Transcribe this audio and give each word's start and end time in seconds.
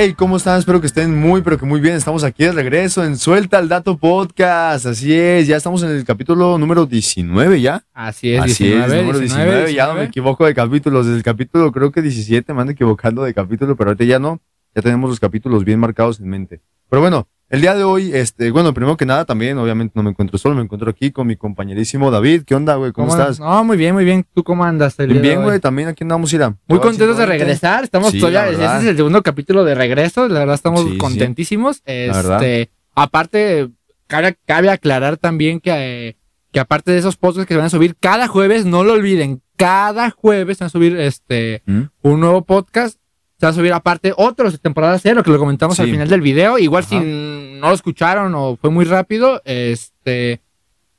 Hey, 0.00 0.14
¿cómo 0.16 0.36
están? 0.36 0.60
Espero 0.60 0.80
que 0.80 0.86
estén 0.86 1.18
muy, 1.18 1.42
pero 1.42 1.58
que 1.58 1.66
muy 1.66 1.80
bien. 1.80 1.96
Estamos 1.96 2.22
aquí 2.22 2.44
de 2.44 2.52
regreso 2.52 3.02
en 3.02 3.16
Suelta 3.16 3.58
el 3.58 3.68
Dato 3.68 3.98
Podcast. 3.98 4.86
Así 4.86 5.12
es, 5.12 5.48
ya 5.48 5.56
estamos 5.56 5.82
en 5.82 5.90
el 5.90 6.04
capítulo 6.04 6.56
número 6.56 6.86
19 6.86 7.60
ya. 7.60 7.84
Así 7.92 8.32
es, 8.32 8.40
Así 8.40 8.62
19, 8.62 8.84
es, 8.84 9.02
número 9.02 9.18
19, 9.18 9.74
Ya 9.74 9.88
no 9.88 9.94
me 9.94 10.04
equivoco 10.04 10.46
de 10.46 10.54
capítulos. 10.54 11.06
Desde 11.06 11.18
el 11.18 11.24
capítulo 11.24 11.72
creo 11.72 11.90
que 11.90 12.00
17 12.00 12.54
me 12.54 12.60
ando 12.60 12.74
equivocando 12.74 13.24
de 13.24 13.34
capítulo, 13.34 13.74
pero 13.74 13.90
ahorita 13.90 14.04
ya 14.04 14.20
no. 14.20 14.40
Ya 14.72 14.82
tenemos 14.82 15.10
los 15.10 15.18
capítulos 15.18 15.64
bien 15.64 15.80
marcados 15.80 16.20
en 16.20 16.28
mente. 16.28 16.60
Pero 16.88 17.00
bueno, 17.00 17.26
el 17.50 17.60
día 17.62 17.74
de 17.74 17.82
hoy, 17.84 18.12
este, 18.12 18.50
bueno, 18.50 18.74
primero 18.74 18.96
que 18.96 19.06
nada 19.06 19.24
también, 19.24 19.56
obviamente 19.58 19.92
no 19.96 20.02
me 20.02 20.10
encuentro 20.10 20.36
solo, 20.38 20.54
me 20.54 20.62
encuentro 20.62 20.90
aquí 20.90 21.10
con 21.10 21.26
mi 21.26 21.36
compañerísimo 21.36 22.10
David. 22.10 22.42
¿Qué 22.44 22.54
onda, 22.54 22.74
güey? 22.76 22.92
¿Cómo, 22.92 23.08
estás? 23.08 23.40
No, 23.40 23.64
muy 23.64 23.76
bien, 23.76 23.94
muy 23.94 24.04
bien. 24.04 24.26
¿Tú 24.34 24.44
cómo 24.44 24.64
andas? 24.64 24.98
el 24.98 25.18
Bien, 25.20 25.42
güey, 25.42 25.58
también 25.58 25.88
aquí 25.88 26.04
andamos, 26.04 26.32
Ira. 26.32 26.54
Muy 26.66 26.78
contentos 26.78 27.16
de 27.16 27.24
regresar. 27.26 27.84
Estamos 27.84 28.10
Sí, 28.12 28.18
todavía, 28.20 28.46
este 28.46 28.58
verdad. 28.58 28.82
es 28.82 28.88
el 28.88 28.96
segundo 28.96 29.22
capítulo 29.22 29.64
de 29.64 29.74
regreso. 29.74 30.28
La 30.28 30.40
verdad, 30.40 30.54
estamos 30.56 30.82
Sí, 30.82 30.90
sí. 30.92 30.98
contentísimos. 30.98 31.82
verdad. 31.86 32.42
Este, 32.42 32.70
aparte, 32.94 33.68
cabe, 34.06 34.36
cabe 34.46 34.70
aclarar 34.70 35.16
también 35.16 35.60
que, 35.60 35.70
eh, 36.10 36.16
que 36.52 36.60
aparte 36.60 36.92
de 36.92 36.98
esos 36.98 37.16
podcasts 37.16 37.46
que 37.48 37.54
se 37.54 37.58
van 37.58 37.66
a 37.66 37.70
subir 37.70 37.96
cada 37.98 38.28
jueves, 38.28 38.66
no 38.66 38.84
lo 38.84 38.92
olviden, 38.92 39.40
cada 39.56 40.10
jueves 40.10 40.58
se 40.58 40.64
van 40.64 40.66
a 40.66 40.70
subir 40.70 40.96
este 40.96 41.62
¿Mm? 41.66 41.82
un 42.02 42.20
nuevo 42.20 42.42
podcast. 42.44 42.98
Se 43.40 43.46
va 43.46 43.50
a 43.50 43.54
subir 43.54 43.72
aparte 43.72 44.12
otros 44.16 44.50
de 44.50 44.58
temporada 44.58 44.98
cero, 44.98 45.22
que 45.22 45.30
lo 45.30 45.38
comentamos 45.38 45.76
Sí. 45.76 45.82
al 45.82 45.90
final 45.90 46.08
del 46.08 46.20
video. 46.20 46.58
Igual 46.58 46.82
Ajá. 46.82 46.90
si 46.90 46.96
no 47.58 47.68
lo 47.68 47.74
escucharon 47.74 48.34
o 48.34 48.56
fue 48.56 48.70
muy 48.70 48.84
rápido, 48.84 49.42
este 49.44 50.40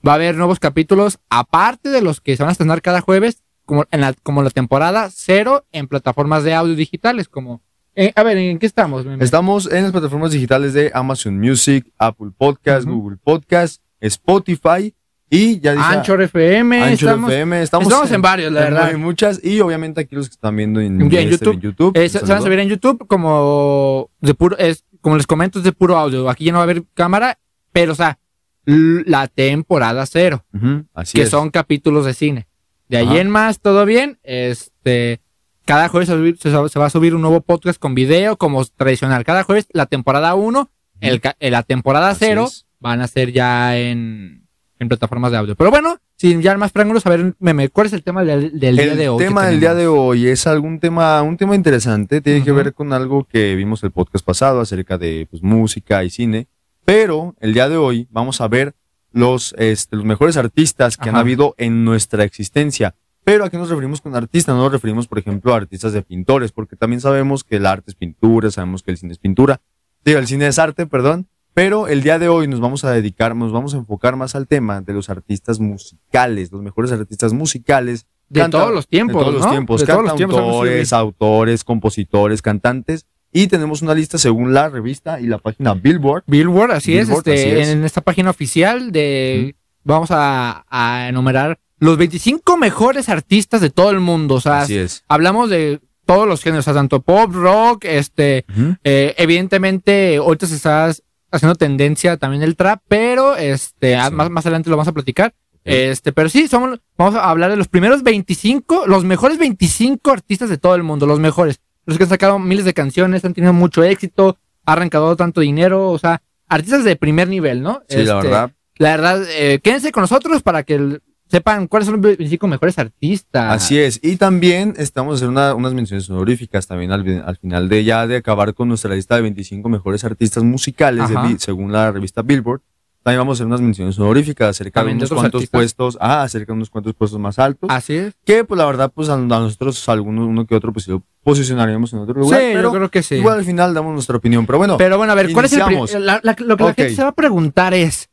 va 0.07 0.13
a 0.13 0.15
haber 0.15 0.35
nuevos 0.35 0.59
capítulos, 0.59 1.19
aparte 1.29 1.89
de 1.89 2.01
los 2.01 2.21
que 2.21 2.37
se 2.37 2.43
van 2.43 2.49
a 2.49 2.51
estrenar 2.53 2.81
cada 2.81 3.01
jueves, 3.01 3.43
como, 3.65 3.85
en 3.91 4.01
la, 4.01 4.13
como 4.23 4.41
la 4.43 4.49
temporada 4.49 5.09
cero 5.11 5.65
en 5.71 5.87
plataformas 5.87 6.43
de 6.43 6.53
audio 6.53 6.75
digitales, 6.75 7.27
como... 7.27 7.61
eh, 7.95 8.13
a 8.15 8.23
ver, 8.23 8.37
¿en 8.37 8.59
qué 8.59 8.65
estamos? 8.65 9.05
Estamos 9.19 9.71
en 9.71 9.83
las 9.83 9.91
plataformas 9.91 10.31
digitales 10.31 10.73
de 10.73 10.91
Amazon 10.93 11.39
Music, 11.39 11.91
Apple 11.97 12.31
Podcast. 12.37 12.87
Google 12.87 13.17
Podcast, 13.21 13.81
Spotify 13.99 14.93
y 15.29 15.59
ya 15.59 15.73
dice 15.73 15.85
Anchor 15.85 16.21
FM, 16.23 16.81
Anchor 16.81 16.93
estamos, 16.93 17.31
FM. 17.31 17.61
Estamos, 17.61 17.87
estamos 17.87 18.11
en 18.11 18.21
varios, 18.21 18.51
la 18.51 18.67
en 18.67 18.73
verdad. 18.73 18.97
muchas 18.97 19.43
y 19.43 19.59
obviamente 19.59 20.01
aquí 20.01 20.15
los 20.15 20.27
que 20.27 20.33
están 20.33 20.55
viendo 20.55 20.81
en, 20.81 20.99
En 20.99 21.13
este, 21.13 21.29
YouTube. 21.29 21.53
en 21.53 21.59
YouTube, 21.59 21.97
eh, 21.97 22.09
se, 22.09 22.19
van 22.21 22.31
a 22.31 22.41
subir 22.41 22.57
en 22.59 22.67
YouTube 22.67 23.05
como 23.05 24.09
de 24.21 24.33
puro, 24.33 24.57
es, 24.57 24.85
como 25.01 25.17
les 25.17 25.27
comento, 25.27 25.59
es 25.59 25.65
de 25.65 25.71
puro 25.71 25.97
audio. 25.97 26.29
Aquí 26.29 26.45
ya 26.45 26.51
no 26.51 26.57
va 26.57 26.63
a 26.63 26.65
haber 26.65 26.83
cámara, 26.93 27.39
pero 27.71 27.91
o 27.93 27.95
sea, 27.95 28.19
la 28.65 29.27
temporada 29.27 30.05
cero. 30.05 30.45
Así 30.93 31.17
que 31.17 31.23
es. 31.23 31.29
son 31.29 31.49
capítulos 31.49 32.05
de 32.05 32.13
cine. 32.13 32.47
De 32.87 32.97
ahí 32.97 33.07
Ajá. 33.07 33.19
en 33.19 33.29
más, 33.29 33.59
todo 33.59 33.85
bien. 33.85 34.19
Este, 34.23 35.21
cada 35.65 35.87
jueves 35.89 36.07
se, 36.09 36.15
va 36.15 36.19
a 36.19 36.23
subir- 36.23 36.37
se- 36.37 36.69
se 36.69 36.79
va 36.79 36.85
a 36.87 36.89
subir 36.89 37.13
un 37.15 37.21
nuevo 37.21 37.41
podcast 37.41 37.79
con 37.79 37.93
video, 37.95 38.37
como 38.37 38.63
tradicional. 38.65 39.23
Cada 39.23 39.43
jueves, 39.43 39.67
la 39.71 39.85
temporada 39.85 40.33
1, 40.35 40.69
el, 41.01 41.21
ca- 41.21 41.35
eh, 41.39 41.51
la 41.51 41.63
temporada 41.63 42.09
Así 42.09 42.25
0, 42.25 42.45
es. 42.47 42.65
van 42.79 43.01
a 43.01 43.07
ser 43.07 43.31
ya 43.31 43.77
en, 43.77 44.47
en 44.79 44.87
plataformas 44.89 45.31
de 45.31 45.37
audio. 45.37 45.55
Pero 45.55 45.69
bueno, 45.69 45.97
sin 46.19 46.41
ya 46.41 46.57
más 46.57 46.73
preámbulos, 46.73 47.05
a 47.05 47.11
ver, 47.11 47.33
meme, 47.39 47.69
¿cuál 47.69 47.87
es 47.87 47.93
el 47.93 48.03
tema 48.03 48.25
del, 48.25 48.59
del 48.59 48.75
día 48.75 48.91
el 48.91 48.97
de 48.97 49.07
hoy? 49.07 49.19
que 49.19 49.23
tema 49.23 49.45
del 49.45 49.61
día 49.61 49.73
de 49.73 49.87
hoy 49.87 50.27
es 50.27 50.47
algún 50.47 50.81
tema, 50.81 51.21
un 51.21 51.37
tema 51.37 51.55
interesante, 51.55 52.19
tiene 52.19 52.43
que 52.43 52.51
ver 52.51 52.73
con 52.73 52.91
algo 52.91 53.23
que 53.23 53.55
vimos 53.55 53.81
el 53.83 53.91
podcast 53.91 54.25
pasado 54.25 54.59
acerca 54.59 54.97
de 54.97 55.27
pues, 55.29 55.41
música 55.41 56.03
y 56.03 56.09
cine, 56.09 56.49
pero 56.83 57.35
el 57.39 57.53
día 57.53 57.69
de 57.69 57.77
hoy 57.77 58.05
vamos 58.11 58.41
a 58.41 58.49
ver 58.49 58.75
los, 59.13 59.55
este, 59.57 59.95
los 59.95 60.03
mejores 60.03 60.35
artistas 60.35 60.97
que 60.97 61.07
han 61.07 61.15
habido 61.15 61.55
en 61.57 61.85
nuestra 61.85 62.25
existencia. 62.25 62.95
Pero 63.23 63.45
¿a 63.45 63.49
qué 63.49 63.57
nos 63.57 63.69
referimos 63.69 64.01
con 64.01 64.13
artistas? 64.13 64.53
No 64.53 64.63
nos 64.63 64.73
referimos, 64.73 65.07
por 65.07 65.19
ejemplo, 65.19 65.53
a 65.53 65.57
artistas 65.57 65.93
de 65.93 66.01
pintores, 66.01 66.51
porque 66.51 66.75
también 66.75 66.99
sabemos 66.99 67.45
que 67.45 67.55
el 67.55 67.65
arte 67.65 67.91
es 67.91 67.95
pintura, 67.95 68.51
sabemos 68.51 68.83
que 68.83 68.91
el 68.91 68.97
cine 68.97 69.13
es 69.13 69.19
pintura, 69.19 69.61
digo, 70.03 70.19
el 70.19 70.27
cine 70.27 70.47
es 70.47 70.59
arte, 70.59 70.85
perdón, 70.85 71.29
pero 71.53 71.87
el 71.87 72.01
día 72.03 72.19
de 72.19 72.29
hoy 72.29 72.47
nos 72.47 72.59
vamos 72.59 72.83
a 72.85 72.91
dedicar, 72.91 73.35
nos 73.35 73.51
vamos 73.51 73.73
a 73.73 73.77
enfocar 73.77 74.15
más 74.15 74.35
al 74.35 74.47
tema 74.47 74.81
de 74.81 74.93
los 74.93 75.09
artistas 75.09 75.59
musicales, 75.59 76.51
los 76.51 76.61
mejores 76.61 76.91
artistas 76.91 77.33
musicales 77.33 78.05
De 78.29 78.41
canta- 78.41 78.59
todos 78.59 78.73
los 78.73 78.87
tiempos, 78.87 79.17
de 79.17 79.23
todos 79.31 79.33
los 79.41 79.51
tiempos, 79.51 79.81
De 79.81 79.87
todos 79.87 80.03
los 80.03 80.15
tiempos, 80.15 80.35
vamos 80.37 80.49
a 80.49 80.57
cantautores, 80.59 80.93
autores, 80.93 81.63
compositores, 81.63 82.41
cantantes. 82.41 83.05
Y 83.31 83.45
tenemos 83.47 83.81
una 83.83 83.93
lista 83.93 84.17
según 84.17 84.53
la 84.53 84.69
revista 84.69 85.19
y 85.19 85.27
la 85.27 85.37
página 85.37 85.73
Billboard. 85.75 86.23
Billboard, 86.25 86.71
así 86.71 86.93
Billboard, 86.93 87.27
es, 87.27 87.39
este, 87.39 87.51
así 87.51 87.61
es. 87.61 87.67
en 87.69 87.83
esta 87.83 88.01
página 88.01 88.29
oficial 88.31 88.91
de 88.91 89.55
vamos 89.83 90.09
a, 90.11 90.65
a 90.69 91.09
enumerar 91.09 91.59
los 91.77 91.97
25 91.97 92.57
mejores 92.57 93.07
artistas 93.07 93.61
de 93.61 93.69
todo 93.69 93.91
el 93.91 93.99
mundo, 93.99 94.35
o 94.35 94.41
sea, 94.41 94.61
Así 94.61 94.77
es. 94.77 95.03
hablamos 95.07 95.49
de 95.49 95.79
todos 96.05 96.27
los 96.27 96.41
géneros, 96.41 96.63
o 96.63 96.65
sea, 96.65 96.73
tanto 96.73 97.01
pop, 97.01 97.31
rock, 97.31 97.85
este, 97.85 98.45
eh, 98.83 99.13
evidentemente 99.17 100.17
ahorita 100.17 100.47
se 100.47 100.55
está 100.55 100.91
haciendo 101.31 101.55
tendencia 101.55 102.17
también 102.17 102.43
el 102.43 102.55
trap, 102.55 102.81
pero 102.87 103.35
este, 103.35 103.95
a- 103.95 104.09
Sí. 104.09 104.13
más, 104.15 104.29
más 104.29 104.45
adelante 104.45 104.69
lo 104.69 104.75
vamos 104.77 104.87
a 104.87 104.93
platicar. 104.93 105.33
Este, 105.65 106.11
pero 106.13 106.29
sí, 106.29 106.47
somos, 106.47 106.79
vamos 106.97 107.15
a 107.15 107.29
hablar 107.29 107.51
de 107.51 107.57
los 107.57 107.67
primeros 107.67 108.01
25, 108.01 108.85
los 108.87 109.03
mejores 109.03 109.37
25 109.37 110.09
artistas 110.11 110.49
de 110.49 110.57
todo 110.57 110.73
el 110.75 110.83
mundo, 110.83 111.05
los 111.05 111.19
mejores. 111.19 111.59
Los 111.85 111.97
que 111.97 112.03
han 112.05 112.09
sacado 112.09 112.39
miles 112.39 112.65
de 112.65 112.73
canciones, 112.73 113.23
han 113.25 113.33
tenido 113.33 113.53
mucho 113.53 113.83
éxito, 113.83 114.37
han 114.65 114.73
arrancado 114.77 115.15
tanto 115.15 115.41
dinero, 115.41 115.89
o 115.89 115.99
sea, 115.99 116.21
artistas 116.47 116.83
de 116.85 116.95
primer 116.95 117.27
nivel, 117.27 117.61
¿no? 117.61 117.81
Sí, 117.87 117.97
la 117.97 118.01
Este, 118.17 118.27
verdad. 118.29 118.51
La 118.77 118.89
verdad, 118.91 119.23
eh, 119.29 119.59
quédense 119.61 119.91
con 119.91 120.01
nosotros 120.01 120.41
para 120.41 120.63
que 120.63 120.75
el- 120.75 121.01
sepan 121.29 121.67
cuáles 121.67 121.85
son 121.85 121.93
los 121.95 122.01
25 122.01 122.47
mejores 122.47 122.77
artistas. 122.79 123.53
Así 123.55 123.77
es. 123.79 123.99
Y 124.03 124.15
también 124.15 124.73
estamos 124.77 125.15
haciendo 125.15 125.31
una- 125.39 125.53
unas 125.53 125.73
menciones 125.73 126.09
honoríficas 126.09 126.67
también 126.67 126.91
al, 126.91 127.23
al 127.25 127.37
final 127.37 127.69
de 127.69 127.83
ya 127.83 128.07
de 128.07 128.17
acabar 128.17 128.53
con 128.53 128.67
nuestra 128.67 128.93
lista 128.95 129.15
de 129.15 129.21
25 129.21 129.69
mejores 129.69 130.03
artistas 130.03 130.43
musicales 130.43 131.07
de 131.09 131.35
según 131.39 131.71
la 131.71 131.91
revista 131.91 132.21
Billboard. 132.23 132.61
También 133.01 133.21
vamos 133.21 133.35
a 133.35 133.37
hacer 133.37 133.47
unas 133.47 133.61
menciones 133.61 133.97
honoríficas 133.97 134.49
acerca 134.49 134.81
También 134.81 134.97
de 134.97 135.05
unos 135.05 135.11
cuantos 135.17 135.39
artistas. 135.39 135.57
puestos, 135.57 135.97
ah, 136.01 136.23
acerca 136.23 136.47
de 136.51 136.57
unos 136.57 136.69
cuantos 136.69 136.93
puestos 136.93 137.17
más 137.17 137.39
altos. 137.39 137.69
Así 137.71 137.93
es. 137.95 138.13
Que 138.25 138.43
pues 138.43 138.57
la 138.57 138.65
verdad, 138.65 138.91
pues 138.93 139.07
a, 139.07 139.13
a 139.13 139.17
nosotros, 139.17 139.87
algunos, 139.87 140.27
uno 140.27 140.45
que 140.45 140.53
otro, 140.53 140.73
pues 140.73 140.85
lo 140.89 141.01
posicionaríamos 141.23 141.93
en 141.93 141.99
otro 141.99 142.15
lugar. 142.19 142.39
sí, 142.41 142.47
pero 142.51 142.63
yo 142.63 142.71
creo 142.73 142.89
que 142.89 143.01
sí. 143.01 143.15
igual 143.15 143.39
al 143.39 143.45
final 143.45 143.73
damos 143.73 143.93
nuestra 143.93 144.17
opinión. 144.17 144.45
Pero 144.45 144.57
bueno, 144.57 144.77
Pero 144.77 144.97
bueno, 144.97 145.13
a 145.13 145.15
ver, 145.15 145.31
¿cuál 145.31 145.45
es 145.45 145.53
el 145.53 145.59
la- 146.05 146.19
la- 146.23 146.35
Lo 146.39 146.57
que 146.57 146.63
la 146.65 146.73
gente 146.73 146.95
se 146.95 147.01
va 147.03 147.09
a 147.09 147.15
preguntar 147.15 147.73
es, 147.73 148.09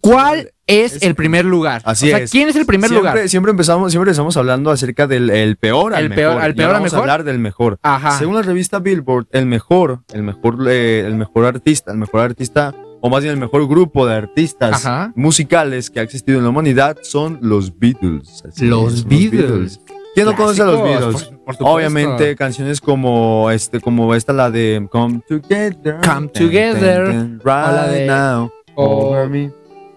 ¿cuál 0.00 0.52
es, 0.70 0.96
Es- 0.96 1.02
el 1.02 1.14
primer 1.14 1.44
lugar? 1.44 1.82
Así 1.84 2.06
o 2.06 2.08
sea, 2.10 2.18
es. 2.24 2.30
¿quién 2.30 2.48
es 2.48 2.56
el 2.56 2.66
primer 2.66 2.88
siempre, 2.90 3.10
lugar? 3.12 3.28
Siempre 3.28 3.50
empezamos, 3.50 3.92
siempre 3.92 4.10
empezamos 4.10 4.36
hablando 4.36 4.70
acerca 4.70 5.06
del 5.06 5.28
el 5.30 5.56
peor 5.56 5.94
al 5.94 6.04
El 6.04 6.10
peor- 6.14 6.30
mejor. 6.34 6.42
al 6.44 6.50
Y 6.50 6.54
peor 6.54 6.74
al 6.76 6.82
mejor. 6.82 6.98
a 6.98 7.00
hablar 7.02 7.24
del 7.24 7.38
mejor. 7.38 7.78
Ajá. 7.82 8.18
Según 8.18 8.34
la 8.36 8.42
revista 8.42 8.78
Billboard, 8.78 9.26
el 9.32 9.46
mejor, 9.46 10.00
el 10.12 10.22
mejor, 10.22 10.56
eh, 10.68 11.04
el 11.06 11.14
mejor 11.16 11.44
artista, 11.46 11.92
el 11.92 11.98
mejor 11.98 12.20
artista, 12.20 12.74
o 13.02 13.08
más 13.08 13.22
bien 13.22 13.34
el 13.34 13.40
mejor 13.40 13.66
grupo 13.66 14.06
de 14.06 14.14
artistas 14.14 14.84
Ajá. 14.84 15.12
musicales 15.16 15.90
que 15.90 16.00
ha 16.00 16.02
existido 16.02 16.38
en 16.38 16.44
la 16.44 16.50
humanidad 16.50 16.98
son 17.02 17.38
los 17.40 17.78
Beatles. 17.78 18.42
Los 18.60 18.94
es, 18.94 19.04
Beatles. 19.08 19.80
¿Quién 20.14 20.26
no 20.26 20.34
conoce 20.36 20.60
a 20.60 20.64
los 20.66 20.82
Beatles? 20.82 21.04
por- 21.04 21.12
por 21.12 21.54
supuesto. 21.54 21.64
Obviamente 21.66 22.34
canciones 22.36 22.80
como 22.80 23.50
este, 23.50 23.80
como 23.80 24.14
esta 24.14 24.32
la 24.32 24.50
de 24.50 24.86
Come 24.90 25.22
Together, 25.28 25.98
Come 26.04 26.28
Together, 26.28 27.06
right 27.08 27.40
o 27.46 27.72
la 27.72 27.86
de- 27.88 28.06
now, 28.06 28.50
o- 28.74 28.84
over 29.08 29.28
me. 29.28 29.50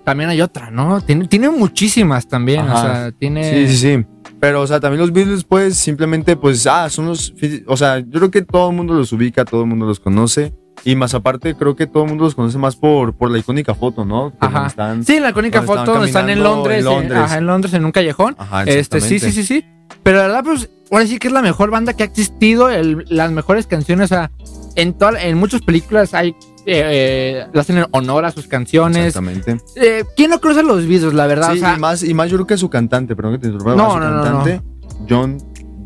También 0.04 0.30
hay 0.30 0.42
otra, 0.42 0.70
¿no? 0.70 1.00
Tiene, 1.02 1.28
tiene 1.28 1.50
muchísimas 1.50 2.28
también, 2.28 2.62
o 2.62 2.72
Ajá. 2.72 2.82
sea, 2.82 3.12
tiene... 3.12 3.68
Sí, 3.68 3.74
sí, 3.74 3.78
sí. 3.78 4.06
Pero, 4.40 4.62
o 4.62 4.68
sea, 4.68 4.80
también 4.82 5.00
los 5.00 5.14
Beatles, 5.14 5.46
pues, 5.46 5.78
simplemente, 5.78 6.36
pues, 6.36 6.68
ah, 6.68 6.90
son 6.90 7.06
los. 7.06 7.34
O 7.68 7.78
sea, 7.78 8.00
yo 8.00 8.20
creo 8.20 8.30
que 8.32 8.42
todo 8.42 8.70
el 8.72 8.76
mundo 8.76 8.94
los 8.94 9.14
ubica, 9.14 9.46
todo 9.46 9.62
el 9.62 9.68
mundo 9.68 9.86
los 9.86 10.02
conoce. 10.02 10.54
Y 10.84 10.98
más 10.98 11.14
aparte, 11.14 11.56
creo 11.56 11.78
que 11.78 11.88
todo 11.88 12.04
el 12.04 12.10
mundo 12.10 12.26
los 12.26 12.36
conoce 12.36 12.58
más 12.58 12.76
por, 12.76 13.16
por 13.16 13.32
la 13.32 13.38
icónica 13.38 13.74
foto, 13.74 14.04
¿no? 14.04 14.34
Ajá. 14.42 14.52
donde 14.54 14.68
están- 14.68 15.04
Sí, 15.06 15.20
la 15.22 15.30
icónica 15.30 15.60
estaban 15.60 15.86
foto 15.86 15.94
donde 15.94 16.08
están 16.08 16.30
en 16.30 16.44
Londres, 16.44 16.80
en 16.86 16.88
en 16.92 16.94
Londres. 16.94 17.20
ajá, 17.20 17.38
en 17.38 17.46
Londres, 17.46 17.74
en 17.74 17.86
un 17.86 17.92
callejón. 17.94 18.36
Ajá, 18.38 18.64
Este, 18.64 19.00
sí, 19.00 19.20
sí, 19.20 19.32
sí, 19.32 19.44
sí. 19.46 19.66
Pero 20.04 20.18
la 20.18 20.24
verdad, 20.24 20.44
pues, 20.44 20.70
ahora 20.92 21.06
sí 21.08 21.20
que 21.20 21.28
es 21.28 21.34
la 21.34 21.42
mejor 21.42 21.72
banda 21.72 21.94
que 21.94 22.04
ha 22.04 22.06
existido, 22.08 22.70
el- 22.70 23.06
las 23.08 23.32
mejores 23.32 23.66
canciones, 23.68 24.12
o 24.12 24.16
sea, 24.16 24.32
en, 24.76 24.92
toda- 24.94 25.24
en 25.24 25.38
muchas 25.38 25.62
películas 25.62 26.14
hay, 26.14 26.36
eh, 26.66 27.44
eh, 27.46 27.48
le 27.52 27.60
hacen 27.60 27.86
honor 27.92 28.26
a 28.26 28.32
sus 28.32 28.48
canciones. 28.48 29.08
Exactamente. 29.08 29.58
Eh, 29.76 30.04
¿Quién 30.16 30.30
no 30.30 30.40
conoce 30.40 30.62
a 30.62 30.64
los 30.64 30.88
Beatles, 30.88 31.14
la 31.14 31.28
verdad? 31.28 31.52
Sí, 31.52 31.58
o 31.58 31.62
sea, 31.62 31.76
y, 31.76 31.80
más, 31.80 32.04
y 32.04 32.14
más 32.14 32.30
yo 32.30 32.38
creo 32.38 32.48
que 32.48 32.58
su 32.58 32.70
cantante, 32.70 33.16
perdón 33.16 33.34
que 33.34 33.40
te 33.40 33.48
interrumpa. 33.48 33.76
No, 33.76 33.94
su 33.94 34.00
no, 34.00 34.10
no, 34.10 34.24
cantante, 34.24 34.62
John, 35.10 35.38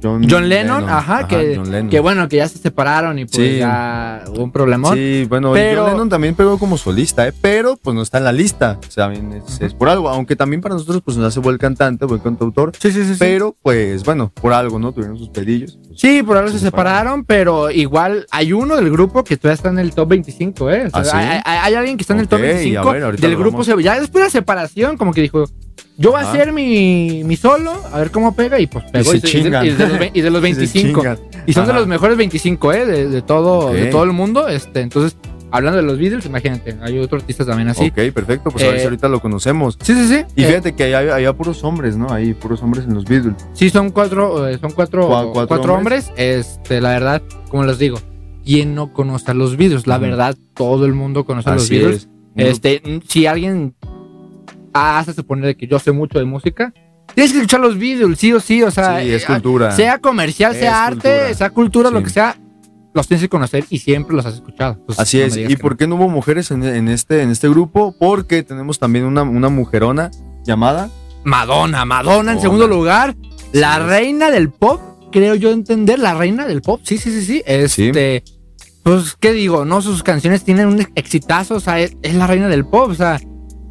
John, 0.02 0.28
John 0.30 0.48
Lennon, 0.50 0.90
ajá, 0.90 1.28
que, 1.28 1.56
John 1.58 1.72
Lennon. 1.72 1.90
que 1.90 2.00
bueno, 2.00 2.28
que 2.30 2.38
ya 2.38 2.48
se 2.48 2.58
separaron 2.60 3.18
y 3.20 3.26
pues 3.26 3.36
Sí. 3.36 3.58
ya 3.60 4.24
hubo 4.28 4.44
un 4.44 4.52
problemón. 4.52 4.96
Sí, 4.96 5.26
bueno, 5.30 5.54
Pero- 5.54 5.84
John 5.84 5.92
Lennon 5.94 6.10
también 6.10 6.36
pegó 6.36 6.58
como 6.60 6.78
solista, 6.78 7.28
¿eh? 7.28 7.34
pero 7.42 7.78
pues 7.82 7.96
no 7.96 8.02
está 8.02 8.18
en 8.20 8.24
la 8.26 8.32
lista. 8.32 8.80
O 8.88 8.92
sea, 8.92 9.08
bien, 9.08 9.32
es, 9.34 9.62
es 9.62 9.74
por 9.74 9.90
algo. 9.90 10.10
Aunque 10.10 10.36
también 10.36 10.62
para 10.62 10.76
nosotros 10.76 11.02
pues 11.04 11.18
nos 11.18 11.28
hace 11.28 11.40
buen 11.40 11.58
cantante, 11.58 12.06
buen 12.06 12.20
cantautor. 12.22 12.72
Sí, 12.80 12.92
sí, 12.92 13.04
sí. 13.04 13.14
sí. 13.14 13.20
Pero 13.20 13.56
pues 13.62 14.04
bueno, 14.04 14.32
por 14.34 14.54
algo, 14.54 14.80
¿no? 14.80 14.92
Tuvieron 14.92 15.18
sus 15.18 15.30
pedillos. 15.30 15.78
pues, 15.88 16.00
Sí, 16.00 16.22
por 16.24 16.38
algo 16.38 16.50
se 16.52 16.60
se 16.60 16.66
separaron, 16.66 17.24
pero 17.26 17.72
igual 17.72 18.26
hay 18.32 18.54
uno 18.54 18.76
del 18.76 18.90
grupo 18.92 19.24
que 19.24 19.38
todavía 19.38 19.56
está 19.56 19.70
en 19.70 19.80
el 19.80 19.94
top 19.94 20.10
25, 20.10 20.70
¿eh? 20.72 20.88
O 20.88 20.90
sea, 20.90 21.00
¿Ah, 21.02 21.04
sí? 21.06 21.12
hay, 21.18 21.42
hay- 21.44 21.60
hay 21.64 21.74
alguien 21.76 21.98
que 21.98 22.02
está 22.04 22.14
en 22.14 22.20
el 22.20 22.28
top 22.28 22.40
Ok, 22.40 22.46
a 22.46 22.48
25 22.48 22.92
ver, 22.92 23.04
ahorita 23.04 23.28
del 23.28 23.36
grupo. 23.38 23.64
se- 23.64 23.82
Ya 23.84 24.00
después 24.00 24.22
de 24.22 24.28
la 24.28 24.30
separación, 24.30 24.98
como 24.98 25.14
que 25.14 25.22
dijo, 25.22 25.46
yo 25.98 26.12
voy 26.12 26.22
a 26.22 26.30
hacer 26.30 26.52
mi, 26.54 27.24
mi 27.24 27.36
solo, 27.36 27.74
a 27.92 28.00
ver 28.00 28.12
cómo 28.12 28.36
pega, 28.36 28.60
y 28.60 28.68
pues 28.68 28.86
pegó. 28.92 29.12
se 29.12 29.18
Y, 29.18 29.42
de- 29.44 29.50
y 29.68 29.70
de 29.72 29.88
los, 29.88 30.10
y 30.14 30.22
de 30.22 30.30
los 30.30 30.42
se 30.42 30.48
25. 30.48 31.00
chingan. 31.02 31.18
Y 31.46 31.54
son 31.54 31.68
de 31.68 31.74
los 31.74 31.88
mejores 31.88 32.18
25, 32.18 32.74
¿eh? 32.74 32.86
De, 32.86 33.08
de 33.10 33.22
todo, 33.22 33.72
de 33.74 33.86
todo 33.88 34.04
el 34.04 34.12
mundo. 34.14 34.48
Este, 34.48 34.82
entonces, 34.82 35.18
hablando 35.50 35.78
de 35.78 35.84
los 35.84 35.98
Beatles, 35.98 36.26
imagínate, 36.26 36.76
hay 36.82 37.00
otro 37.00 37.18
artista 37.18 37.46
también 37.46 37.70
así. 37.70 37.86
Ok, 37.88 38.14
perfecto, 38.14 38.52
pues 38.52 38.64
a 38.64 38.68
ver 38.68 38.76
Eh, 38.76 38.80
si 38.80 38.86
ahorita 38.86 39.08
lo 39.08 39.20
conocemos. 39.22 39.78
Sí, 39.82 39.94
sí, 39.94 40.08
sí. 40.08 40.26
Y 40.36 40.44
Eh, 40.44 40.48
fíjate 40.48 40.76
que 40.76 40.84
hay, 40.96 41.10
había 41.10 41.34
puros 41.34 41.64
hombres, 41.64 41.96
¿no? 41.98 42.12
Hay 42.12 42.34
puros 42.34 42.62
hombres 42.62 42.86
en 42.86 42.94
los 42.94 43.06
Beatles. 43.06 43.36
Sí, 43.54 43.70
son 43.70 43.92
cuatro, 43.92 44.48
eh, 44.48 44.58
son 44.60 44.72
cuatro, 44.72 45.08
Cua- 45.10 45.32
cuatro 45.32 45.48
cuatro, 45.48 45.74
hombres. 45.74 46.12
Este, 46.18 46.82
la 46.82 46.90
verdad, 46.90 47.22
como 47.50 47.64
les 47.64 47.80
digo, 47.80 47.98
¿quién 48.46 48.76
no 48.76 48.92
conoce 48.94 49.32
a 49.32 49.34
los 49.34 49.56
Beatles? 49.58 49.88
La 49.88 49.98
verdad, 49.98 50.36
todo 50.54 50.86
el 50.86 50.94
mundo 50.94 51.26
conoce 51.26 51.50
a 51.50 51.54
los 51.56 51.70
Beatles. 51.70 52.10
es. 52.36 52.48
Este, 52.50 53.02
si 53.08 53.26
alguien 53.26 53.74
hace 54.78 55.14
suponer 55.14 55.46
de 55.46 55.58
que 55.58 55.68
yo 55.68 55.80
sé 55.80 55.92
mucho 55.92 56.20
de 56.20 56.26
música, 56.26 56.74
tienes 57.14 57.32
que 57.32 57.38
escuchar 57.40 57.60
los 57.60 57.78
Beatles, 57.78 58.18
sí 58.20 58.34
o 58.34 58.40
sí, 58.40 58.64
o 58.64 58.72
sea, 58.72 59.02
sí, 59.02 59.12
es 59.12 59.26
cultura. 59.26 59.72
sea 59.72 60.00
comercial, 60.00 60.54
Es 60.54 60.60
sea 60.60 60.86
arte, 60.86 61.00
cultura. 61.10 61.34
sea 61.34 61.50
cultura, 61.50 61.90
lo 61.92 62.00
Sí. 62.00 62.04
que 62.06 62.10
sea, 62.12 62.38
los 62.94 63.08
tienes 63.08 63.22
que 63.22 63.30
conocer 63.30 63.66
y 63.70 63.78
siempre 63.80 64.16
los 64.16 64.26
has 64.26 64.36
escuchado. 64.36 64.74
Entonces, 64.80 65.00
Así 65.00 65.18
no 65.20 65.26
es. 65.26 65.38
¿Y 65.38 65.56
por 65.56 65.78
qué 65.78 65.88
no 65.88 65.96
hubo 65.96 66.10
mujeres 66.10 66.50
en, 66.52 66.64
en 66.64 66.88
este, 66.88 67.22
en 67.22 67.30
este 67.30 67.48
grupo? 67.50 67.96
Porque 68.00 68.42
tenemos 68.44 68.80
también 68.80 69.06
una, 69.06 69.24
una 69.24 69.50
mujerona 69.50 70.10
llamada. 70.46 70.88
no. 70.88 71.08
Madonna, 71.24 71.84
Madonna 71.86 72.32
en 72.32 72.42
segundo 72.42 72.68
lugar, 72.68 73.16
la 73.52 73.78
es. 73.78 73.84
reina 73.86 74.32
del 74.32 74.50
pop, 74.50 74.80
creo 75.12 75.36
yo 75.36 75.52
entender, 75.52 76.00
la 76.00 76.14
reina 76.14 76.48
del 76.48 76.62
pop, 76.62 76.80
sí, 76.84 76.98
sí, 76.98 77.12
sí, 77.12 77.22
sí, 77.24 77.44
este... 77.46 78.24
Pues, 78.84 79.18
¿qué 79.20 79.34
digo? 79.34 79.66
No, 79.66 79.82
sus 79.82 80.02
canciones 80.02 80.46
tienen 80.46 80.68
un 80.68 80.88
exitazo, 80.96 81.56
o 81.56 81.60
sea, 81.60 81.82
es, 81.82 81.98
es 82.02 82.16
la 82.16 82.26
reina 82.26 82.48
del 82.48 82.66
pop, 82.66 82.90
o 82.92 82.96
sea, 82.96 83.20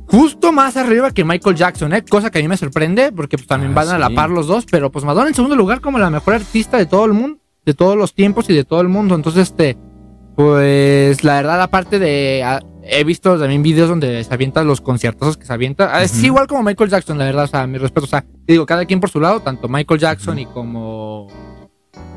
justo 0.06 0.52
más 0.52 0.76
arriba 0.76 1.10
que 1.10 1.24
Michael 1.24 1.56
Jackson, 1.56 1.92
¿eh? 1.94 2.04
Cosa 2.04 2.30
que 2.30 2.38
a 2.38 2.42
mí 2.42 2.48
me 2.48 2.56
sorprende, 2.56 3.12
porque 3.12 3.36
pues 3.36 3.46
también 3.46 3.72
Ah, 3.72 3.74
van 3.76 3.88
a 3.90 3.98
la 3.98 4.10
par 4.10 4.30
los 4.30 4.46
dos, 4.46 4.64
pero 4.70 4.90
pues 4.90 5.04
Madonna 5.04 5.28
en 5.28 5.34
segundo 5.34 5.56
lugar 5.56 5.80
como 5.80 5.98
la 5.98 6.10
mejor 6.10 6.34
artista 6.34 6.76
de 6.78 6.86
todo 6.86 7.04
el 7.04 7.12
mundo, 7.12 7.38
de 7.64 7.74
todos 7.74 7.96
los 7.96 8.14
tiempos 8.14 8.48
y 8.50 8.54
de 8.54 8.64
todo 8.64 8.80
el 8.80 8.88
mundo. 8.88 9.14
Entonces, 9.14 9.42
este, 9.44 9.76
pues 10.36 11.24
la 11.24 11.34
verdad, 11.34 11.60
aparte 11.62 11.98
de, 11.98 12.42
ah, 12.44 12.60
he 12.84 13.02
visto 13.04 13.38
también 13.38 13.62
videos 13.62 13.88
donde 13.88 14.22
se 14.22 14.32
avientan 14.32 14.66
los 14.66 14.80
conciertos 14.80 15.36
que 15.36 15.44
se 15.46 15.52
avienta. 15.52 15.90
Ah, 15.96 16.02
Es 16.02 16.22
igual 16.22 16.46
como 16.46 16.62
Michael 16.62 16.90
Jackson, 16.90 17.18
la 17.18 17.24
verdad, 17.24 17.44
o 17.44 17.48
sea, 17.48 17.66
mi 17.66 17.78
respeto, 17.78 18.04
o 18.04 18.08
sea, 18.08 18.24
digo, 18.46 18.66
cada 18.66 18.84
quien 18.84 19.00
por 19.00 19.10
su 19.10 19.18
lado, 19.20 19.40
tanto 19.40 19.68
Michael 19.68 19.98
Jackson 20.00 20.38
y 20.38 20.46
como 20.46 21.26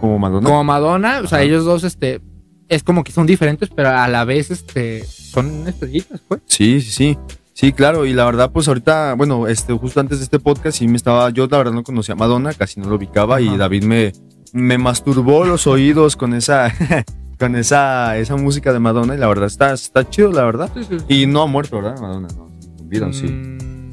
Como 0.02 0.20
Madonna. 0.20 0.48
como 0.48 0.64
Madonna, 0.64 1.22
o 1.24 1.28
sea, 1.28 1.42
ellos 1.42 1.66
dos, 1.66 1.84
este, 1.84 2.22
es 2.68 2.84
como 2.84 3.04
que 3.04 3.12
son 3.12 3.26
diferentes, 3.26 3.70
pero 3.76 3.90
a 3.90 4.08
la 4.08 4.26
vez, 4.26 4.52
este, 4.52 5.04
son 5.06 5.68
estrellitas, 5.68 6.22
pues. 6.28 6.42
Sí, 6.46 6.82
sí, 6.82 6.92
sí. 6.92 7.18
Sí, 7.60 7.74
claro. 7.74 8.06
Y 8.06 8.14
la 8.14 8.24
verdad, 8.24 8.52
pues 8.54 8.70
ahorita, 8.70 9.16
bueno, 9.16 9.46
este, 9.50 9.74
justo 9.74 10.00
antes 10.00 10.20
de 10.20 10.24
este 10.24 10.40
podcast, 10.40 10.78
sí 10.78 10.88
me 10.88 10.96
estaba. 10.96 11.30
Yo 11.30 11.46
la 11.48 11.58
verdad 11.58 11.74
no 11.74 11.84
conocía 11.84 12.14
a 12.14 12.16
Madonna, 12.16 12.54
casi 12.54 12.80
no 12.80 12.88
lo 12.88 12.96
ubicaba. 12.96 13.42
Y. 13.42 13.58
David 13.58 13.84
me, 13.84 14.14
me 14.54 14.78
masturbó 14.78 15.44
los 15.44 15.68
oídos 15.68 16.16
con 16.16 16.34
esa. 16.34 16.74
con 17.38 17.58
esa, 17.58 18.16
esa 18.18 18.38
música 18.38 18.72
de 18.72 18.80
Madonna. 18.80 19.14
Y 19.14 19.18
la 19.18 19.28
verdad 19.28 19.48
está, 19.48 19.74
está 19.74 20.10
chido, 20.10 20.32
la 20.32 20.46
verdad. 20.46 20.70
Y 21.10 21.26
no 21.26 21.42
ha 21.42 21.48
muerto, 21.48 21.82
¿verdad? 21.82 22.00
Madonna, 22.00 22.30
no. 22.34 22.48
Vida, 22.84 23.12
sí. 23.12 23.26
Mm, 23.28 23.90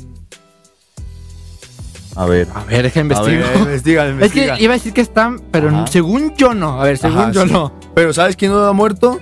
A 2.15 2.25
ver. 2.25 2.47
A 2.55 2.63
ver, 2.63 2.93
investigo. 2.95 3.27
ver, 3.27 3.57
investiga, 3.57 4.09
es 4.21 4.31
que 4.33 4.55
iba 4.61 4.75
a 4.75 4.77
decir 4.77 4.93
que 4.93 5.01
están, 5.01 5.41
pero 5.51 5.71
Ajá. 5.71 5.89
según 5.89 6.37
yo 6.37 6.55
no. 6.55 6.81
A 6.81 6.85
ver, 6.85 6.99
según 6.99 7.19
Ajá, 7.19 7.33
yo 7.33 7.45
sí. 7.45 7.53
no. 7.53 7.73
Pero 7.97 8.13
¿sabes 8.13 8.37
quién 8.37 8.53
no 8.53 8.65
ha 8.65 8.73
muerto? 8.73 9.21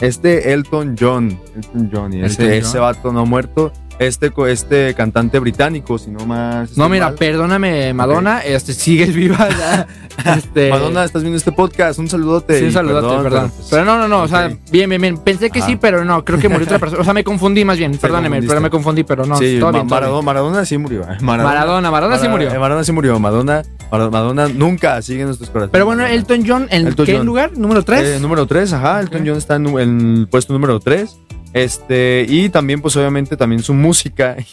Este 0.00 0.52
Elton 0.52 0.94
John. 0.98 1.38
Elton 1.56 1.90
John. 1.92 2.12
Y 2.12 2.22
ese, 2.24 2.42
Elton 2.42 2.58
ese 2.58 2.72
John. 2.78 2.80
vato 2.80 3.12
no 3.12 3.26
muerto. 3.26 3.72
Este, 3.98 4.30
este 4.46 4.94
cantante 4.94 5.38
británico, 5.40 5.98
si 5.98 6.10
no 6.10 6.24
más. 6.24 6.76
No, 6.76 6.84
estoy 6.84 6.88
mira, 6.90 7.06
mal. 7.06 7.14
perdóname, 7.16 7.92
Madonna, 7.92 8.38
este, 8.40 8.72
sigues 8.72 9.12
viva. 9.12 9.48
este, 10.36 10.70
Madonna, 10.70 11.02
estás 11.04 11.22
viendo 11.22 11.36
este 11.36 11.50
podcast. 11.50 11.98
Un 11.98 12.08
saludote. 12.08 12.58
Sí, 12.60 12.64
un 12.66 12.72
saludote, 12.72 13.00
perdón, 13.08 13.22
perdón. 13.24 13.50
pero, 13.50 13.66
Pero, 13.70 13.70
pues, 13.70 13.86
no, 13.86 13.98
no, 13.98 14.06
no, 14.08 14.22
o 14.22 14.28
sea, 14.28 14.48
bien, 14.70 14.88
bien, 14.88 15.00
bien. 15.02 15.18
Pensé 15.18 15.50
que 15.50 15.60
sí, 15.62 15.74
pero 15.76 16.04
no, 16.04 16.24
creo 16.24 16.38
que 16.38 16.48
murió 16.48 16.64
otra 16.64 16.78
persona. 16.80 17.00
O 17.00 17.04
sea, 17.04 17.12
me 17.12 17.24
confundí 17.24 17.64
más 17.64 17.76
bien. 17.76 17.98
Perdóneme, 17.98 18.36
confundiste. 18.36 18.48
pero 18.48 18.60
me 18.60 18.70
confundí, 18.70 19.02
pero 19.04 19.26
no. 19.26 19.36
sí, 19.36 19.56
todo 19.58 19.72
Ma- 19.72 19.78
bien, 19.78 19.88
todo 19.88 19.94
Maradona, 19.96 20.16
bien. 20.20 20.24
Maradona 20.26 20.64
sí 20.64 20.78
murió. 20.78 21.02
eh. 21.02 21.16
Maradona, 21.20 21.90
Maradona 21.90 22.18
sí 22.18 22.28
murió. 22.28 22.50
eh, 22.52 22.58
Maradona 22.58 22.84
sí 22.84 22.92
murió. 22.92 23.18
Madonna, 23.18 23.62
Madonna 23.90 24.48
nunca 24.48 25.02
sigue 25.02 25.20
en 25.22 25.26
nuestros 25.26 25.50
corazones. 25.50 25.72
Pero 25.72 25.86
bueno. 25.86 26.06
Elton 26.06 26.44
John, 26.46 26.68
¿en 26.70 26.86
Elton 26.86 27.04
qué 27.04 27.16
John. 27.16 27.26
lugar? 27.26 27.58
¿Número 27.58 27.82
3? 27.82 28.00
Eh, 28.04 28.20
número 28.20 28.46
3, 28.46 28.72
ajá. 28.74 29.00
Elton 29.00 29.22
Ok. 29.22 29.26
John 29.26 29.38
está 29.38 29.56
en 29.56 29.66
el 29.76 30.28
puesto 30.30 30.52
número 30.52 30.78
3. 30.78 31.18
Este, 31.52 32.26
y 32.28 32.48
también, 32.48 32.80
pues 32.80 32.96
obviamente, 32.96 33.36
también 33.36 33.62
su 33.62 33.74
música. 33.74 34.36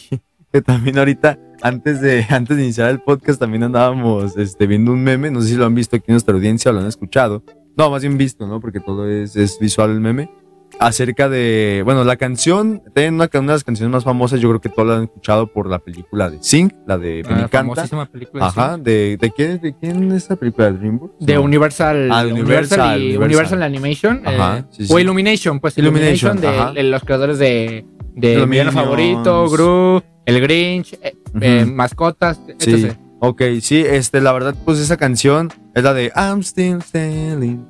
Que 0.52 0.62
también 0.62 0.96
ahorita, 0.96 1.38
antes 1.60 2.00
de, 2.00 2.24
antes 2.30 2.56
de 2.56 2.62
iniciar 2.62 2.88
el 2.88 3.00
podcast, 3.00 3.40
también 3.40 3.64
andábamos 3.64 4.36
este, 4.38 4.66
viendo 4.66 4.92
un 4.92 5.02
meme. 5.02 5.30
No 5.30 5.42
sé 5.42 5.48
si 5.48 5.54
lo 5.56 5.66
han 5.66 5.74
visto 5.74 5.96
aquí 5.96 6.04
en 6.06 6.14
nuestra 6.14 6.34
audiencia 6.34 6.70
o 6.70 6.74
lo 6.74 6.80
han 6.80 6.86
escuchado. 6.86 7.42
No, 7.76 7.90
más 7.90 8.02
bien 8.02 8.16
visto, 8.16 8.46
¿no? 8.46 8.60
Porque 8.60 8.80
todo 8.80 9.10
es, 9.10 9.36
es 9.36 9.58
visual 9.58 9.90
el 9.90 10.00
meme. 10.00 10.30
Acerca 10.78 11.30
de, 11.30 11.80
bueno, 11.86 12.04
la 12.04 12.16
canción, 12.16 12.82
tiene 12.94 13.08
una, 13.16 13.30
una 13.32 13.40
de 13.40 13.46
las 13.54 13.64
canciones 13.64 13.90
más 13.92 14.04
famosas, 14.04 14.40
yo 14.40 14.48
creo 14.50 14.60
que 14.60 14.68
todos 14.68 14.86
la 14.86 14.96
han 14.96 15.04
escuchado 15.04 15.46
por 15.46 15.68
la 15.70 15.78
película 15.78 16.28
de 16.28 16.36
Sing, 16.42 16.70
la 16.86 16.98
de 16.98 17.22
Ah, 17.26 17.48
famosísima 17.50 18.04
película. 18.06 18.46
Ajá, 18.46 18.76
de, 18.76 19.16
de, 19.18 19.30
quién, 19.30 19.58
¿de 19.60 19.74
quién 19.74 20.12
es 20.12 20.24
esa 20.24 20.36
película? 20.36 20.70
¿De 20.70 20.78
DreamWorks? 20.78 21.14
De 21.18 21.34
No. 21.34 21.42
Universal, 21.42 22.08
Ah, 22.12 22.24
Universal, 22.26 22.40
Universal, 22.40 23.00
y 23.00 23.04
Universal. 23.04 23.24
Universal 23.26 23.62
Animation. 23.62 24.22
Ajá, 24.26 24.58
eh, 24.58 24.64
sí, 24.70 24.86
sí. 24.86 24.92
O 24.92 24.98
Illumination, 24.98 25.60
pues 25.60 25.78
Illumination, 25.78 26.36
Illumination, 26.38 26.74
de, 26.74 26.82
los 26.82 27.02
creadores 27.04 27.38
de, 27.38 27.86
de 28.14 28.46
Mi. 28.46 28.58
Favorito, 28.70 29.48
Gru, 29.48 30.02
El 30.26 30.40
Grinch, 30.42 30.92
eh, 31.02 31.16
eh, 31.40 31.64
mascotas, 31.64 32.38
Sí. 32.58 32.70
etc. 32.74 32.96
Ok, 33.20 33.42
sí, 33.62 33.80
este, 33.80 34.20
la 34.20 34.30
verdad, 34.34 34.54
pues 34.66 34.78
esa 34.78 34.98
canción 34.98 35.50
es 35.74 35.82
la 35.82 35.94
de 35.94 36.12
I'm 36.14 36.40
still 36.42 36.82
standing. 36.82 37.66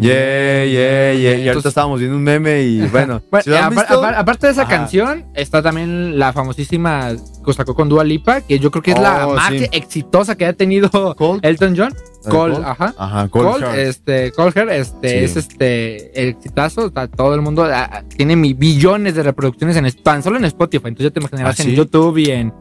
Yeah, 0.00 0.64
yeah, 0.64 1.12
yeah. 1.14 1.38
Y 1.38 1.48
ahorita 1.48 1.68
estábamos 1.68 1.98
viendo 2.00 2.16
un 2.16 2.22
meme 2.22 2.62
y 2.62 2.80
bueno, 2.92 3.20
Bueno, 3.30 3.42
¿sí 3.44 3.50
lo 3.50 3.56
han 3.58 3.64
apar- 3.72 3.76
visto? 3.88 4.02
apar- 4.02 4.14
aparte 4.16 4.46
de 4.46 4.52
esa 4.52 4.62
Ajá. 4.62 4.70
canción, 4.70 5.26
está 5.34 5.62
también 5.62 6.18
la 6.18 6.32
famosísima 6.32 7.10
que 7.44 7.52
sacó 7.52 7.74
con 7.74 7.88
Dua 7.88 8.04
Lipa, 8.04 8.40
que 8.40 8.58
yo 8.58 8.70
creo 8.70 8.82
que 8.82 8.92
es 8.92 8.98
la 8.98 9.26
Oh, 9.26 9.34
más 9.34 9.50
sí. 9.52 9.66
exitosa 9.72 10.36
que 10.36 10.46
ha 10.46 10.52
tenido 10.52 10.90
Cold. 11.16 11.44
Elton 11.44 11.74
John. 11.76 11.92
¿La 12.22 12.30
de 12.30 12.36
Cole, 12.36 12.54
Cold? 12.54 12.66
ajá. 12.66 12.94
Ajá, 12.98 13.28
Cold. 13.28 13.46
Cold, 13.64 13.78
este, 13.78 14.32
Cold 14.32 14.52
Heart, 14.54 14.70
este, 14.72 15.08
Sí. 15.08 15.24
es 15.24 15.36
este, 15.36 16.22
el 16.22 16.28
exitazo, 16.30 16.86
está 16.88 17.08
todo 17.08 17.34
el 17.34 17.40
mundo, 17.40 17.64
ah, 17.64 17.88
ah, 17.90 18.02
tiene 18.14 18.36
mi 18.36 18.52
billones 18.52 19.14
de 19.14 19.22
reproducciones 19.22 19.74
en, 19.76 19.90
tan 20.02 20.22
solo 20.22 20.36
en 20.36 20.44
Spotify, 20.44 20.88
entonces 20.88 21.04
ya 21.08 21.14
te 21.14 21.20
imaginarás 21.20 21.58
¿Ah, 21.58 21.62
en 21.62 21.70
sí? 21.70 21.74
YouTube 21.76 22.18
y 22.18 22.30
en, 22.30 22.52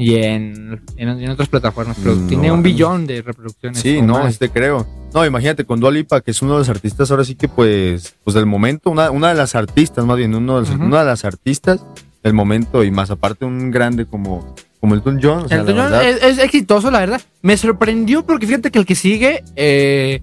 y 0.00 0.16
en, 0.16 0.80
en, 0.96 1.08
en 1.08 1.30
otras 1.30 1.48
plataformas, 1.48 1.96
pero 2.02 2.16
Mm, 2.16 2.26
tiene 2.26 2.50
un 2.50 2.62
billón 2.62 3.06
de 3.06 3.22
reproducciones. 3.22 3.78
Sí, 3.80 4.00
no, 4.02 4.14
más. 4.14 4.32
este 4.32 4.48
creo. 4.48 4.86
No, 5.14 5.24
imagínate 5.26 5.64
con 5.64 5.78
Dua 5.80 5.90
Lipa, 5.90 6.20
que 6.20 6.30
es 6.30 6.40
uno 6.42 6.52
de 6.54 6.58
los 6.60 6.68
artistas 6.68 7.10
ahora 7.10 7.24
sí 7.24 7.34
que 7.34 7.48
pues, 7.48 8.14
pues 8.24 8.34
del 8.34 8.46
momento, 8.46 8.90
una, 8.90 9.10
una 9.10 9.28
de 9.28 9.34
las 9.34 9.54
artistas, 9.54 10.04
más 10.06 10.16
bien, 10.16 10.34
uno 10.34 10.60
de 10.60 10.68
los- 10.68 10.78
una 10.80 11.00
de 11.00 11.04
las 11.06 11.24
artistas 11.24 11.84
del 12.22 12.32
momento 12.32 12.82
y 12.84 12.90
más 12.90 13.10
aparte 13.10 13.44
un 13.44 13.70
grande 13.70 14.06
como, 14.06 14.54
como 14.80 14.94
Elton 14.94 15.20
John. 15.22 15.44
O 15.44 15.48
sea, 15.48 15.58
Elton 15.60 15.76
John 15.76 15.94
es, 16.02 16.22
es 16.22 16.38
exitoso, 16.38 16.90
la 16.90 17.00
verdad. 17.00 17.20
Me 17.42 17.56
sorprendió 17.56 18.24
porque 18.24 18.46
fíjate 18.46 18.70
que 18.70 18.78
el 18.78 18.86
que 18.86 18.94
sigue 18.94 19.42
eh, 19.56 20.22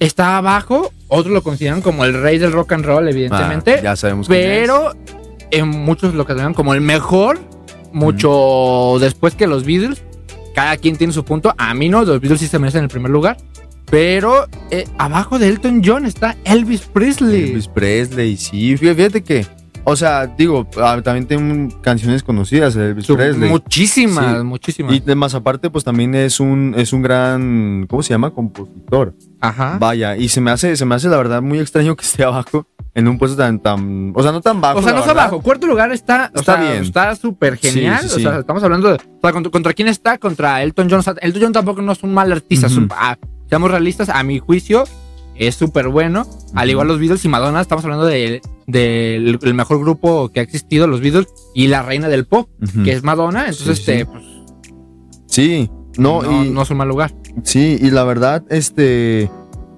está 0.00 0.36
abajo. 0.38 0.92
Otros 1.08 1.32
lo 1.32 1.42
consideran 1.42 1.80
como 1.82 2.04
el 2.04 2.20
rey 2.20 2.38
del 2.38 2.52
rock 2.52 2.72
and 2.72 2.84
roll, 2.84 3.08
evidentemente. 3.08 3.76
ah, 3.78 3.82
ya 3.82 3.96
sabemos 3.96 4.26
pero 4.28 4.92
en 5.50 5.68
muchos 5.68 6.14
lo 6.14 6.26
consideran 6.26 6.54
como 6.54 6.74
el 6.74 6.80
mejor. 6.80 7.38
Mucho 7.96 8.98
después 9.00 9.34
que 9.34 9.46
los 9.46 9.64
Beatles. 9.64 10.02
Cada 10.54 10.76
quien 10.76 10.96
tiene 10.96 11.14
su 11.14 11.24
punto. 11.24 11.54
A 11.56 11.72
mí 11.72 11.88
no, 11.88 12.04
los 12.04 12.20
Beatles 12.20 12.40
sí 12.40 12.46
se 12.46 12.58
merecen 12.58 12.84
el 12.84 12.90
primer 12.90 13.10
lugar. 13.10 13.38
Pero 13.90 14.46
eh, 14.70 14.84
abajo 14.98 15.38
de 15.38 15.48
Elton 15.48 15.80
John 15.82 16.04
está 16.04 16.36
Elvis 16.44 16.82
Presley. 16.82 17.50
Elvis 17.50 17.68
Presley, 17.68 18.36
sí. 18.36 18.76
Fíjate, 18.76 18.96
fíjate 18.96 19.22
que, 19.22 19.46
o 19.88 19.94
sea, 19.94 20.26
digo, 20.26 20.66
ah, 20.82 21.00
también 21.02 21.26
tiene 21.26 21.68
canciones 21.80 22.22
conocidas 22.24 22.74
Elvis 22.74 23.06
Presley. 23.06 23.48
muchísimas, 23.48 24.38
Sí. 24.38 24.44
muchísimas. 24.44 24.94
Y 25.06 25.14
más 25.14 25.34
aparte, 25.34 25.70
pues 25.70 25.84
también 25.84 26.14
es 26.16 26.40
un, 26.40 26.74
es 26.76 26.92
un 26.92 27.02
gran, 27.02 27.86
¿cómo 27.88 28.02
se 28.02 28.10
llama? 28.12 28.30
Compositor. 28.32 29.14
Ajá. 29.40 29.76
Vaya, 29.78 30.16
y 30.16 30.28
se 30.28 30.40
me 30.40 30.50
hace, 30.50 30.76
se 30.76 30.84
me 30.84 30.96
hace 30.96 31.08
la 31.08 31.16
verdad 31.16 31.40
muy 31.40 31.60
extraño 31.60 31.94
que 31.94 32.04
esté 32.04 32.24
abajo 32.24 32.66
en 32.94 33.06
un 33.06 33.16
puesto 33.18 33.36
tan, 33.36 33.60
tan, 33.60 34.12
o 34.16 34.22
sea, 34.22 34.32
no 34.32 34.40
tan 34.40 34.60
bajo. 34.60 34.78
O 34.80 34.82
sea, 34.82 34.92
no 34.92 34.98
está 35.00 35.12
abajo. 35.12 35.40
Cuarto 35.40 35.66
lugar 35.66 35.92
está, 35.92 36.32
o 36.34 36.40
Está 36.40 36.56
sea, 36.56 36.62
bien. 36.70 36.82
Está 36.82 37.14
súper 37.14 37.56
genial. 37.56 38.00
Sí, 38.02 38.08
sí, 38.08 38.14
sí. 38.20 38.26
O 38.26 38.30
sea, 38.30 38.40
estamos 38.40 38.62
hablando 38.64 38.88
de. 38.88 38.94
O 38.94 39.20
sea, 39.22 39.32
contra, 39.32 39.52
¿contra 39.52 39.72
quién 39.74 39.88
está? 39.88 40.18
Contra 40.18 40.62
Elton 40.62 40.88
John. 40.90 41.02
Elton 41.20 41.42
John 41.42 41.52
tampoco 41.52 41.80
no 41.82 41.92
es 41.92 42.02
un 42.02 42.12
mal 42.14 42.32
artista. 42.32 42.66
es 42.66 42.76
un- 42.76 42.84
Ujú. 42.86 42.94
ah, 42.98 43.16
seamos 43.48 43.70
realistas, 43.70 44.08
a 44.08 44.22
mi 44.24 44.38
juicio, 44.38 44.84
es 45.38 45.54
súper 45.54 45.88
bueno. 45.88 46.26
Al 46.54 46.70
igual 46.70 46.88
los 46.88 46.98
Beatles 46.98 47.24
y 47.24 47.28
Madonna, 47.28 47.60
estamos 47.60 47.84
hablando 47.84 48.06
del 48.06 48.40
de, 48.66 49.16
el 49.16 49.54
mejor 49.54 49.78
grupo 49.80 50.30
que 50.30 50.40
ha 50.40 50.42
existido, 50.42 50.86
los 50.86 51.00
Beatles, 51.00 51.26
y 51.54 51.68
la 51.68 51.82
reina 51.82 52.08
del 52.08 52.26
pop, 52.26 52.48
que 52.84 52.92
es 52.92 53.02
Madonna. 53.02 53.46
Entonces, 53.48 53.78
Sí, 53.78 53.84
sí. 53.84 53.90
este, 53.92 54.06
pues, 54.06 54.24
Sí, 55.26 55.70
no, 55.98 56.22
no, 56.22 56.44
y, 56.44 56.50
no 56.50 56.62
es 56.62 56.70
un 56.70 56.76
mal 56.78 56.88
lugar. 56.88 57.14
sí, 57.42 57.78
y 57.80 57.90
la 57.90 58.04
verdad, 58.04 58.42
este, 58.50 59.30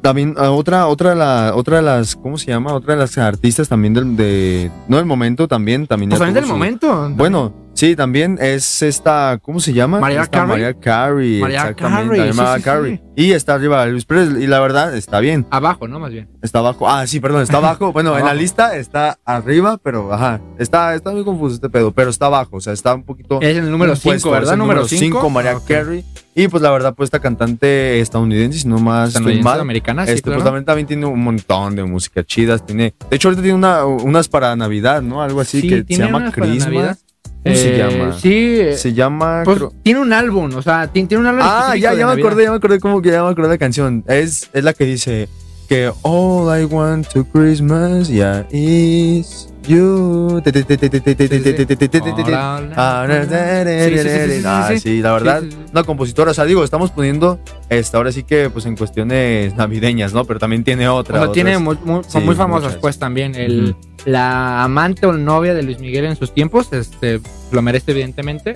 también, 0.03 0.35
ah, 0.39 0.51
otra, 0.53 0.87
otra 0.87 1.11
de 1.11 1.17
la, 1.17 1.53
otra 1.55 1.77
de 1.79 1.83
las, 1.83 2.15
¿cómo 2.17 2.39
se 2.39 2.47
llama? 2.47 2.73
Otra 2.75 2.95
de 2.95 3.01
las 3.01 3.19
artistas 3.19 3.69
también 3.69 3.95
del, 3.95 4.17
de, 4.17 4.71
no 4.89 4.97
del 4.99 5.07
momento 5.07 5.49
también, 5.49 5.87
también. 5.87 6.11
Pues 6.11 6.19
también 6.21 6.35
del 6.35 6.45
su- 6.45 6.51
momento. 6.51 7.11
Bueno, 7.17 7.53
Sí, 7.79 7.95
también 7.95 8.39
es 8.41 8.83
esta, 8.83 9.39
¿cómo 9.41 9.61
se 9.61 9.73
llama? 9.73 9.99
Esta 10.11 10.27
Carey. 10.27 10.49
Mariah 10.49 10.75
Carey, 10.81 11.43
exactamente. 11.45 12.17
Carey, 12.17 12.33
sí, 12.33 12.39
sí, 12.57 12.63
Carey. 12.63 12.97
sí. 12.97 13.03
Y 13.15 13.33
está 13.35 13.55
arriba 13.55 13.85
Elvis 13.85 14.05
Presley, 14.05 14.43
y 14.43 14.47
la 14.49 14.59
verdad 14.59 14.97
está 14.97 15.21
bien. 15.21 15.47
Abajo, 15.51 15.87
¿no? 15.87 16.01
Más 16.01 16.11
bien. 16.11 16.29
Está 16.43 16.59
abajo. 16.59 16.89
Ah, 16.91 17.07
sí, 17.07 17.21
perdón, 17.21 17.43
está 17.43 17.59
abajo. 17.59 17.93
Bueno, 17.99 18.19
en 18.19 18.25
la 18.25 18.35
lista 18.35 18.77
está 18.77 19.21
arriba, 19.25 19.79
pero 19.81 20.13
ajá. 20.13 20.41
Está, 20.59 20.97
está 20.97 21.13
muy 21.13 21.23
confuso 21.23 21.55
este 21.55 21.71
pedo, 21.71 21.93
pero 21.93 22.11
está 22.11 22.27
abajo. 22.27 22.57
O 22.57 22.61
sea, 22.61 22.73
está 22.73 22.97
un 22.97 23.05
poquito. 23.05 23.41
Es 23.41 23.57
el 23.57 23.71
número 23.71 23.93
un 23.93 23.97
5, 23.97 24.09
puesto, 24.11 24.29
es 24.31 24.33
¿verdad? 24.33 24.55
el 24.55 24.59
Número 24.59 24.81
número 24.81 24.89
5, 24.89 25.19
5. 25.21 25.31
Mariah 25.31 25.59
Carey. 25.65 26.05
Y 26.35 26.49
pues 26.49 26.61
la 26.65 26.73
verdad, 26.73 26.95
pues 26.97 27.07
esta 27.07 27.21
cantante 27.21 28.01
estadounidense, 28.01 28.59
si 28.59 28.67
no 28.67 28.79
más 28.79 29.21
mal. 29.21 29.61
americana, 29.61 30.05
sí, 30.05 30.13
este, 30.15 30.23
claro. 30.23 30.39
pues 30.39 30.45
también, 30.45 30.65
también 30.65 30.87
tiene 30.89 31.07
un 31.07 31.23
montón 31.23 31.77
de 31.77 31.85
música 31.85 32.25
chidas. 32.25 32.67
Tiene, 32.67 32.95
de 33.09 33.17
hecho, 33.17 33.29
ahorita 33.29 33.43
tiene 33.43 33.57
una, 33.57 33.85
unas 33.85 34.29
para 34.29 34.57
Navidad, 34.57 35.01
¿no? 35.01 35.23
Algo 35.23 35.41
así 35.41 35.61
Sí, 35.61 35.69
que 35.69 35.85
se 35.95 36.03
llama 36.03 36.33
Christmas. 36.33 37.05
¿Cómo 37.43 37.55
eh, 37.55 37.57
se 37.57 37.79
llama? 37.79 38.19
Sí. 38.19 38.61
Eh, 38.61 38.77
se 38.77 38.93
llama. 38.95 39.43
Pues, 39.45 39.59
creo... 39.59 39.73
tiene 39.83 40.01
un 40.01 40.13
álbum, 40.13 40.55
o 40.55 40.63
sea, 40.63 40.89
tiene, 40.89 41.09
tiene 41.09 41.23
un 41.23 41.27
álbum. 41.29 41.43
Ah, 41.45 41.77
ya, 41.77 41.95
ya 41.95 42.07
me 42.07 42.13
acordé, 42.13 42.45
ya 42.45 42.51
me 42.51 42.57
acordé 42.57 42.81
como 42.81 43.01
que 43.01 43.11
ya 43.11 43.23
me 43.23 43.31
acordé 43.31 43.49
la 43.49 43.59
canción. 43.59 44.05
Es, 44.09 44.51
es 44.53 44.65
la 44.65 44.73
que 44.73 44.85
dice 44.85 45.29
que 45.69 45.93
All 46.03 46.61
I 46.61 46.65
want 46.65 47.09
to 47.09 47.25
Christmas, 47.25 48.09
yeah, 48.09 48.47
is 48.51 49.53
you. 49.67 50.43
Ah, 54.45 54.71
sí, 54.81 55.01
la 55.03 55.13
verdad, 55.13 55.43
una 55.71 55.85
compositora, 55.85 56.31
o 56.31 56.35
sea, 56.35 56.47
digo, 56.47 56.65
estamos 56.65 56.91
poniendo 56.91 57.39
esta 57.69 57.99
ahora 57.99 58.13
sí 58.13 58.23
que 58.23 58.49
pues 58.49 58.65
en 58.65 58.77
cuestiones 58.77 59.55
navideñas, 59.57 60.15
¿no? 60.15 60.25
Pero 60.25 60.41
también 60.41 60.65
tiene 60.65 60.89
otra. 60.89 61.31
Tiene 61.33 61.59
muy, 61.59 61.77
muy, 61.85 62.03
son 62.09 62.25
muy 62.25 62.35
famosas 62.35 62.69
muchas. 62.69 62.81
pues 62.81 62.99
también 62.99 63.35
el 63.35 63.77
la 64.09 64.65
amante 64.65 65.07
o 65.07 65.13
novia 65.13 65.53
de 65.53 65.63
Luis 65.63 65.81
Miguel 65.81 66.07
en 66.07 66.17
sus 66.17 66.33
tiempos, 66.33 66.73
este, 66.73 67.21
lo 67.53 67.61
merece, 67.61 67.91
evidentemente. 67.91 68.55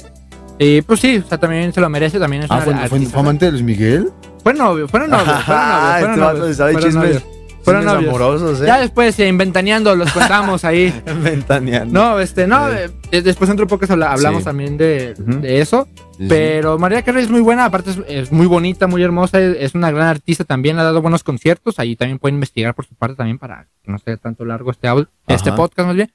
Y 0.59 0.81
pues 0.81 1.01
sí, 1.01 1.23
o 1.23 1.29
sea, 1.29 1.37
también 1.39 1.75
se 1.75 1.81
lo 1.83 1.91
merece. 1.91 2.19
También 2.19 2.45
es 2.45 2.51
Ah, 2.51 2.63
una 2.67 2.89
¿fue, 2.89 3.01
fue, 3.01 3.21
amante 3.21 3.45
de 3.45 3.53
Luis 3.53 3.63
Miguel? 3.63 4.11
Fue 4.43 4.55
novio, 4.55 4.89
fueron 4.89 5.11
novios, 5.11 5.45
fueron 5.45 6.19
novios, 6.21 6.23
fueron 6.31 6.51
este 6.51 6.63
novios, 6.63 6.73
fueron 6.73 6.95
novios. 6.95 7.23
Fueron 7.65 7.85
novios. 7.85 8.09
amorosos, 8.09 8.61
¿eh? 8.61 8.67
Ya 8.67 8.81
después, 8.81 9.19
eh, 9.19 9.29
inventaneando, 9.29 9.95
los 9.95 10.11
contamos 10.13 10.65
ahí. 10.65 10.93
Ventaneando. 11.23 11.93
No, 11.93 12.19
este, 12.21 12.47
no, 12.47 12.69
Sí. 12.71 12.77
eh, 13.13 13.23
después 13.23 13.49
en 13.51 13.55
otro 13.55 13.67
podcast 13.67 13.93
habla- 13.93 14.13
hablamos 14.13 14.41
Sí. 14.41 14.45
también 14.45 14.77
de, 14.77 15.15
Ujú. 15.19 15.41
de 15.41 15.61
eso. 15.61 15.87
Sí. 16.19 16.27
Pero 16.29 16.79
María 16.79 17.03
Carey 17.03 17.23
es 17.25 17.31
muy 17.31 17.41
buena, 17.41 17.65
aparte 17.65 17.91
es, 17.91 17.99
es 18.09 18.33
muy 18.33 18.47
bonita, 18.47 18.87
muy 18.87 19.03
hermosa, 19.03 19.41
es, 19.41 19.57
es 19.61 19.75
una 19.75 19.91
gran 19.91 20.09
artista 20.09 20.45
también, 20.45 20.79
ha 20.79 20.83
dado 20.85 21.01
buenos 21.03 21.23
conciertos, 21.25 21.79
ahí 21.79 21.97
también 21.97 22.19
pueden 22.19 22.35
investigar 22.37 22.75
por 22.75 22.87
su 22.87 22.95
parte 22.95 23.17
también 23.17 23.39
para 23.39 23.69
que 23.83 23.91
no 23.91 23.99
sea 23.99 24.17
tanto 24.17 24.45
largo 24.45 24.71
este 24.71 24.89
audio, 24.89 25.09
este 25.29 25.53
podcast 25.53 25.87
más 25.87 25.97
bien. 25.97 26.13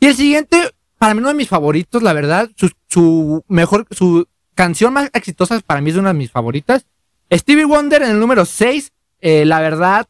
Y 0.00 0.06
el 0.06 0.14
siguiente, 0.14 0.70
para 0.98 1.14
mí 1.14 1.20
uno 1.20 1.28
de 1.28 1.34
mis 1.34 1.48
favoritos, 1.48 2.02
la 2.02 2.12
verdad, 2.12 2.50
su, 2.56 2.70
su 2.88 3.44
mejor, 3.48 3.86
su 3.90 4.26
canción 4.54 4.92
más 4.92 5.10
exitosa 5.12 5.58
para 5.64 5.80
mí 5.80 5.90
es 5.90 5.96
una 5.96 6.12
de 6.12 6.18
mis 6.18 6.30
favoritas. 6.30 6.86
Stevie 7.32 7.64
Wonder 7.64 8.02
en 8.02 8.10
el 8.10 8.20
número 8.20 8.44
6, 8.44 8.92
la 9.20 9.60
verdad, 9.60 10.06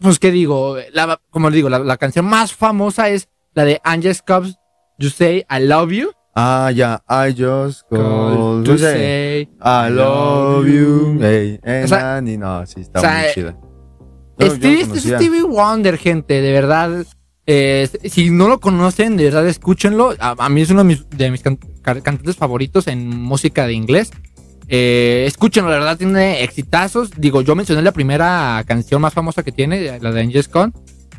pues 0.00 0.18
qué 0.18 0.30
digo, 0.30 0.76
la, 0.92 1.20
como 1.30 1.50
le 1.50 1.56
digo, 1.56 1.68
la, 1.68 1.78
la 1.78 1.96
canción 1.96 2.24
más 2.26 2.52
famosa 2.54 3.08
es 3.08 3.28
la 3.54 3.64
de 3.64 3.80
Angel 3.84 4.14
Scubs, 4.14 4.56
You 4.98 5.10
Say 5.10 5.44
I 5.50 5.60
Love 5.60 5.90
You. 5.92 6.10
Ah, 6.34 6.70
ya. 6.70 7.02
I 7.08 7.32
just 7.32 7.88
called 7.88 8.64
to 8.66 8.76
say 8.76 8.92
say 8.92 9.48
I 9.62 9.90
love 9.90 10.66
you. 10.68 11.18
Hey, 11.20 11.58
O 11.84 11.88
sea. 11.88 12.20
No, 12.20 12.66
sí, 12.66 12.80
está 12.82 12.98
o 12.98 13.02
sea, 13.02 13.22
muy 13.22 13.32
chida. 13.32 13.56
Yo 14.38 14.50
Stevie, 14.54 14.80
este 14.82 14.98
es. 14.98 15.04
Stevie 15.04 15.42
Wonder, 15.44 15.96
gente, 15.96 16.42
de 16.42 16.52
verdad. 16.52 17.06
eh, 17.46 17.88
si 18.04 18.28
no 18.28 18.48
lo 18.48 18.60
conocen, 18.60 19.16
de 19.16 19.24
verdad 19.24 19.46
escúchenlo. 19.46 20.14
A, 20.18 20.34
a 20.38 20.48
mí 20.50 20.60
es 20.60 20.70
uno 20.70 20.80
de 20.80 20.84
mis, 20.88 21.08
de 21.08 21.30
mis 21.30 21.42
can- 21.42 21.58
car- 21.80 22.02
cantantes 22.02 22.36
favoritos 22.36 22.86
en 22.86 23.08
música 23.08 23.66
de 23.66 23.72
inglés. 23.72 24.10
Eh, 24.68 25.24
escúchenlo, 25.26 25.70
de 25.70 25.78
verdad 25.78 25.96
tiene 25.96 26.42
exitazos. 26.42 27.10
Digo, 27.16 27.40
yo 27.42 27.54
mencioné 27.54 27.82
la 27.82 27.92
primera 27.92 28.62
canción 28.66 29.00
más 29.00 29.14
famosa 29.14 29.42
que 29.42 29.52
tiene, 29.52 29.98
la 30.00 30.12
de 30.12 30.20
Angels 30.20 30.48
Con, 30.48 30.72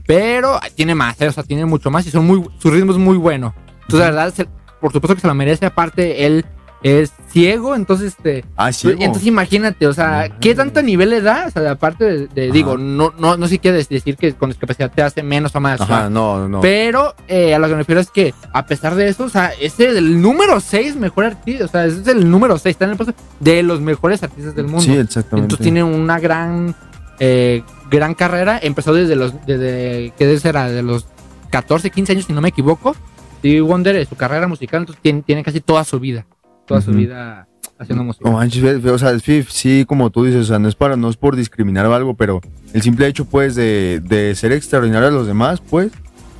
pero 0.05 0.59
tiene 0.75 0.95
más, 0.95 1.19
eh, 1.21 1.27
o 1.27 1.31
sea, 1.31 1.43
tiene 1.43 1.65
mucho 1.65 1.89
más 1.91 2.05
y 2.07 2.11
son 2.11 2.25
muy, 2.25 2.43
su 2.59 2.69
ritmo 2.71 2.91
es 2.91 2.97
muy 2.97 3.17
bueno. 3.17 3.53
Entonces, 3.83 3.99
la 3.99 4.05
verdad, 4.05 4.33
se- 4.33 4.47
por 4.81 4.91
supuesto 4.91 5.15
que 5.15 5.21
se 5.21 5.27
lo 5.27 5.33
merece. 5.35 5.65
Aparte, 5.65 6.25
él 6.25 6.45
es 6.83 7.11
ciego, 7.29 7.75
entonces, 7.75 8.09
este, 8.17 8.45
Ah, 8.55 8.71
sí. 8.71 8.89
entonces 8.99 9.25
imagínate, 9.25 9.87
o 9.87 9.93
sea, 9.93 10.29
¿qué 10.39 10.53
tanto 10.53 10.81
nivel 10.81 11.09
le 11.09 11.21
da? 11.21 11.45
O 11.47 11.51
sea, 11.51 11.71
aparte 11.71 12.27
de, 12.27 12.51
digo, 12.51 12.77
no, 12.77 13.13
no, 13.17 13.35
no 13.35 13.47
sé 13.47 13.59
quiere 13.59 13.77
decir 13.77 14.15
que 14.15 14.33
con 14.35 14.49
discapacidad 14.49 14.91
te 14.93 15.01
hace 15.01 15.23
menos 15.23 15.55
o 15.55 15.59
más. 15.59 15.81
o 15.81 15.85
sea, 15.87 15.97
Ajá, 15.97 16.09
no, 16.09 16.47
no. 16.47 16.61
Pero 16.61 17.15
eh, 17.27 17.55
a 17.55 17.59
lo 17.59 17.67
que 17.67 17.73
me 17.73 17.79
refiero 17.79 17.99
es 17.99 18.11
que, 18.11 18.33
a 18.53 18.65
pesar 18.65 18.95
de 18.95 19.07
eso, 19.07 19.25
o 19.25 19.29
sea, 19.29 19.51
es 19.59 19.79
el 19.79 20.21
número 20.21 20.59
6 20.59 20.95
mejor 20.97 21.25
artista, 21.25 21.65
o 21.65 21.67
sea, 21.67 21.85
ese 21.85 22.01
es 22.01 22.07
el 22.07 22.29
número 22.29 22.57
6, 22.57 22.73
está 22.73 22.85
en 22.85 22.91
el 22.91 22.97
puesto 22.97 23.15
de 23.39 23.63
los 23.63 23.81
mejores 23.81 24.21
artistas 24.23 24.55
del 24.55 24.65
mundo. 24.65 24.81
Sí, 24.81 24.93
exactamente. 24.93 25.45
Entonces 25.45 25.63
tiene 25.63 25.83
una 25.83 26.19
gran, 26.19 26.75
eh, 27.19 27.63
gran 27.89 28.13
carrera. 28.13 28.59
Empezó 28.61 28.93
desde 28.93 29.15
los, 29.15 29.33
desde, 29.45 30.13
¿qué 30.17 30.37
será? 30.39 30.69
De 30.69 30.83
los 30.83 31.07
14, 31.49 31.89
15 31.89 32.11
años, 32.13 32.25
si 32.25 32.33
no 32.33 32.41
me 32.41 32.49
equivoco. 32.49 32.95
Stevie 33.39 33.61
Wonder, 33.61 33.95
eh, 33.95 34.05
su 34.05 34.15
carrera 34.15 34.47
musical, 34.47 34.81
entonces 34.81 35.01
tiene, 35.01 35.21
tiene 35.21 35.43
casi 35.43 35.61
toda 35.61 35.83
su 35.83 35.99
vida, 35.99 36.25
toda 36.67 36.81
su 36.81 36.91
vida 36.91 37.47
haciendo 37.79 38.03
música. 38.03 38.29
No 38.29 38.35
manches, 38.37 38.85
o 38.85 38.97
sea, 38.97 39.17
sí, 39.19 39.43
sí, 39.49 39.85
como 39.87 40.09
tú 40.09 40.25
dices, 40.25 40.41
o 40.41 40.45
sea, 40.45 40.59
no 40.59 40.67
es 40.67 40.75
para, 40.75 40.95
no 40.95 41.09
es 41.09 41.17
por 41.17 41.35
discriminar 41.35 41.85
o 41.85 41.95
algo, 41.95 42.13
pero 42.15 42.41
el 42.73 42.81
simple 42.81 43.07
hecho, 43.07 43.25
pues, 43.25 43.55
de, 43.55 44.01
de 44.03 44.35
ser 44.35 44.51
extraordinario 44.51 45.07
a 45.07 45.11
los 45.11 45.27
demás, 45.27 45.61
pues, 45.67 45.91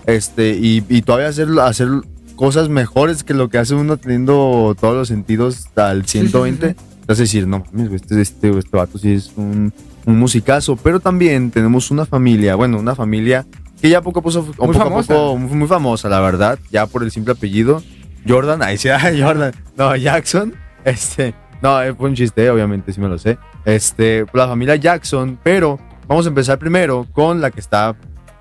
este, 0.06 0.52
y, 0.52 0.84
y 0.90 1.02
todavía 1.02 1.28
hacer, 1.28 1.48
hacer 1.62 1.90
cosas 2.36 2.70
mejores 2.70 3.24
que 3.24 3.34
lo 3.34 3.50
que 3.50 3.58
hace 3.58 3.74
uno 3.76 3.98
teniendo 3.98 4.76
todos 4.80 4.96
los 4.96 5.08
sentidos 5.08 5.68
al 5.76 6.06
Sí, 6.06 6.20
sí, 6.20 6.26
sí, 6.26 6.32
120. 6.32 6.70
sí. 6.70 6.76
Entonces 7.02 7.18
decir, 7.20 7.48
no 7.48 7.64
mames, 7.72 7.92
este, 7.94 8.22
este, 8.22 8.50
este 8.58 8.78
vato 8.78 8.98
sí 8.98 9.14
es 9.14 9.32
un, 9.38 9.74
un 10.06 10.20
musicazo, 10.20 10.76
pero 10.76 11.00
también 11.00 11.52
tenemos 11.52 11.90
una 11.90 12.06
familia, 12.06 12.56
bueno, 12.56 12.80
una 12.80 12.96
familia 12.96 13.46
que 13.82 13.90
ya 13.90 14.02
poco 14.02 14.20
a 14.20 14.24
poco, 14.24 14.44
poco, 14.44 14.72
a 14.72 14.74
famosa. 14.74 15.14
poco 15.14 15.38
muy, 15.38 15.56
muy 15.56 15.68
famosa, 15.68 16.10
la 16.10 16.20
verdad, 16.20 16.60
ya 16.72 16.86
por 16.88 17.04
el 17.04 17.12
simple 17.12 17.34
apellido. 17.34 17.82
Jordan, 18.28 18.62
ahí 18.62 18.78
sí, 18.78 18.90
ay, 18.90 19.22
Jordan, 19.22 19.54
no, 19.76 19.96
Jackson, 19.96 20.54
este, 20.84 21.34
no, 21.62 21.82
eh, 21.82 21.94
fue 21.94 22.10
un 22.10 22.16
chiste, 22.16 22.50
obviamente, 22.50 22.92
sí 22.94 23.00
me 23.02 23.08
lo 23.08 23.18
sé. 23.18 23.38
Este, 23.66 24.26
la 24.34 24.48
familia 24.48 24.76
Jackson, 24.76 25.40
pero 25.44 25.80
vamos 26.08 26.26
a 26.26 26.30
empezar 26.30 26.58
primero 26.60 27.06
con 27.12 27.42
la 27.42 27.52
que 27.52 27.60
está. 27.60 27.96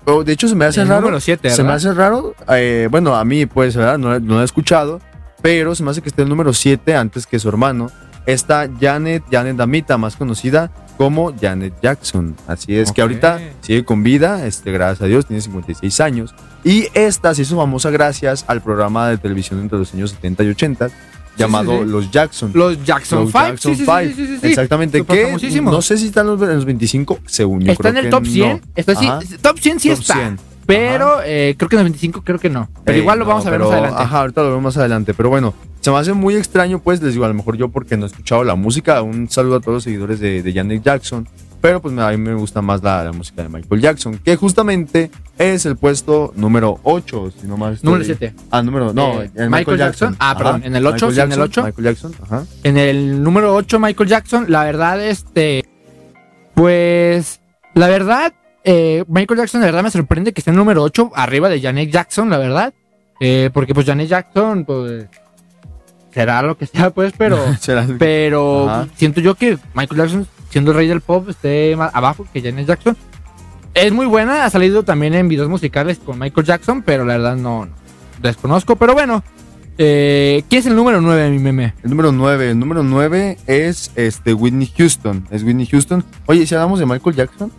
oh, 0.05 0.23
de 0.23 0.33
hecho, 0.33 0.47
se 0.47 0.55
me 0.55 0.65
hace 0.65 0.81
El 0.81 0.87
raro. 0.87 1.01
número 1.01 1.19
7, 1.19 1.49
se 1.49 1.63
me 1.63 1.73
hace 1.73 1.93
raro. 1.93 2.35
eh, 2.49 2.87
bueno, 2.91 3.15
a 3.15 3.25
mí, 3.25 3.45
pues, 3.45 3.75
¿verdad? 3.75 3.97
No, 3.97 4.19
no 4.19 4.35
lo 4.35 4.41
he 4.41 4.45
escuchado, 4.45 5.01
pero 5.41 5.75
se 5.75 5.83
me 5.83 5.91
hace 5.91 6.01
que 6.01 6.09
esté 6.09 6.21
el 6.21 6.29
número 6.29 6.53
7 6.53 6.95
antes 6.95 7.25
que 7.27 7.39
su 7.39 7.49
hermano. 7.49 7.89
Está 8.25 8.67
Janet, 8.79 9.23
Janet 9.31 9.55
Damita, 9.55 9.97
más 9.97 10.15
conocida 10.17 10.69
como 10.97 11.33
Janet 11.39 11.73
Jackson. 11.81 12.35
Así 12.47 12.75
es 12.75 12.91
que 12.91 13.01
ahorita 13.01 13.39
sigue 13.61 13.85
con 13.85 14.03
vida, 14.03 14.45
este, 14.45 14.71
gracias 14.71 15.01
a 15.01 15.05
Dios, 15.05 15.25
tiene 15.25 15.41
56 15.41 15.99
años. 16.01 16.35
Y 16.63 16.87
esta 16.93 17.33
se 17.33 17.43
hizo 17.43 17.55
famosa 17.55 17.89
gracias 17.91 18.43
al 18.47 18.61
programa 18.61 19.07
de 19.09 19.17
televisión 19.17 19.59
entre 19.61 19.77
los 19.77 19.93
años 19.93 20.11
70 20.11 20.43
y 20.43 20.49
80 20.49 20.89
llamado 21.37 21.83
sí. 21.83 21.85
Los 21.89 22.11
Jackson. 22.11 22.51
Los 22.53 22.83
Jackson 22.83 23.19
Los 23.19 23.31
5. 23.31 23.45
Jackson 23.47 23.75
Five. 23.75 24.07
sí, 24.07 24.15
sí, 24.15 24.25
sí, 24.27 24.37
sí. 24.41 24.47
Exactamente, 24.47 25.05
que 25.05 25.61
no 25.61 25.81
sé 25.81 25.97
si 25.97 26.07
están 26.07 26.27
los- 26.27 26.41
en 26.41 26.55
los 26.55 26.65
25, 26.65 27.19
según 27.25 27.61
yo. 27.61 27.71
Está 27.71 27.89
en 27.89 27.97
el 27.97 28.09
top 28.09 28.25
100. 28.25 28.49
no. 28.57 28.59
Está, 28.75 28.93
top 29.41 29.59
100 29.59 29.79
sí 29.79 29.89
Top 29.89 29.99
está. 29.99 30.13
100. 30.15 30.39
Pero 30.65 31.21
eh, 31.23 31.55
creo 31.57 31.69
que 31.69 31.75
en 31.77 31.79
el 31.79 31.85
25 31.85 32.23
creo 32.23 32.39
que 32.39 32.49
no. 32.49 32.67
Pero 32.83 32.95
Ey, 32.95 33.01
igual 33.01 33.19
lo 33.19 33.23
no, 33.25 33.29
vamos 33.29 33.45
a 33.45 33.49
ver 33.49 33.59
pero, 33.59 33.69
más 33.69 33.79
adelante. 33.79 34.03
Ajá, 34.03 34.19
ahorita 34.19 34.41
lo 34.41 34.47
vemos 34.49 34.63
más 34.63 34.77
adelante. 34.77 35.13
Pero 35.13 35.29
bueno, 35.29 35.53
se 35.87 35.91
me 35.91 35.99
hace 35.99 36.11
muy 36.11 36.35
extraño, 36.35 36.79
pues 36.79 37.01
les 37.01 37.13
digo, 37.13 37.23
a 37.23 37.29
lo 37.29 37.33
mejor 37.33 37.55
yo 37.55 37.69
porque 37.69 37.95
no 37.95 38.03
he 38.03 38.09
escuchado 38.09 38.43
la 38.43 38.55
música. 38.55 39.01
Un 39.01 39.29
saludo 39.29 39.55
a 39.55 39.59
todos 39.61 39.75
los 39.75 39.83
seguidores 39.85 40.19
de, 40.19 40.43
de 40.43 40.53
Janet 40.53 40.83
Jackson. 40.83 41.25
Pero 41.61 41.81
pues 41.81 41.97
a 41.97 42.11
mí 42.11 42.17
me 42.17 42.33
gusta 42.33 42.61
más 42.61 42.83
la, 42.83 43.05
la 43.05 43.13
música 43.13 43.41
de 43.43 43.47
Michael 43.47 43.79
Jackson, 43.79 44.17
que 44.17 44.35
justamente 44.35 45.09
es 45.37 45.65
el 45.65 45.77
puesto 45.77 46.33
número 46.35 46.81
8, 46.83 47.31
si 47.39 47.47
no 47.47 47.55
más. 47.55 47.85
Número 47.85 48.03
7. 48.03 48.33
Ah, 48.51 48.61
número, 48.61 48.91
no, 48.91 49.21
Eh, 49.21 49.31
el 49.35 49.49
Michael 49.49 49.77
Jackson. 49.77 50.17
Ah, 50.19 50.35
perdón, 50.37 50.63
en 50.65 50.75
el 50.75 50.85
ocho, 50.85 51.07
Michael 51.07 51.13
sí, 51.15 51.21
en 51.21 51.31
el 51.31 51.37
Jackson, 51.37 51.43
ocho. 51.49 51.63
Michael 51.63 51.85
Jackson, 51.85 52.15
ajá. 52.21 52.45
En 52.63 52.77
el 52.77 53.23
número 53.23 53.55
8, 53.55 53.79
Michael 53.79 54.09
Jackson, 54.09 54.45
la 54.49 54.65
verdad, 54.65 55.01
este. 55.01 55.63
Pues. 56.53 57.39
La 57.75 57.87
verdad, 57.87 58.33
eh, 58.65 59.05
Michael 59.07 59.39
Jackson, 59.39 59.61
de 59.61 59.67
verdad 59.67 59.83
me 59.83 59.91
sorprende 59.91 60.33
que 60.33 60.41
esté 60.41 60.51
en 60.51 60.55
el 60.55 60.59
número 60.59 60.83
8, 60.83 61.11
arriba 61.15 61.47
de 61.47 61.61
Janet 61.61 61.89
Jackson, 61.89 62.29
la 62.29 62.39
verdad. 62.39 62.73
Eh, 63.21 63.51
porque, 63.53 63.73
pues, 63.73 63.85
Janet 63.85 64.09
Jackson, 64.09 64.65
pues. 64.65 65.05
Será 66.17 66.41
lo 66.41 66.57
que 66.57 66.65
sea, 66.65 66.89
pues, 66.89 67.13
pero. 67.15 67.37
Pero 67.99 68.67
Ajá. 68.67 68.87
siento 68.95 69.21
yo 69.21 69.35
que 69.35 69.59
Michael 69.75 70.01
Jackson, 70.01 70.27
siendo 70.49 70.71
el 70.71 70.77
rey 70.77 70.87
del 70.87 71.01
pop, 71.01 71.29
esté 71.29 71.75
más 71.75 71.93
abajo 71.93 72.25
que 72.33 72.41
Janet 72.41 72.65
Jackson. 72.65 72.97
Es 73.75 73.91
muy 73.91 74.07
buena, 74.07 74.43
ha 74.43 74.49
salido 74.49 74.81
también 74.81 75.13
en 75.13 75.27
videos 75.27 75.47
musicales 75.47 75.99
con 76.03 76.17
Michael 76.17 76.47
Jackson, 76.47 76.81
pero 76.81 77.05
la 77.05 77.17
verdad 77.17 77.35
no, 77.35 77.67
no. 77.67 77.71
desconozco. 78.19 78.75
Pero 78.77 78.95
bueno, 78.95 79.23
eh, 79.77 80.43
¿quién 80.49 80.61
es 80.61 80.65
el 80.65 80.75
número 80.75 81.01
9 81.01 81.21
de 81.21 81.29
mi 81.29 81.37
meme? 81.37 81.75
El 81.83 81.91
número 81.91 82.11
9, 82.11 82.49
el 82.49 82.57
número 82.57 82.81
9 82.81 83.37
es 83.45 83.91
este 83.93 84.33
Whitney 84.33 84.73
Houston, 84.75 85.27
es 85.29 85.43
Whitney 85.43 85.67
Houston. 85.67 86.03
Oye, 86.25 86.47
si 86.47 86.55
hablamos 86.55 86.79
de 86.79 86.87
Michael 86.87 87.15
Jackson, 87.15 87.51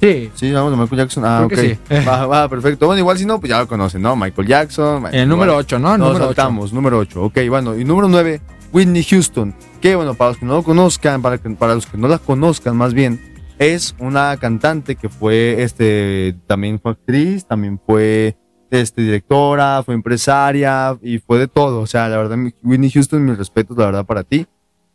Sí. 0.00 0.30
Sí, 0.34 0.50
vamos 0.52 0.72
a 0.72 0.76
Michael 0.76 0.98
Jackson. 1.02 1.24
Ah, 1.26 1.44
Creo 1.46 1.46
ok. 1.46 1.78
que 1.88 2.00
sí. 2.00 2.04
Va, 2.08 2.26
va, 2.26 2.48
perfecto. 2.48 2.86
Bueno, 2.86 3.00
igual 3.00 3.18
si 3.18 3.26
no, 3.26 3.38
pues 3.38 3.50
ya 3.50 3.58
lo 3.58 3.68
conocen, 3.68 4.00
¿no? 4.02 4.16
Michael 4.16 4.48
Jackson. 4.48 5.04
El 5.12 5.28
número 5.28 5.52
igual. 5.52 5.64
8, 5.66 5.78
¿no? 5.78 5.94
El 5.94 5.98
Nos 6.00 6.08
número 6.08 6.24
8. 6.26 6.34
saltamos, 6.34 6.72
número 6.72 6.98
8. 6.98 7.22
Ok, 7.24 7.38
bueno. 7.48 7.76
Y 7.76 7.84
número 7.84 8.08
9, 8.08 8.40
Whitney 8.72 9.04
Houston. 9.04 9.54
Que, 9.80 9.94
bueno, 9.96 10.14
para 10.14 10.30
los 10.30 10.38
que 10.38 10.46
no 10.46 10.54
lo 10.54 10.62
conozcan, 10.62 11.20
para, 11.20 11.38
que- 11.38 11.50
para 11.50 11.74
los 11.74 11.86
que 11.86 11.98
no 11.98 12.08
la 12.08 12.18
conozcan 12.18 12.76
más 12.76 12.94
bien, 12.94 13.20
es 13.58 13.94
una 13.98 14.36
cantante 14.38 14.96
que 14.96 15.08
fue, 15.10 15.62
este, 15.62 16.34
también 16.46 16.80
fue 16.80 16.92
actriz, 16.92 17.44
también 17.46 17.78
fue, 17.84 18.38
este, 18.70 19.02
directora, 19.02 19.82
fue 19.84 19.94
empresaria 19.94 20.96
y 21.02 21.18
fue 21.18 21.38
de 21.38 21.48
todo. 21.48 21.80
O 21.80 21.86
sea, 21.86 22.08
la 22.08 22.16
verdad, 22.16 22.38
Whitney 22.62 22.90
Houston, 22.90 23.22
mis 23.24 23.36
respetos, 23.36 23.76
la 23.76 23.84
verdad, 23.86 24.06
para 24.06 24.24
ti. 24.24 24.46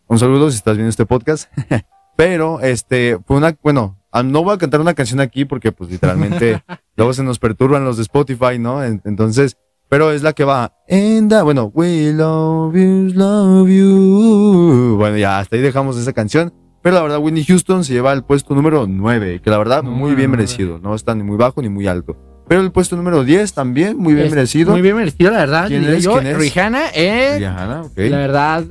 Un 0.07 0.17
saludo 0.17 0.49
si 0.49 0.57
estás 0.57 0.77
viendo 0.77 0.89
este 0.89 1.05
podcast. 1.05 1.51
Pero, 2.15 2.59
este, 2.61 3.19
fue 3.27 3.37
una, 3.37 3.55
bueno, 3.61 3.97
no 4.23 4.43
voy 4.43 4.53
a 4.55 4.57
cantar 4.57 4.81
una 4.81 4.93
canción 4.93 5.19
aquí 5.19 5.45
porque, 5.45 5.71
pues, 5.71 5.89
literalmente, 5.89 6.61
luego 6.95 7.13
se 7.13 7.23
nos 7.23 7.39
perturban 7.39 7.83
los 7.83 7.97
de 7.97 8.03
Spotify, 8.03 8.57
¿no? 8.59 8.83
En- 8.83 9.01
Entonces, 9.05 9.57
pero 9.89 10.11
es 10.11 10.23
la 10.23 10.33
que 10.33 10.43
va. 10.43 10.73
And 10.89 11.31
I- 11.31 11.41
bueno, 11.43 11.71
we 11.73 12.11
love 12.13 12.73
you, 12.75 13.11
love 13.13 13.69
you. 13.69 14.95
Bueno, 14.97 15.17
ya 15.17 15.39
hasta 15.39 15.55
ahí 15.55 15.61
dejamos 15.61 15.97
esa 15.97 16.13
canción. 16.13 16.53
Pero 16.81 16.95
la 16.97 17.01
verdad, 17.01 17.17
Whitney 17.19 17.43
Houston 17.43 17.83
se 17.83 17.93
lleva 17.93 18.13
el 18.13 18.23
puesto 18.23 18.53
número 18.53 18.85
9, 18.87 19.41
que 19.43 19.49
la 19.49 19.57
verdad, 19.57 19.81
muy 19.81 20.13
bien 20.13 20.29
merecido. 20.29 20.77
No 20.79 20.93
está 20.93 21.15
ni 21.15 21.23
muy 21.23 21.35
bajo 21.35 21.59
ni 21.61 21.67
muy 21.69 21.87
alto. 21.87 22.15
Pero 22.47 22.61
el 22.61 22.71
puesto 22.71 22.95
número 22.95 23.23
10 23.23 23.53
también, 23.53 23.97
muy 23.97 24.13
bien 24.13 24.27
Es 24.27 24.31
merecido. 24.33 24.71
Muy 24.71 24.81
bien 24.83 24.95
merecido, 24.95 25.31
la 25.31 25.39
verdad. 25.39 25.67
¿Quién 25.67 25.83
es? 25.85 26.03
yo. 26.03 26.13
¿Quién 26.13 26.27
es? 26.27 26.37
Rihanna 26.37 26.89
es, 26.89 27.39
Rihanna, 27.39 27.81
ok. 27.85 27.97
la 27.97 28.17
verdad, 28.17 28.65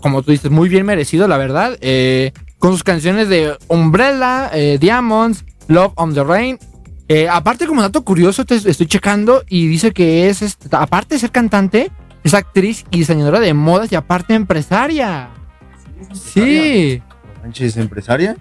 como 0.00 0.22
tú 0.22 0.32
dices, 0.32 0.50
muy 0.50 0.68
bien 0.68 0.84
merecido, 0.84 1.28
la 1.28 1.36
verdad. 1.38 1.78
Eh, 1.80 2.32
con 2.62 2.70
sus 2.70 2.84
canciones 2.84 3.28
de 3.28 3.58
Umbrella, 3.66 4.48
eh, 4.54 4.78
Diamonds, 4.80 5.44
Love 5.66 5.94
on 5.96 6.14
the 6.14 6.22
Rain. 6.22 6.60
Eh, 7.08 7.28
aparte, 7.28 7.66
como 7.66 7.82
dato 7.82 8.04
curioso, 8.04 8.44
te 8.44 8.54
estoy 8.54 8.86
checando 8.86 9.42
y 9.48 9.66
dice 9.66 9.90
que 9.90 10.28
es, 10.28 10.56
aparte 10.70 11.16
de 11.16 11.18
ser 11.18 11.32
cantante, 11.32 11.90
es 12.22 12.34
actriz 12.34 12.84
y 12.92 12.98
diseñadora 12.98 13.40
de 13.40 13.52
modas 13.52 13.90
y 13.90 13.96
aparte 13.96 14.34
empresaria. 14.34 15.30
Sí. 16.12 17.02
Manches, 17.42 17.76
¿empresaria? 17.78 18.36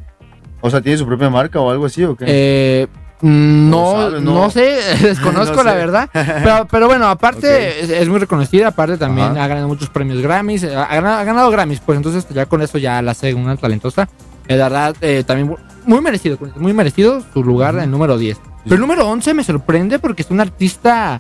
O 0.61 0.69
sea, 0.69 0.81
¿tiene 0.81 0.99
su 0.99 1.07
propia 1.07 1.31
marca 1.31 1.59
o 1.59 1.71
algo 1.71 1.87
así 1.87 2.03
o 2.03 2.15
qué? 2.15 2.25
Eh, 2.27 2.87
no, 3.21 4.09
No 4.09 4.19
no. 4.19 4.33
no. 4.43 4.49
sé, 4.49 4.77
desconozco 5.01 5.57
No 5.57 5.63
la 5.63 5.73
verdad. 5.73 6.09
Pero, 6.13 6.67
pero 6.69 6.87
bueno, 6.87 7.07
aparte 7.07 7.81
es, 7.81 7.89
es 7.89 8.07
muy 8.09 8.19
reconocida, 8.19 8.69
aparte 8.69 8.97
también 8.97 9.31
Ajá. 9.31 9.43
ha 9.43 9.47
ganado 9.47 9.67
muchos 9.67 9.89
premios 9.89 10.21
Grammys, 10.21 10.63
eh, 10.63 10.75
ha 10.75 10.85
ganado, 10.95 11.17
ha 11.19 11.23
ganado 11.23 11.51
Grammys, 11.51 11.79
pues 11.79 11.97
entonces 11.97 12.27
ya 12.29 12.45
con 12.45 12.61
eso 12.61 12.77
ya 12.77 13.01
la 13.01 13.11
hace 13.11 13.33
una 13.33 13.55
talentosa. 13.57 14.09
Eh, 14.47 14.57
la 14.57 14.63
verdad, 14.65 14.95
eh, 15.01 15.23
también 15.25 15.47
mu- 15.49 15.57
muy 15.85 16.01
merecido, 16.01 16.37
muy 16.55 16.73
merecido 16.73 17.21
su 17.33 17.43
lugar 17.43 17.75
en 17.77 17.91
número 17.91 18.17
10. 18.17 18.39
Pero 18.63 18.75
el 18.75 18.81
número 18.81 19.07
11 19.07 19.33
me 19.33 19.43
sorprende 19.43 19.99
porque 19.99 20.21
es 20.23 20.31
un 20.31 20.39
artista 20.39 21.19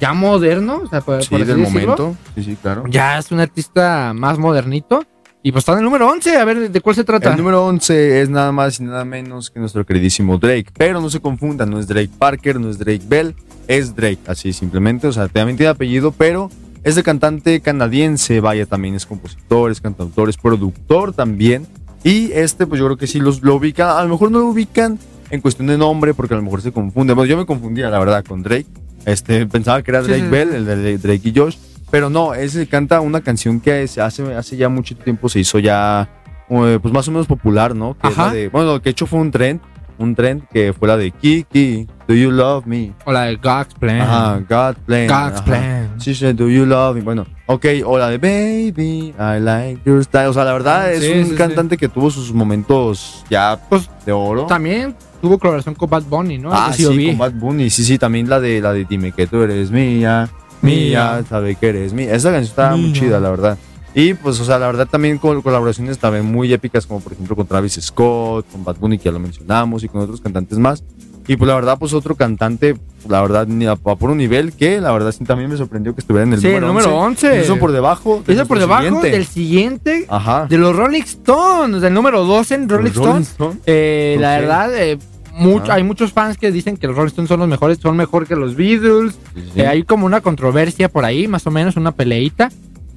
ya 0.00 0.12
moderno, 0.14 0.80
o 0.84 0.88
sea, 0.88 1.00
por, 1.00 1.22
sí, 1.22 1.30
por 1.30 1.40
así 1.42 1.46
del 1.48 1.60
decirlo. 1.60 1.80
momento. 1.96 2.16
Sí, 2.34 2.42
sí, 2.44 2.56
claro. 2.60 2.84
Ya 2.88 3.18
es 3.18 3.30
un 3.30 3.40
artista 3.40 4.12
más 4.14 4.38
modernito. 4.38 5.04
Y 5.44 5.50
pues 5.50 5.62
está 5.62 5.72
en 5.72 5.78
el 5.78 5.84
número 5.84 6.08
11, 6.08 6.36
a 6.36 6.44
ver, 6.44 6.70
¿de 6.70 6.80
cuál 6.80 6.94
se 6.94 7.02
trata? 7.02 7.32
El 7.32 7.36
número 7.38 7.66
11 7.66 8.22
es 8.22 8.30
nada 8.30 8.52
más 8.52 8.78
y 8.78 8.84
nada 8.84 9.04
menos 9.04 9.50
que 9.50 9.58
nuestro 9.58 9.84
queridísimo 9.84 10.38
Drake. 10.38 10.66
Pero 10.76 11.00
no 11.00 11.10
se 11.10 11.20
confundan, 11.20 11.68
no 11.68 11.80
es 11.80 11.88
Drake 11.88 12.10
Parker, 12.16 12.60
no 12.60 12.70
es 12.70 12.78
Drake 12.78 13.02
Bell, 13.08 13.34
es 13.66 13.96
Drake, 13.96 14.20
así 14.26 14.52
simplemente. 14.52 15.08
O 15.08 15.12
sea, 15.12 15.26
también 15.26 15.56
tiene 15.56 15.70
apellido, 15.70 16.12
pero 16.12 16.48
es 16.84 16.94
de 16.94 17.02
cantante 17.02 17.60
canadiense. 17.60 18.38
Vaya, 18.38 18.66
también 18.66 18.94
es 18.94 19.04
compositor, 19.04 19.72
es 19.72 19.80
cantautor, 19.80 20.28
es 20.28 20.36
productor 20.36 21.12
también. 21.12 21.66
Y 22.04 22.30
este, 22.32 22.66
pues 22.68 22.78
yo 22.78 22.86
creo 22.86 22.96
que 22.96 23.08
sí 23.08 23.18
los, 23.18 23.42
lo 23.42 23.56
ubican. 23.56 23.88
A 23.88 24.02
lo 24.04 24.10
mejor 24.10 24.30
no 24.30 24.38
lo 24.38 24.46
ubican 24.46 24.96
en 25.30 25.40
cuestión 25.40 25.66
de 25.66 25.76
nombre, 25.76 26.14
porque 26.14 26.34
a 26.34 26.36
lo 26.36 26.44
mejor 26.44 26.62
se 26.62 26.70
confunde. 26.70 27.14
Bueno, 27.14 27.28
yo 27.28 27.36
me 27.36 27.46
confundía, 27.46 27.90
la 27.90 27.98
verdad, 27.98 28.24
con 28.24 28.44
Drake. 28.44 28.66
Este, 29.06 29.44
pensaba 29.46 29.82
que 29.82 29.90
era 29.90 30.02
Sí, 30.02 30.08
Drake 30.08 30.22
sí. 30.22 30.30
Bell, 30.30 30.54
el 30.54 30.64
de 30.66 30.98
Drake 30.98 31.28
y 31.28 31.36
Josh. 31.36 31.56
Pero 31.92 32.10
no, 32.10 32.32
ese 32.34 32.66
canta 32.66 33.00
una 33.00 33.20
canción 33.20 33.60
que 33.60 33.86
se 33.86 34.00
hace, 34.00 34.34
hace 34.34 34.56
ya 34.56 34.68
mucho 34.68 34.96
tiempo 34.96 35.28
se 35.28 35.38
hizo 35.40 35.58
ya, 35.60 36.08
eh, 36.50 36.78
pues 36.82 36.92
más 36.92 37.06
o 37.06 37.12
menos 37.12 37.26
popular, 37.28 37.76
¿no? 37.76 37.96
Que 37.96 38.08
es 38.08 38.18
Ajá. 38.18 38.32
de- 38.32 38.48
bueno, 38.48 38.78
que 38.78 38.84
de 38.84 38.90
hecho 38.90 39.06
fue 39.06 39.20
un 39.20 39.30
trend, 39.30 39.60
un 39.98 40.14
trend 40.14 40.42
que 40.50 40.72
fue 40.72 40.88
la 40.88 40.96
de 40.96 41.10
Kiki, 41.10 41.86
Do 42.08 42.14
You 42.14 42.30
Love 42.30 42.64
Me? 42.66 42.92
O 43.04 43.12
la 43.12 43.24
de 43.26 43.36
God's 43.36 43.74
Plan. 43.78 44.00
Ajá, 44.00 44.38
God 44.38 44.76
Plan. 44.86 45.06
God's 45.06 45.34
ajá. 45.40 45.44
Plan. 45.44 45.94
She 45.98 46.14
said, 46.14 46.34
Do 46.34 46.48
You 46.48 46.64
Love 46.64 46.96
Me? 46.96 47.02
Bueno, 47.02 47.26
ok, 47.46 47.66
o 47.84 47.98
la 47.98 48.08
de 48.08 48.16
Baby, 48.18 49.14
I 49.18 49.38
Like 49.40 49.82
Your 49.84 50.02
Style. 50.02 50.28
O 50.28 50.32
sea, 50.32 50.44
la 50.44 50.54
verdad 50.54 50.90
es 50.92 51.04
Sí, 51.04 51.12
un 51.12 51.24
sí, 51.24 51.30
sí. 51.32 51.36
cantante 51.36 51.76
que 51.76 51.88
tuvo 51.88 52.10
sus 52.10 52.32
momentos 52.32 53.22
ya 53.28 53.60
Pues, 53.68 53.88
de 54.06 54.12
oro. 54.12 54.46
También 54.46 54.96
tuvo 55.20 55.38
colaboración 55.38 55.74
con 55.74 55.90
Bad 55.90 56.04
Bunny, 56.04 56.38
¿no? 56.38 56.50
Ah, 56.52 56.72
sí, 56.72 56.84
con 57.06 57.18
Bad 57.18 57.32
Bunny. 57.34 57.68
Sí, 57.70 57.84
sí, 57.84 57.98
también 57.98 58.28
la 58.30 58.40
de 58.40 58.60
la 58.62 58.72
de 58.72 58.86
Dime 58.86 59.12
que 59.12 59.26
tú 59.26 59.42
eres 59.42 59.70
mía, 59.70 60.28
mía, 60.62 61.22
sabe 61.28 61.54
que 61.56 61.68
eres 61.68 61.92
mía. 61.92 62.14
Esa 62.14 62.30
canción 62.30 62.50
estaba 62.50 62.76
muy 62.76 62.90
Mía. 62.90 63.00
chida, 63.00 63.20
la 63.20 63.30
verdad. 63.30 63.58
Y 63.94 64.14
pues, 64.14 64.40
o 64.40 64.44
sea, 64.44 64.58
la 64.58 64.66
verdad 64.66 64.88
también 64.90 65.18
con 65.18 65.42
colaboraciones 65.42 65.98
también 65.98 66.24
muy 66.24 66.50
épicas, 66.52 66.86
como 66.86 67.00
por 67.00 67.12
ejemplo 67.12 67.36
con 67.36 67.46
Travis 67.46 67.78
Scott, 67.80 68.46
con 68.50 68.64
Bad 68.64 68.76
Bunny, 68.76 68.96
que 68.98 69.04
ya 69.04 69.12
lo 69.12 69.18
mencionamos, 69.18 69.84
y 69.84 69.88
con 69.88 70.00
otros 70.00 70.20
cantantes 70.20 70.58
más. 70.58 70.82
Y 71.28 71.36
pues 71.36 71.46
la 71.46 71.54
verdad, 71.54 71.76
pues 71.78 71.92
otro 71.92 72.16
cantante, 72.16 72.74
la 73.08 73.20
verdad, 73.22 73.46
a, 73.70 73.76
por 73.76 74.10
un 74.10 74.18
nivel 74.18 74.52
que 74.54 74.80
la 74.80 74.90
verdad 74.92 75.12
sí 75.16 75.24
también 75.24 75.48
me 75.50 75.56
sorprendió 75.56 75.94
que 75.94 76.00
estuviera 76.00 76.26
en 76.26 76.32
el 76.32 76.40
Sí, 76.40 76.48
número, 76.48 76.66
número 76.68 76.96
11. 76.96 77.40
Eso 77.42 77.58
por 77.58 77.70
debajo. 77.70 78.24
de 78.26 78.32
Eso 78.32 78.46
por 78.46 78.58
debajo 78.58 78.82
siguiente. 78.82 79.10
del 79.10 79.26
siguiente 79.26 80.06
Ajá. 80.08 80.46
de 80.48 80.58
los 80.58 80.74
Rolling 80.74 81.02
Stones, 81.02 81.80
del 81.82 81.94
número 81.94 82.24
12 82.24 82.54
en 82.56 82.68
Rolling 82.68 82.90
Rolling 82.92 83.00
Stones. 83.22 83.28
Stones. 83.28 83.58
Eh, 83.66 84.16
La 84.18 84.34
Ok. 84.34 84.40
verdad, 84.40 84.82
eh, 84.82 84.98
mucho- 85.32 85.72
Ah. 85.72 85.76
hay 85.76 85.82
muchos 85.84 86.12
fans 86.12 86.36
que 86.38 86.50
dicen 86.52 86.76
que 86.76 86.86
los 86.86 86.96
Rolling 86.96 87.08
Stones 87.08 87.28
son 87.28 87.40
los 87.40 87.48
mejores, 87.48 87.78
son 87.78 87.96
mejor 87.96 88.26
que 88.26 88.36
los 88.36 88.54
Beatles. 88.56 89.18
Sí, 89.34 89.42
sí. 89.54 89.60
Eh, 89.60 89.66
hay 89.66 89.82
como 89.82 90.06
una 90.06 90.20
controversia 90.20 90.88
por 90.88 91.04
ahí, 91.04 91.26
más 91.28 91.46
o 91.46 91.50
menos, 91.50 91.76
una 91.76 91.92
peleita. 91.92 92.50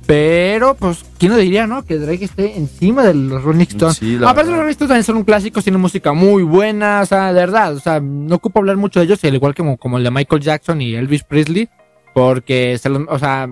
Pero, 0.07 0.75
pues, 0.75 1.03
¿quién 1.17 1.31
lo 1.31 1.37
diría, 1.39 1.65
no? 1.65 1.83
Que 1.83 1.97
Drake 1.97 2.25
esté 2.25 2.57
encima 2.57 3.03
de 3.03 3.15
los 3.15 3.41
Rolling 3.43 3.61
Stones. 3.63 3.97
Sí, 3.97 4.11
la 4.17 4.29
Aparte, 4.29 4.37
verdad. 4.37 4.49
los 4.51 4.59
Rolling 4.59 4.71
Stones 4.73 4.89
también 4.89 5.03
son 5.03 5.17
un 5.17 5.23
clásico, 5.23 5.61
tienen 5.63 5.81
música 5.81 6.13
muy 6.13 6.43
buena, 6.43 7.01
o 7.01 7.05
sea, 7.07 7.33
de 7.33 7.39
verdad, 7.39 7.73
o 7.75 7.79
sea, 7.79 7.99
no 7.99 8.35
ocupo 8.35 8.59
hablar 8.59 8.77
mucho 8.77 8.99
de 8.99 9.05
ellos, 9.07 9.23
al 9.23 9.33
igual 9.33 9.55
que 9.55 9.63
como, 9.63 9.77
como 9.77 9.97
el 9.97 10.03
de 10.03 10.11
Michael 10.11 10.43
Jackson 10.43 10.79
y 10.79 10.93
Elvis 10.93 11.23
Presley, 11.23 11.69
porque, 12.13 12.77
se 12.77 12.89
los- 12.89 13.01
o 13.09 13.17
sea, 13.17 13.49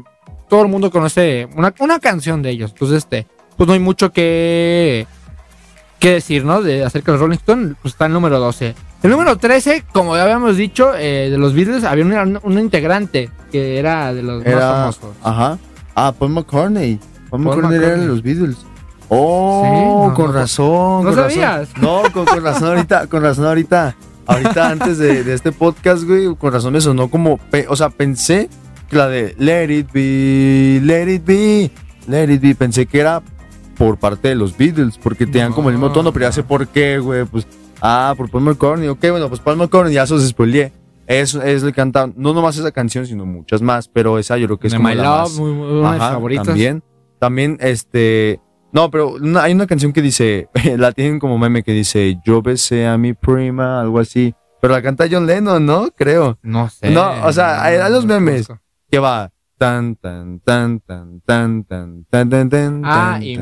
todo 0.47 0.61
el 0.61 0.67
mundo 0.67 0.91
conoce 0.91 1.47
una, 1.55 1.73
una 1.79 1.99
canción 1.99 2.43
de 2.43 2.51
ellos. 2.51 2.69
Entonces, 2.71 2.97
este, 2.99 3.25
pues 3.57 3.65
no 3.67 3.73
hay 3.73 3.79
mucho 3.79 4.11
que, 4.11 5.07
que 6.03 6.11
decir, 6.13 6.45
¿no? 6.45 6.61
De 6.61 6.83
acerca 6.83 7.11
de 7.11 7.17
los 7.17 7.21
Rolling 7.21 7.37
Stones, 7.37 7.75
pues 7.81 7.93
está 7.93 8.05
el 8.05 8.13
número 8.13 8.39
12. 8.39 8.75
El 9.01 9.09
número 9.09 9.37
13, 9.37 9.83
como 9.91 10.15
ya 10.15 10.23
habíamos 10.23 10.55
dicho, 10.57 10.91
eh, 10.95 11.29
de 11.31 11.37
los 11.37 11.53
Beatles 11.53 11.83
había 11.83 12.05
un, 12.05 12.39
un 12.43 12.59
integrante 12.59 13.29
que 13.51 13.77
era 13.79 14.13
de 14.13 14.21
los 14.23 14.45
Era, 14.45 14.59
más 14.85 14.97
famosos. 14.97 15.15
ajá. 15.23 15.57
Ah, 15.95 16.13
Paul 16.17 16.31
McCartney. 16.31 16.99
Paul, 17.29 17.43
Paul 17.43 17.55
McCartney 17.55 17.77
era 17.77 17.85
de 17.87 17.91
McCartney. 17.97 18.07
los 18.07 18.21
Beatles. 18.23 18.57
Oh, 19.09 19.61
Sí, 19.63 20.07
no, 20.09 20.13
con 20.15 20.25
no, 20.27 20.31
razón. 20.33 21.03
¿no 21.03 21.09
con 21.09 21.15
razón. 21.15 21.29
sabías? 21.31 21.69
No, 21.81 22.01
con, 22.13 22.25
con 22.25 22.43
razón 22.43 22.67
ahorita, 22.69 23.07
con 23.07 23.23
razón 23.23 23.45
ahorita. 23.45 23.95
Ahorita 24.25 24.69
antes 24.71 24.97
de, 24.97 25.23
de 25.23 25.33
este 25.33 25.51
podcast, 25.51 26.03
güey, 26.03 26.33
con 26.35 26.53
razón 26.53 26.73
me 26.73 26.81
sonó 26.81 27.09
como, 27.09 27.37
pe- 27.37 27.65
o 27.69 27.75
sea, 27.75 27.89
pensé 27.89 28.49
que 28.89 28.95
la 28.95 29.07
de 29.07 29.35
Let 29.37 29.71
It 29.73 29.87
Be, 29.93 30.79
Let 30.83 31.13
It 31.13 31.25
Be, 31.25 31.71
Let 32.07 32.33
It 32.33 32.41
Be, 32.41 32.55
pensé 32.55 32.85
que 32.85 32.99
era 33.01 33.21
por 33.77 33.97
parte 33.97 34.29
de 34.29 34.35
los 34.35 34.57
Beatles, 34.57 34.97
porque 34.97 35.25
tenían 35.25 35.51
como 35.53 35.69
el 35.69 35.75
mismo 35.75 35.91
tono, 35.91 36.11
pero 36.13 36.25
ya 36.25 36.31
sé 36.31 36.43
por 36.43 36.67
qué, 36.67 36.99
güey, 36.99 37.25
pues, 37.25 37.47
ah, 37.81 38.13
por 38.17 38.29
Paul 38.29 38.43
McCartney, 38.43 38.87
ok, 38.87 38.99
bueno, 39.11 39.29
pues 39.29 39.39
Paul 39.41 39.57
McCartney, 39.57 39.93
ya 39.93 40.05
se 40.07 40.13
os 40.13 40.27
spoileé. 40.27 40.71
Es, 41.05 41.33
es 41.35 41.63
el 41.63 41.73
cantante, 41.73 42.15
no 42.19 42.33
nomás 42.33 42.57
esa 42.57 42.71
canción, 42.71 43.05
sino 43.05 43.25
muchas 43.25 43.61
más, 43.61 43.89
pero 43.89 44.17
esa 44.19 44.37
yo 44.37 44.47
creo 44.47 44.57
que 44.59 44.67
es 44.67 44.73
de 44.73 44.77
como 44.77 44.87
My 44.89 44.95
la 44.95 45.03
Love, 45.03 45.19
más- 45.21 45.37
muy, 45.37 45.51
muy- 45.51 45.85
Ajá, 45.85 46.11
favoritas. 46.11 46.47
También, 46.47 46.81
también, 47.19 47.57
este. 47.59 48.39
No, 48.71 48.89
pero 48.89 49.09
una- 49.09 49.43
hay 49.43 49.51
una 49.53 49.67
canción 49.67 49.91
que 49.91 50.01
dice, 50.01 50.47
la 50.77 50.93
tienen 50.93 51.19
como 51.19 51.37
meme 51.37 51.61
que 51.61 51.73
dice, 51.73 52.17
yo 52.25 52.41
besé 52.41 52.87
a 52.87 52.97
mi 52.97 53.13
prima, 53.13 53.81
algo 53.81 53.99
así. 53.99 54.33
Pero 54.61 54.73
la 54.75 54.81
canta 54.81 55.05
John 55.11 55.25
Lennon, 55.27 55.65
¿no? 55.65 55.89
Creo. 55.93 56.39
No 56.41 56.69
sé. 56.69 56.89
No, 56.89 57.11
o 57.25 57.33
sea, 57.33 57.61
hay- 57.65 57.75
hay 57.75 57.91
los 57.91 58.05
no 58.05 58.13
memes. 58.21 58.47
Que 58.89 58.99
va. 58.99 59.29
Tan, 59.63 59.95
tan, 59.95 60.39
tan, 60.41 60.81
tan, 60.81 61.21
tan, 61.25 61.63
tan, 61.63 62.03
tan, 62.09 62.29
tan, 62.29 62.49
tan. 62.49 62.81
Ah, 62.83 63.17
y. 63.21 63.37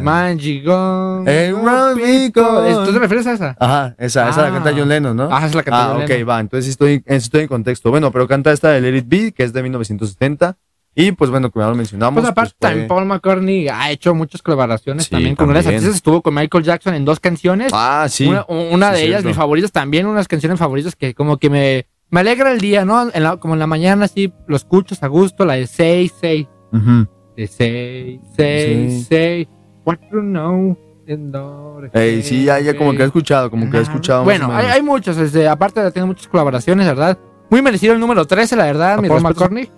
¿Tú 2.32 2.94
te 2.94 3.00
refieres 3.00 3.26
a 3.28 3.34
esa? 3.34 3.56
Ajá, 3.60 3.96
esa, 3.98 4.30
esa 4.30 4.42
la 4.44 4.48
Ah. 4.50 4.52
canta 4.52 4.72
John 4.78 4.88
Lennon, 4.90 5.18
¿no? 5.18 5.30
Ah, 5.32 5.46
es 5.46 5.56
la 5.56 5.64
canta 5.64 5.84
Ah, 5.86 5.94
John 5.94 6.04
ok, 6.04 6.10
Lennon. 6.10 6.30
va. 6.30 6.40
Entonces 6.40 6.70
estoy, 6.70 7.02
estoy 7.06 7.42
en 7.42 7.48
contexto. 7.48 7.90
Bueno, 7.90 8.12
pero 8.12 8.28
canta 8.28 8.52
esta 8.52 8.70
de 8.70 8.82
Let 8.82 8.98
It 9.00 9.06
Be, 9.08 9.32
que 9.32 9.44
es 9.44 9.54
de 9.54 9.64
1970. 9.64 10.58
Y 10.94 11.14
pues 11.14 11.30
bueno, 11.32 11.50
como 11.52 11.64
ya 11.66 11.70
lo 11.70 11.76
mencionamos. 11.76 12.22
Pues 12.22 12.30
aparte, 12.30 12.54
pues, 12.60 12.70
también 12.70 12.88
fue- 12.88 12.98
Paul 12.98 13.08
McCartney 13.08 13.68
ha 13.70 13.90
hecho 13.92 14.14
muchas 14.14 14.42
colaboraciones 14.42 15.06
Sí, 15.06 15.10
también 15.12 15.36
con 15.36 15.48
también. 15.48 15.66
artistas. 15.66 15.96
Estuvo 15.96 16.22
con 16.22 16.34
Michael 16.36 16.64
Jackson 16.66 16.94
en 16.96 17.06
dos 17.06 17.20
canciones. 17.20 17.72
Ah, 17.74 18.06
sí. 18.10 18.28
una 18.28 18.46
una 18.48 18.90
sí, 18.94 18.98
de 18.98 19.02
ellas, 19.08 19.10
cierto. 19.22 19.28
mis 19.30 19.38
favoritas, 19.38 19.72
también 19.72 20.06
unas 20.06 20.28
canciones 20.28 20.60
favoritas 20.60 20.96
que 20.96 21.16
como 21.16 21.38
que 21.38 21.50
me, 21.50 21.88
me 22.12 22.20
alegra 22.20 22.52
el 22.52 22.60
día, 22.60 22.86
¿no? 22.86 23.10
En 23.12 23.24
la- 23.24 23.38
como 23.38 23.54
en 23.56 23.60
la 23.60 23.68
mañana, 23.68 24.06
así 24.06 24.32
lo 24.48 24.56
escuchas 24.56 25.02
a 25.02 25.08
gusto, 25.08 25.44
la 25.46 25.56
de 25.56 25.66
6, 25.66 26.14
6. 26.22 26.48
Ujú. 26.72 27.08
De 27.36 27.48
6, 27.48 28.20
6, 28.36 28.94
Sí. 28.94 29.06
6. 29.10 29.48
What 29.86 29.98
you 30.12 30.20
know. 30.20 30.78
Ey, 31.94 32.22
sí, 32.22 32.46
ya, 32.46 32.60
ya 32.60 32.78
como 32.78 32.94
que 32.94 33.04
he 33.04 33.06
escuchado, 33.06 33.50
como 33.50 33.70
que 33.70 33.78
he 33.78 33.82
escuchado. 33.82 34.24
Bueno, 34.24 34.50
hay, 34.54 34.68
hay, 34.68 34.82
muchos, 34.82 35.18
este, 35.18 35.48
aparte 35.48 35.92
tiene 35.92 36.06
muchas 36.06 36.28
colaboraciones, 36.28 36.88
¿verdad? 36.88 37.18
Muy 37.50 37.62
merecido 37.62 37.94
el 37.94 38.00
número 38.00 38.26
13, 38.26 38.56
la 38.56 38.66
verdad, 38.66 39.00
mi 39.00 39.10
Paul 39.10 39.22
McCartney. 39.22 39.70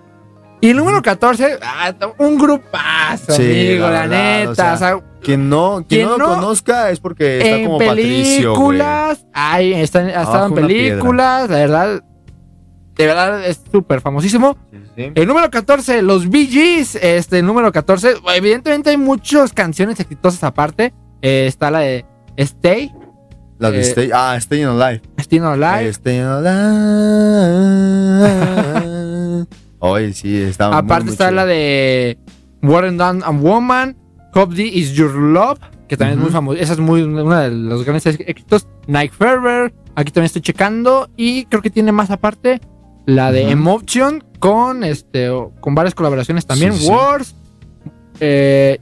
Y 0.62 0.70
el 0.70 0.78
número 0.78 1.02
14, 1.02 1.58
ah, 1.62 1.94
un 2.20 2.38
grupazo, 2.38 3.34
amigo, 3.34 3.90
la, 3.90 4.08
neta. 4.08 4.74
O 4.74 4.78
sea, 4.78 5.00
quien 5.22 5.50
no, 5.50 5.84
quien, 5.88 6.08
no, 6.08 6.18
lo 6.18 6.26
conozca 6.26 6.90
es 6.90 7.00
porque 7.00 7.40
está 7.40 7.64
como 7.66 7.80
Patricio. 7.80 8.54
películas, 8.54 9.26
ay, 9.34 9.74
está, 9.74 10.00
ha 10.00 10.22
estado 10.24 10.48
en 10.48 10.54
películas, 10.54 11.50
la 11.50 11.58
verdad. 11.58 12.04
De 12.96 13.08
verdad 13.08 13.46
es 13.46 13.62
súper 13.72 14.02
famosísimo. 14.02 14.58
El 14.96 15.28
número 15.28 15.50
14, 15.50 16.02
los 16.04 16.30
Bee 16.30 16.46
Gees. 16.48 16.96
Este, 16.96 17.40
el 17.40 17.46
número 17.46 17.72
14, 17.72 18.16
evidentemente 18.36 18.92
hay 18.92 18.98
muchas 18.98 19.52
canciones 19.54 20.00
exitosas 20.00 20.44
aparte. 20.44 20.94
Eh, 21.22 21.46
está 21.48 21.72
la 21.72 21.80
de 21.80 22.06
Stay. 22.38 22.92
La 23.58 23.72
de 23.72 23.80
eh, 23.80 23.82
Stay. 23.82 24.12
Ah, 24.14 24.38
Staying 24.40 24.66
Alive. 24.66 25.02
Staying 25.20 25.44
Alive. 25.44 25.94
Staying 25.94 26.22
Alive. 26.22 26.54
Oye, 29.80 30.14
sí, 30.14 30.42
está 30.42 30.78
Aparte 30.78 31.10
está 31.10 31.32
la 31.32 31.46
de 31.46 32.18
Warren 32.62 32.98
Down 32.98 33.24
and 33.26 33.42
Woman. 33.42 33.98
Hope 34.34 34.56
D 34.56 34.64
is 34.64 34.94
Your 34.94 35.14
Love. 35.14 35.60
Que 35.88 35.98
también 35.98 36.20
es 36.20 36.24
muy 36.24 36.32
famosa. 36.32 36.60
Esa 36.60 36.74
es 36.74 36.80
muy 36.80 37.02
una 37.02 37.42
de 37.42 37.52
los 37.52 37.84
grandes 37.84 38.06
éxitos. 38.06 38.68
Night 38.88 39.12
Fervor. 39.12 39.74
Aquí 39.96 40.12
también 40.12 40.26
estoy 40.26 40.42
checando. 40.42 41.10
Y 41.18 41.46
creo 41.46 41.62
que 41.62 41.70
tiene 41.70 41.92
más 41.92 42.12
aparte. 42.12 42.62
La 43.06 43.32
de 43.32 43.50
Emotion 43.50 44.24
con 44.40 44.84
este 44.84 45.30
con 45.60 45.76
varias 45.76 45.96
colaboraciones 45.96 46.46
también. 46.46 46.74
Wars. 46.84 47.36
Eh, 48.20 48.80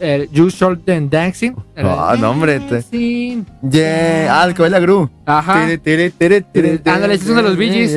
eh, 0.00 0.28
You 0.32 0.48
Short 0.48 0.86
Dancing. 0.86 1.52
Ah, 1.76 2.16
no, 2.18 2.30
hombre. 2.30 2.60
Yeah. 2.90 4.40
Ah, 4.40 4.46
el 4.46 4.54
baila 4.54 4.80
Gru. 4.80 5.10
Ajá. 5.26 5.64
Ándale, 5.64 7.14
es 7.14 7.26
uno 7.26 7.42
de 7.42 7.48
los 7.48 7.56
BGs. 7.56 7.96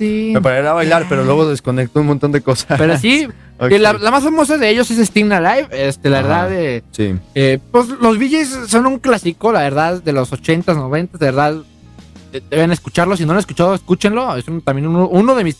Me 0.00 0.40
paré 0.40 0.66
a 0.66 0.72
bailar, 0.72 1.06
pero 1.08 1.24
luego 1.24 1.48
desconectó 1.48 2.00
un 2.00 2.06
montón 2.06 2.32
de 2.32 2.40
cosas. 2.40 2.76
Pero 2.78 2.98
sí, 2.98 3.28
la, 3.58 3.92
más 3.92 4.24
famosa 4.24 4.58
de 4.58 4.68
ellos 4.68 4.90
es 4.90 5.06
Steam 5.06 5.30
Alive. 5.30 5.68
Este, 5.70 6.10
la 6.10 6.22
verdad, 6.22 6.48
de, 6.50 6.82
sí. 6.90 7.14
Eh, 7.34 7.58
pues 7.70 7.88
los 7.88 8.18
BGs 8.18 8.68
son 8.68 8.86
un 8.86 8.98
clásico, 8.98 9.52
la 9.52 9.60
verdad, 9.60 10.02
de 10.02 10.12
los 10.12 10.32
80s, 10.32 10.64
90s, 10.64 11.12
de 11.12 11.26
verdad. 11.26 11.56
Deben 12.50 12.72
escucharlo. 12.72 13.16
Si 13.16 13.22
no 13.24 13.28
lo 13.28 13.32
han 13.34 13.38
escuchado, 13.40 13.74
escúchenlo. 13.74 14.36
Es 14.36 14.44
también 14.64 14.86
uno, 14.86 15.34
de 15.34 15.44
mis 15.44 15.56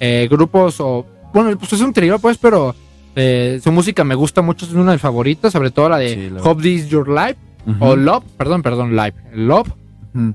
eh, 0.00 0.28
grupos, 0.30 0.80
o 0.80 1.06
bueno, 1.32 1.56
pues 1.58 1.72
es 1.72 1.80
un 1.80 1.92
trío, 1.92 2.18
pues, 2.18 2.38
pero 2.38 2.74
eh, 3.16 3.60
su 3.62 3.72
música 3.72 4.04
me 4.04 4.14
gusta 4.14 4.42
mucho, 4.42 4.66
es 4.66 4.72
una 4.72 4.92
de 4.92 4.96
mis 4.96 5.02
favoritas, 5.02 5.52
sobre 5.52 5.70
todo 5.70 5.88
la 5.88 5.98
de 5.98 6.32
Hope 6.42 6.62
This 6.62 6.88
Your 6.88 7.08
Life, 7.08 7.36
o 7.78 7.96
Love, 7.96 8.24
perdón, 8.36 8.62
perdón, 8.62 8.96
Life, 8.96 9.16
Love. 9.34 9.68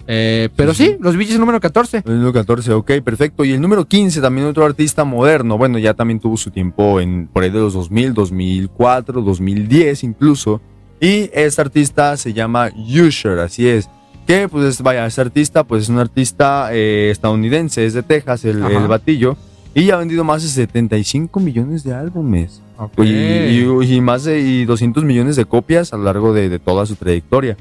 Eh, 0.08 0.50
pero 0.56 0.74
sí, 0.74 0.96
los 1.00 1.18
Bee 1.18 1.38
número 1.38 1.60
14. 1.60 2.04
El 2.06 2.14
número 2.14 2.34
14, 2.34 2.74
ok, 2.74 2.92
perfecto. 3.04 3.44
Y 3.44 3.52
el 3.52 3.62
número 3.62 3.86
15, 3.86 4.22
también 4.22 4.48
otro 4.48 4.66
artista 4.66 5.04
moderno. 5.04 5.58
Bueno, 5.58 5.78
ya 5.80 5.94
también 5.94 6.20
tuvo 6.20 6.38
su 6.38 6.52
tiempo 6.52 7.00
en 7.00 7.28
por 7.28 7.44
ahí 7.44 7.50
de 7.50 7.60
los 7.60 7.74
2000, 7.74 8.14
2004, 8.14 9.22
2010 9.22 10.04
incluso. 10.04 10.62
Y 11.00 11.30
este 11.34 11.62
artista 11.62 12.16
se 12.16 12.34
llama 12.34 12.70
Usher, 12.74 13.40
así 13.40 13.68
es. 13.68 13.90
Que, 14.28 14.50
pues, 14.50 14.82
vaya, 14.82 15.06
este 15.06 15.22
artista, 15.22 15.64
pues 15.64 15.84
es 15.84 15.90
un 15.90 16.00
artista 16.00 16.70
eh, 16.72 17.10
estadounidense, 17.12 17.86
es 17.86 17.94
de 17.94 18.04
Texas, 18.04 18.44
el, 18.46 18.64
el 18.64 18.88
batillo. 18.88 19.38
Y 19.76 19.92
ha 19.92 19.98
vendido 19.98 20.24
más 20.24 20.42
de 20.42 20.48
75 20.48 21.40
millones 21.40 21.84
de 21.84 21.94
álbumes. 21.94 22.62
Y, 22.98 24.02
más 24.02 24.24
de 24.24 24.66
200 24.66 25.04
millones 25.04 25.36
de 25.36 25.46
copias 25.46 25.94
a 25.94 25.98
lo 25.98 26.04
largo 26.04 26.34
de, 26.34 26.60
toda 26.60 26.86
su 26.86 26.96
trayectoria. 26.96 27.58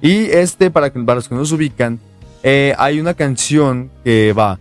Y 0.00 0.24
este, 0.24 0.70
para, 0.70 0.92
que, 0.92 1.00
para 1.00 1.16
los 1.16 1.28
que 1.28 1.34
no 1.34 1.44
se 1.44 1.54
ubican, 1.54 1.98
eh, 2.42 2.74
hay 2.78 3.00
una 3.00 3.14
canción 3.14 3.90
que 4.04 4.32
va. 4.32 4.58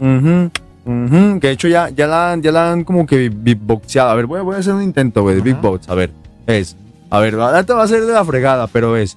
que 0.00 1.46
de 1.46 1.50
hecho 1.50 1.68
ya, 1.68 1.88
ya, 1.90 2.06
la, 2.06 2.36
ya 2.40 2.52
la 2.52 2.72
han 2.72 2.84
como 2.84 3.06
que 3.06 3.30
beatboxeado. 3.32 4.10
A 4.10 4.14
ver, 4.14 4.26
voy, 4.26 4.40
voy 4.40 4.56
a 4.56 4.58
hacer 4.58 4.74
un 4.74 4.82
intento, 4.82 5.22
güey, 5.22 5.36
de 5.36 5.42
beatbox. 5.42 5.88
A 5.88 5.94
ver, 5.94 6.10
es. 6.46 6.76
A 7.10 7.20
ver, 7.20 7.36
te 7.64 7.72
va 7.72 7.82
a 7.82 7.88
ser 7.88 8.04
de 8.04 8.12
la 8.12 8.24
fregada, 8.24 8.66
pero 8.66 8.96
es. 8.96 9.16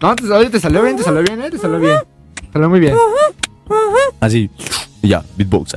No, 0.00 0.16
te, 0.16 0.50
te 0.50 0.60
salió 0.60 0.82
bien, 0.82 0.96
te 0.96 1.02
salió 1.02 1.22
bien, 1.22 1.42
eh, 1.42 1.50
te 1.50 1.58
salió 1.58 1.78
bien. 1.78 1.96
Salió 2.52 2.68
muy 2.68 2.80
bien. 2.80 2.94
Así. 4.20 4.50
Y 5.02 5.08
ya, 5.08 5.24
beatbox. 5.36 5.76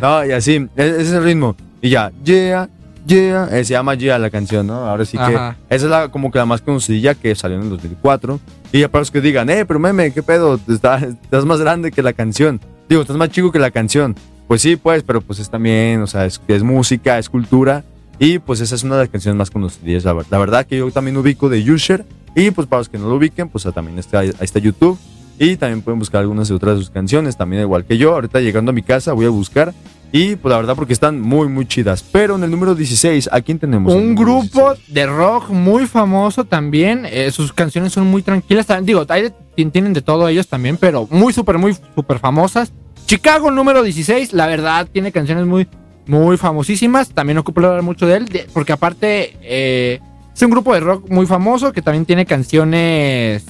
No, 0.00 0.24
y 0.24 0.32
así, 0.32 0.54
e-, 0.76 0.88
ese 0.88 1.02
es 1.02 1.12
el 1.12 1.24
ritmo. 1.24 1.56
Y 1.82 1.90
ya, 1.90 2.10
yeah, 2.24 2.68
yeah. 3.06 3.48
Eh, 3.52 3.64
se 3.64 3.74
llama 3.74 3.94
Yeah 3.94 4.18
la 4.18 4.30
canción, 4.30 4.66
¿no? 4.66 4.86
Ahora 4.86 5.04
sí 5.04 5.18
que. 5.18 5.32
Esa 5.32 5.54
es 5.68 5.82
la, 5.84 6.08
como 6.08 6.30
que 6.30 6.38
la 6.38 6.46
más 6.46 6.62
conocida 6.62 7.14
que 7.14 7.34
salió 7.34 7.56
en 7.58 7.64
el 7.64 7.70
2004. 7.70 8.40
Y 8.72 8.80
ya 8.80 8.88
para 8.88 9.00
los 9.00 9.10
que 9.10 9.20
digan, 9.20 9.50
eh, 9.50 9.64
pero 9.66 9.78
meme, 9.78 10.12
¿qué 10.12 10.22
pedo? 10.22 10.58
Estás, 10.68 11.02
estás 11.02 11.44
más 11.44 11.60
grande 11.60 11.92
que 11.92 12.02
la 12.02 12.12
canción. 12.12 12.60
Digo, 12.88 13.02
estás 13.02 13.16
más 13.16 13.30
chico 13.30 13.52
que 13.52 13.58
la 13.58 13.70
canción. 13.70 14.16
Pues 14.48 14.62
sí, 14.62 14.76
pues, 14.76 15.02
pero 15.02 15.20
pues 15.20 15.38
es 15.38 15.50
también, 15.50 16.00
o 16.02 16.06
sea, 16.06 16.24
es, 16.24 16.40
es 16.48 16.62
música, 16.62 17.18
es 17.18 17.28
cultura. 17.28 17.84
Y 18.18 18.38
pues 18.38 18.60
esa 18.60 18.74
es 18.74 18.82
una 18.82 18.96
de 18.96 19.02
las 19.02 19.10
canciones 19.10 19.36
más 19.36 19.50
conocidas. 19.50 20.04
La, 20.04 20.16
la 20.30 20.38
verdad 20.38 20.66
que 20.66 20.78
yo 20.78 20.90
también 20.90 21.16
ubico 21.16 21.48
de 21.48 21.70
Usher. 21.70 22.04
Y 22.34 22.50
pues 22.50 22.66
para 22.66 22.80
los 22.80 22.88
que 22.88 22.98
no 22.98 23.08
lo 23.08 23.16
ubiquen, 23.16 23.48
pues 23.48 23.64
también 23.64 23.98
está, 23.98 24.20
ahí 24.20 24.32
está 24.40 24.58
YouTube. 24.58 24.98
Y 25.38 25.56
también 25.56 25.82
pueden 25.82 25.98
buscar 25.98 26.22
algunas 26.22 26.48
de 26.48 26.54
otras 26.54 26.76
de 26.76 26.80
sus 26.82 26.90
canciones, 26.90 27.36
también 27.36 27.62
igual 27.62 27.84
que 27.84 27.98
yo. 27.98 28.14
Ahorita 28.14 28.40
llegando 28.40 28.70
a 28.70 28.72
mi 28.72 28.82
casa 28.82 29.12
voy 29.12 29.26
a 29.26 29.30
buscar. 29.30 29.74
Y 30.12 30.36
pues 30.36 30.50
la 30.50 30.56
verdad 30.56 30.76
porque 30.76 30.92
están 30.92 31.20
muy, 31.20 31.48
muy 31.48 31.66
chidas. 31.66 32.02
Pero 32.10 32.36
en 32.36 32.44
el 32.44 32.50
número 32.50 32.74
16, 32.74 33.28
¿a 33.32 33.40
quién 33.40 33.58
tenemos? 33.58 33.92
Un 33.92 34.14
grupo 34.14 34.74
de 34.88 35.06
rock 35.06 35.50
muy 35.50 35.86
famoso 35.86 36.44
también. 36.44 37.06
Eh, 37.06 37.30
sus 37.30 37.52
canciones 37.52 37.92
son 37.92 38.06
muy 38.06 38.22
tranquilas. 38.22 38.66
Digo, 38.82 39.06
tienen 39.06 39.92
de 39.92 40.02
todo 40.02 40.28
ellos 40.28 40.46
también, 40.46 40.76
pero 40.76 41.06
muy, 41.10 41.32
súper, 41.32 41.58
muy, 41.58 41.76
súper 41.94 42.18
famosas. 42.18 42.72
Chicago, 43.06 43.50
número 43.50 43.82
16, 43.82 44.32
la 44.32 44.46
verdad 44.46 44.88
tiene 44.90 45.12
canciones 45.12 45.46
muy, 45.46 45.68
muy 46.06 46.36
famosísimas. 46.36 47.10
También 47.10 47.38
ocupo 47.38 47.60
hablar 47.60 47.82
mucho 47.82 48.06
de 48.06 48.16
él, 48.16 48.46
porque 48.52 48.72
aparte 48.72 49.36
eh, 49.42 50.00
es 50.34 50.42
un 50.42 50.50
grupo 50.50 50.74
de 50.74 50.80
rock 50.80 51.08
muy 51.08 51.26
famoso 51.26 51.72
que 51.72 51.82
también 51.82 52.04
tiene 52.04 52.26
canciones 52.26 53.44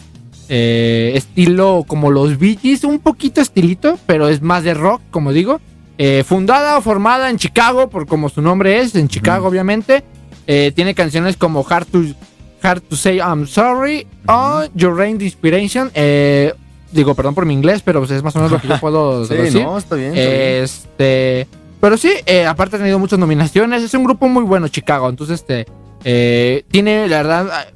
eh, 0.48 1.12
estilo 1.16 1.84
como 1.86 2.12
los 2.12 2.38
Bee 2.38 2.56
un 2.84 3.00
poquito 3.00 3.40
estilito, 3.40 3.98
pero 4.06 4.28
es 4.28 4.42
más 4.42 4.62
de 4.62 4.74
rock, 4.74 5.02
como 5.10 5.32
digo. 5.32 5.60
Eh, 5.98 6.24
fundada 6.26 6.76
o 6.76 6.82
formada 6.82 7.30
en 7.30 7.38
Chicago, 7.38 7.88
por 7.88 8.06
como 8.06 8.28
su 8.28 8.42
nombre 8.42 8.80
es, 8.80 8.94
en 8.94 9.08
Chicago 9.08 9.48
obviamente. 9.48 10.04
Eh, 10.46 10.70
tiene 10.74 10.94
canciones 10.94 11.36
como 11.36 11.66
Hard 11.68 11.86
to, 11.86 12.02
Hard 12.62 12.82
to 12.82 12.94
Say 12.94 13.16
I'm 13.16 13.48
Sorry 13.48 14.06
o 14.28 14.64
Your 14.74 14.96
Rain 14.96 15.20
Inspiration. 15.20 15.90
digo, 16.92 17.14
perdón 17.16 17.34
por 17.34 17.46
mi 17.46 17.54
inglés, 17.54 17.82
pero 17.84 17.98
pues, 18.00 18.12
es 18.12 18.22
más 18.22 18.36
o 18.36 18.38
menos 18.38 18.52
lo 18.52 18.60
que 18.60 18.68
yo 18.68 18.78
puedo 18.80 19.26
decir. 19.26 19.64
No, 19.64 19.76
está 19.76 19.96
bien, 19.96 20.12
Este, 20.14 21.48
pero 21.86 21.96
sí, 21.98 22.10
aparte 22.48 22.74
ha 22.74 22.78
tenido 22.80 22.98
muchas 22.98 23.16
nominaciones. 23.16 23.80
Es 23.80 23.94
un 23.94 24.02
grupo 24.02 24.26
muy 24.26 24.42
bueno, 24.42 24.66
Chicago. 24.66 25.08
Entonces, 25.08 25.44
este, 25.48 26.64
tiene, 26.68 27.06
la 27.06 27.18
verdad, 27.18 27.68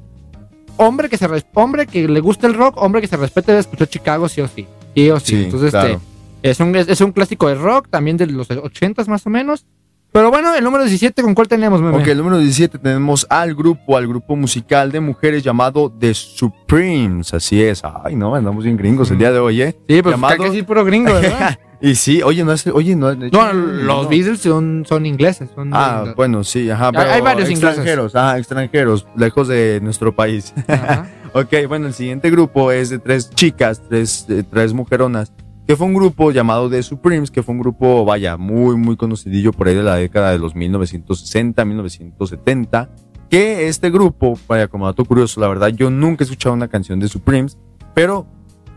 hombre 0.75 1.07
que 1.07 1.15
se 1.15 1.29
hombre 1.53 1.87
que 1.87 2.09
le 2.09 2.19
gusta 2.19 2.45
el 2.45 2.55
rock, 2.55 2.75
hombre 2.75 2.99
que 2.99 3.07
se 3.07 3.15
respete 3.15 3.53
debe 3.53 3.61
escuchar 3.61 3.87
Chicago 3.87 4.27
sí 4.27 4.41
o 4.41 4.49
sí. 4.49 4.67
Sí 4.93 5.09
o 5.09 5.17
sí. 5.17 5.45
Entonces, 5.45 5.73
este, 5.73 5.97
es, 6.43 6.59
un, 6.59 6.75
es, 6.75 6.99
un 6.99 7.13
clásico 7.13 7.47
de 7.47 7.55
rock, 7.55 7.87
también 7.89 8.17
de 8.17 8.27
los 8.27 8.51
80 8.51 9.05
más 9.05 9.25
o 9.25 9.29
menos. 9.29 9.65
Pero 10.11 10.29
bueno, 10.29 10.53
el 10.53 10.63
número 10.63 10.83
17, 10.83 11.21
¿con 11.21 11.33
cuál 11.33 11.47
tenemos, 11.47 11.81
meme? 11.81 11.97
Ok, 11.97 12.07
el 12.07 12.17
número 12.17 12.37
17 12.37 12.79
tenemos 12.79 13.25
al 13.29 13.55
grupo, 13.55 13.95
al 13.95 14.07
grupo 14.07 14.35
musical 14.35 14.91
de 14.91 14.99
mujeres 14.99 15.41
llamado 15.41 15.89
The 15.89 16.13
Supremes. 16.13 17.33
Así 17.33 17.63
es. 17.63 17.81
Ay, 17.83 18.15
no, 18.15 18.35
andamos 18.35 18.65
bien 18.65 18.75
gringos 18.75 19.09
el 19.11 19.17
día 19.17 19.31
de 19.31 19.39
hoy, 19.39 19.61
¿eh? 19.61 19.77
Sí, 19.87 20.01
pues 20.01 20.13
llamado... 20.13 20.51
que 20.51 20.63
puro 20.63 20.83
gringo, 20.83 21.13
¿verdad? 21.13 21.57
Y 21.83 21.95
sí, 21.95 22.21
oye, 22.21 22.43
no 22.43 22.51
es, 22.51 22.67
oye, 22.67 22.95
no, 22.95 23.15
no 23.15 23.53
los 23.53 24.07
Beatles 24.07 24.39
son, 24.39 24.85
son 24.87 25.03
ingleses. 25.07 25.49
Son 25.55 25.71
ah, 25.73 26.13
bueno, 26.15 26.43
sí, 26.43 26.69
ajá. 26.69 26.91
Pero 26.91 27.09
hay 27.09 27.21
varios 27.21 27.49
extranjeros, 27.49 28.15
ajá, 28.15 28.37
extranjeros, 28.37 29.07
lejos 29.15 29.47
de 29.47 29.79
nuestro 29.81 30.15
país. 30.15 30.53
ok, 31.33 31.67
bueno, 31.67 31.87
el 31.87 31.95
siguiente 31.95 32.29
grupo 32.29 32.71
es 32.71 32.91
de 32.91 32.99
tres 32.99 33.31
chicas, 33.31 33.81
tres, 33.89 34.27
tres 34.51 34.73
mujeronas, 34.73 35.33
que 35.71 35.77
fue 35.77 35.87
un 35.87 35.93
grupo 35.93 36.31
llamado 36.31 36.69
The 36.69 36.83
Supremes, 36.83 37.31
que 37.31 37.43
fue 37.43 37.55
un 37.55 37.61
grupo, 37.61 38.03
vaya, 38.03 38.35
muy, 38.35 38.75
muy 38.75 38.97
conocidillo 38.97 39.53
por 39.53 39.69
ahí 39.69 39.73
de 39.73 39.83
la 39.83 39.95
década 39.95 40.31
de 40.31 40.37
los 40.37 40.53
1960, 40.53 41.63
1970. 41.63 42.89
Que 43.29 43.69
este 43.69 43.89
grupo, 43.89 44.37
vaya, 44.49 44.67
como 44.67 44.85
dato 44.85 45.05
curioso, 45.05 45.39
la 45.39 45.47
verdad, 45.47 45.69
yo 45.69 45.89
nunca 45.89 46.23
he 46.23 46.25
escuchado 46.25 46.53
una 46.53 46.67
canción 46.67 46.99
de 46.99 47.07
Supremes, 47.07 47.57
pero 47.93 48.27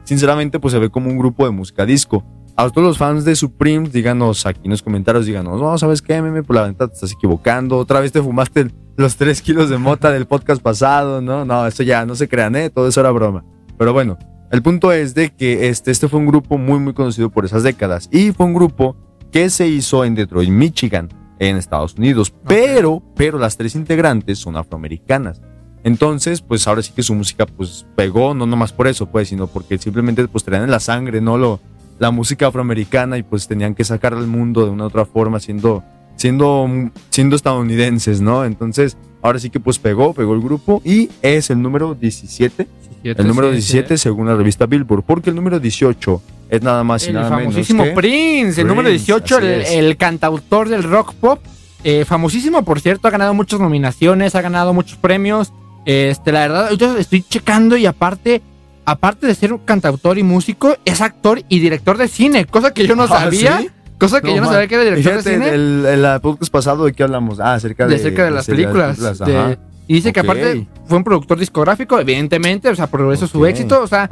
sinceramente, 0.05 0.61
pues 0.61 0.71
se 0.71 0.79
ve 0.79 0.89
como 0.89 1.11
un 1.11 1.19
grupo 1.19 1.45
de 1.45 1.51
música 1.51 1.85
disco 1.85 2.25
a 2.55 2.71
todos 2.71 2.87
los 2.87 2.97
fans 2.97 3.25
de 3.25 3.35
Supreme, 3.35 3.89
díganos 3.89 4.47
aquí 4.47 4.61
en 4.63 4.71
los 4.71 4.81
comentarios, 4.85 5.27
díganos, 5.27 5.61
no, 5.61 5.77
¿sabes 5.77 6.01
qué, 6.01 6.23
meme? 6.23 6.45
Por 6.45 6.55
la 6.55 6.63
venta 6.63 6.87
te 6.87 6.95
estás 6.95 7.11
equivocando. 7.11 7.77
Otra 7.77 7.99
vez 7.99 8.13
te 8.13 8.23
fumaste 8.23 8.69
los 8.97 9.17
3 9.17 9.43
kilos 9.43 9.69
de 9.69 9.79
mota 9.79 10.13
del 10.13 10.27
podcast 10.27 10.63
pasado, 10.63 11.21
¿no? 11.21 11.45
No, 11.45 11.67
eso 11.67 11.83
ya, 11.83 12.07
no 12.07 12.15
se 12.15 12.29
crean, 12.29 12.55
¿eh? 12.55 12.71
Todo 12.71 12.87
eso 12.87 13.01
era 13.01 13.11
broma. 13.11 13.45
Pero 13.77 13.93
bueno, 13.93 14.17
el 14.55 14.63
punto 14.63 14.93
es 14.93 15.15
de 15.15 15.31
que 15.35 15.69
este, 15.69 15.91
este 15.91 16.07
fue 16.07 16.21
un 16.21 16.27
grupo 16.27 16.59
muy, 16.59 16.79
muy 16.79 16.95
conocido 16.95 17.29
por 17.29 17.45
esas 17.45 17.65
décadas. 17.65 18.09
Y 18.13 18.31
fue 18.31 18.47
un 18.47 18.55
grupo 18.55 18.95
que 19.33 19.51
se 19.51 19.67
hizo 19.67 20.05
en 20.05 20.15
Detroit, 20.15 20.49
Michigan. 20.49 21.09
en 21.41 21.57
Estados 21.57 21.95
Unidos. 21.95 22.33
Pero, 22.47 23.03
pero 23.17 23.37
las 23.37 23.57
tres 23.57 23.75
integrantes 23.75 24.39
son 24.39 24.57
afroamericanas. 24.57 25.43
Entonces, 25.83 26.41
pues 26.41 26.69
ahora 26.69 26.83
sí 26.83 26.93
que 26.95 27.03
su 27.03 27.17
música 27.17 27.47
pues 27.47 27.85
pegó, 27.97 28.33
no 28.33 28.47
nomás 28.47 28.73
por 28.73 28.87
eso, 28.87 29.07
pues, 29.07 29.29
sino 29.29 29.49
porque 29.49 29.77
simplemente 29.77 30.27
pues 30.29 30.45
traían 30.45 30.65
en 30.65 30.71
la 30.71 30.79
sangre, 30.79 31.21
¿no? 31.21 31.37
Lo, 31.37 31.59
la 31.99 32.13
música 32.13 32.47
afroamericana 32.47 33.19
y 33.19 33.25
pues 33.25 33.49
tenían 33.49 33.75
que 33.75 33.83
sacar 33.83 34.15
al 34.15 34.29
mundo 34.29 34.65
de 34.65 34.71
una 34.71 34.85
u 34.85 34.87
otra 34.87 35.05
forma 35.05 35.41
siendo, 35.41 35.83
siendo, 36.15 36.69
siendo 37.11 37.35
estadounidenses, 37.35 38.21
¿no? 38.21 38.45
Entonces, 38.45 38.97
ahora 39.25 39.39
sí 39.39 39.49
que 39.49 39.59
pues 39.59 39.79
pegó, 39.79 40.13
pegó 40.13 40.35
el 40.35 40.41
grupo 40.43 40.83
y 40.85 41.09
es 41.23 41.49
el 41.49 41.61
número 41.63 41.95
17. 41.95 42.69
el 43.05 43.27
número 43.27 43.51
17 43.51 43.97
según 43.97 44.27
la 44.29 44.37
revista 44.37 44.67
Billboard, 44.67 45.03
porque 45.03 45.31
el 45.31 45.37
número 45.37 45.59
18 45.59 46.23
es 46.51 46.63
nada 46.63 46.85
más 46.85 47.05
y 47.05 47.09
el 47.09 47.15
nada 47.15 47.31
menos 47.31 47.55
famosísimo 47.55 47.85
Prince, 47.95 48.61
el 48.61 48.67
número 48.67 48.91
Prince, 48.91 49.07
18, 49.07 49.39
el, 49.39 49.97
cantautor 49.97 50.69
del 50.69 50.83
rock 50.83 51.15
pop. 51.15 51.41
eh, 51.85 52.05
famosísimo, 52.05 52.63
por 52.67 52.81
cierto, 52.83 53.09
ha 53.09 53.11
ganado 53.11 53.33
muchas 53.33 53.61
nominaciones, 53.61 54.35
ha 54.35 54.43
ganado 54.43 54.75
muchos 54.75 54.99
premios. 54.99 55.53
Este, 55.87 56.31
la 56.31 56.41
verdad, 56.41 56.71
yo 56.73 56.97
estoy 56.99 57.23
checando 57.23 57.79
y 57.79 57.87
aparte, 57.87 58.43
aparte 58.85 59.27
de 59.27 59.35
ser 59.35 59.55
un 59.55 59.61
cantautor 59.61 60.19
y 60.19 60.23
músico, 60.23 60.77
es 60.85 61.01
actor 61.01 61.43
y 61.49 61.61
director 61.61 61.97
de 61.97 62.09
cine, 62.09 62.45
cosa 62.45 62.75
que 62.75 62.87
yo 62.87 62.95
no 62.95 63.03
Ah, 63.11 63.21
sabía. 63.21 63.59
¿sí? 63.61 63.71
Cosa 63.99 64.21
que 64.21 64.29
No, 64.29 64.37
yo 64.37 64.43
no 64.43 64.51
sabía 64.53 64.67
que 64.69 64.75
era 64.75 64.85
director 64.85 65.13
Fíjate, 65.13 65.31
de 65.31 65.37
cine. 65.37 65.55
El, 65.55 65.87
el, 65.87 66.05
el 66.05 66.21
podcast 66.21 66.53
pasado 66.53 66.85
de 66.85 66.93
qué 66.93 67.03
hablamos? 67.05 67.41
Ah, 67.41 67.55
acerca 67.55 67.87
de, 67.87 67.95
de 67.97 68.03
cerca 68.03 68.25
de 68.25 68.31
las 68.31 68.47
películas. 68.47 68.99
de- 69.19 69.59
y 69.87 69.95
dice 69.97 70.15
que 70.15 70.21
aparte 70.21 70.67
fue 70.87 70.97
un 70.97 71.05
productor 71.05 71.39
discográfico, 71.39 72.01
evidentemente, 72.01 72.71
o 72.71 72.75
sea, 72.75 72.87
por 72.87 73.13
eso 73.13 73.27
su 73.27 73.45
éxito. 73.45 73.83
O 73.83 73.87
sea, 73.87 74.09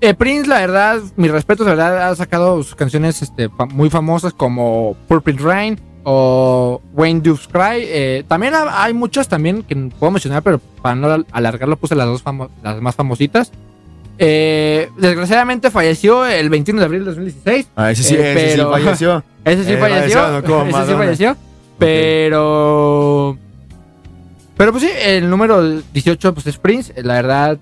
eh, 0.00 0.14
Prince, 0.14 0.48
la 0.48 0.60
verdad, 0.60 0.98
mi 1.16 1.28
respeto, 1.28 1.62
la 1.64 1.70
verdad, 1.70 2.08
ha 2.10 2.16
sacado 2.16 2.62
sus 2.62 2.74
canciones 2.74 3.20
este, 3.20 3.50
fa- 3.50 3.66
muy 3.66 3.90
famosas 3.90 4.32
como 4.32 4.96
Purple 5.08 5.36
Rain 5.38 5.78
o 6.04 6.80
Wayne 6.94 7.20
Doves 7.20 7.46
Cry. 7.48 7.82
Eh, 7.84 8.24
también 8.26 8.54
ha- 8.54 8.82
hay 8.82 8.94
muchas 8.94 9.28
también 9.28 9.62
que 9.62 9.76
puedo 9.76 10.10
mencionar, 10.10 10.42
pero 10.42 10.58
para 10.80 10.94
no 10.94 11.08
al- 11.10 11.26
alargarlo 11.32 11.76
puse 11.76 11.94
las 11.94 12.06
dos 12.06 12.24
las 12.62 12.80
más 12.80 12.94
famositas. 12.94 13.52
Eh, 14.22 14.90
desgraciadamente 14.98 15.70
falleció 15.70 16.26
el 16.26 16.50
21 16.50 16.78
de 16.80 16.84
abril 16.84 17.00
de 17.00 17.06
2016. 17.06 17.68
Ah, 17.74 17.90
ese 17.90 18.02
sí, 18.02 18.14
Eh, 18.16 18.32
ese 18.36 18.56
sí 18.56 18.62
falleció. 18.62 19.24
Ese 19.46 19.64
sí 19.64 19.72
Eh, 19.72 19.76
falleció. 19.78 20.42
no 20.42 20.66
ese 20.66 20.86
sí 20.90 20.92
falleció. 20.92 21.36
Pero. 21.78 23.38
Pero 24.58 24.72
pues 24.72 24.84
sí, 24.84 24.90
el 25.02 25.30
número 25.30 25.80
18 25.94 26.34
pues 26.34 26.46
es 26.46 26.58
Prince. 26.58 26.92
La 27.02 27.14
verdad, 27.14 27.58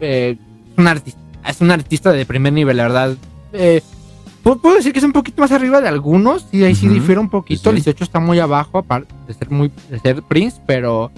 eh, 0.00 0.36
es, 0.72 0.78
un 0.78 0.86
artista, 0.86 1.20
es 1.48 1.60
un 1.62 1.70
artista 1.70 2.12
de 2.12 2.26
primer 2.26 2.52
nivel, 2.52 2.76
la 2.76 2.82
verdad. 2.82 3.16
Puedo, 4.42 4.74
decir 4.74 4.92
que 4.92 4.98
es 4.98 5.04
un 5.04 5.12
poquito 5.12 5.40
más 5.40 5.50
arriba 5.52 5.80
de 5.80 5.88
algunos. 5.88 6.46
Y 6.52 6.62
ahí 6.64 6.74
sí 6.74 6.86
Ujú. 6.86 6.94
difiere 6.96 7.20
un 7.20 7.30
poquito. 7.30 7.62
Sí. 7.62 7.68
El 7.70 7.74
18 7.76 8.04
está 8.04 8.20
muy 8.20 8.38
abajo, 8.38 8.76
aparte 8.76 9.12
de 9.26 9.32
ser, 9.32 9.50
muy, 9.50 9.72
de 9.88 9.98
ser 9.98 10.22
Prince, 10.22 10.60
pero. 10.66 11.10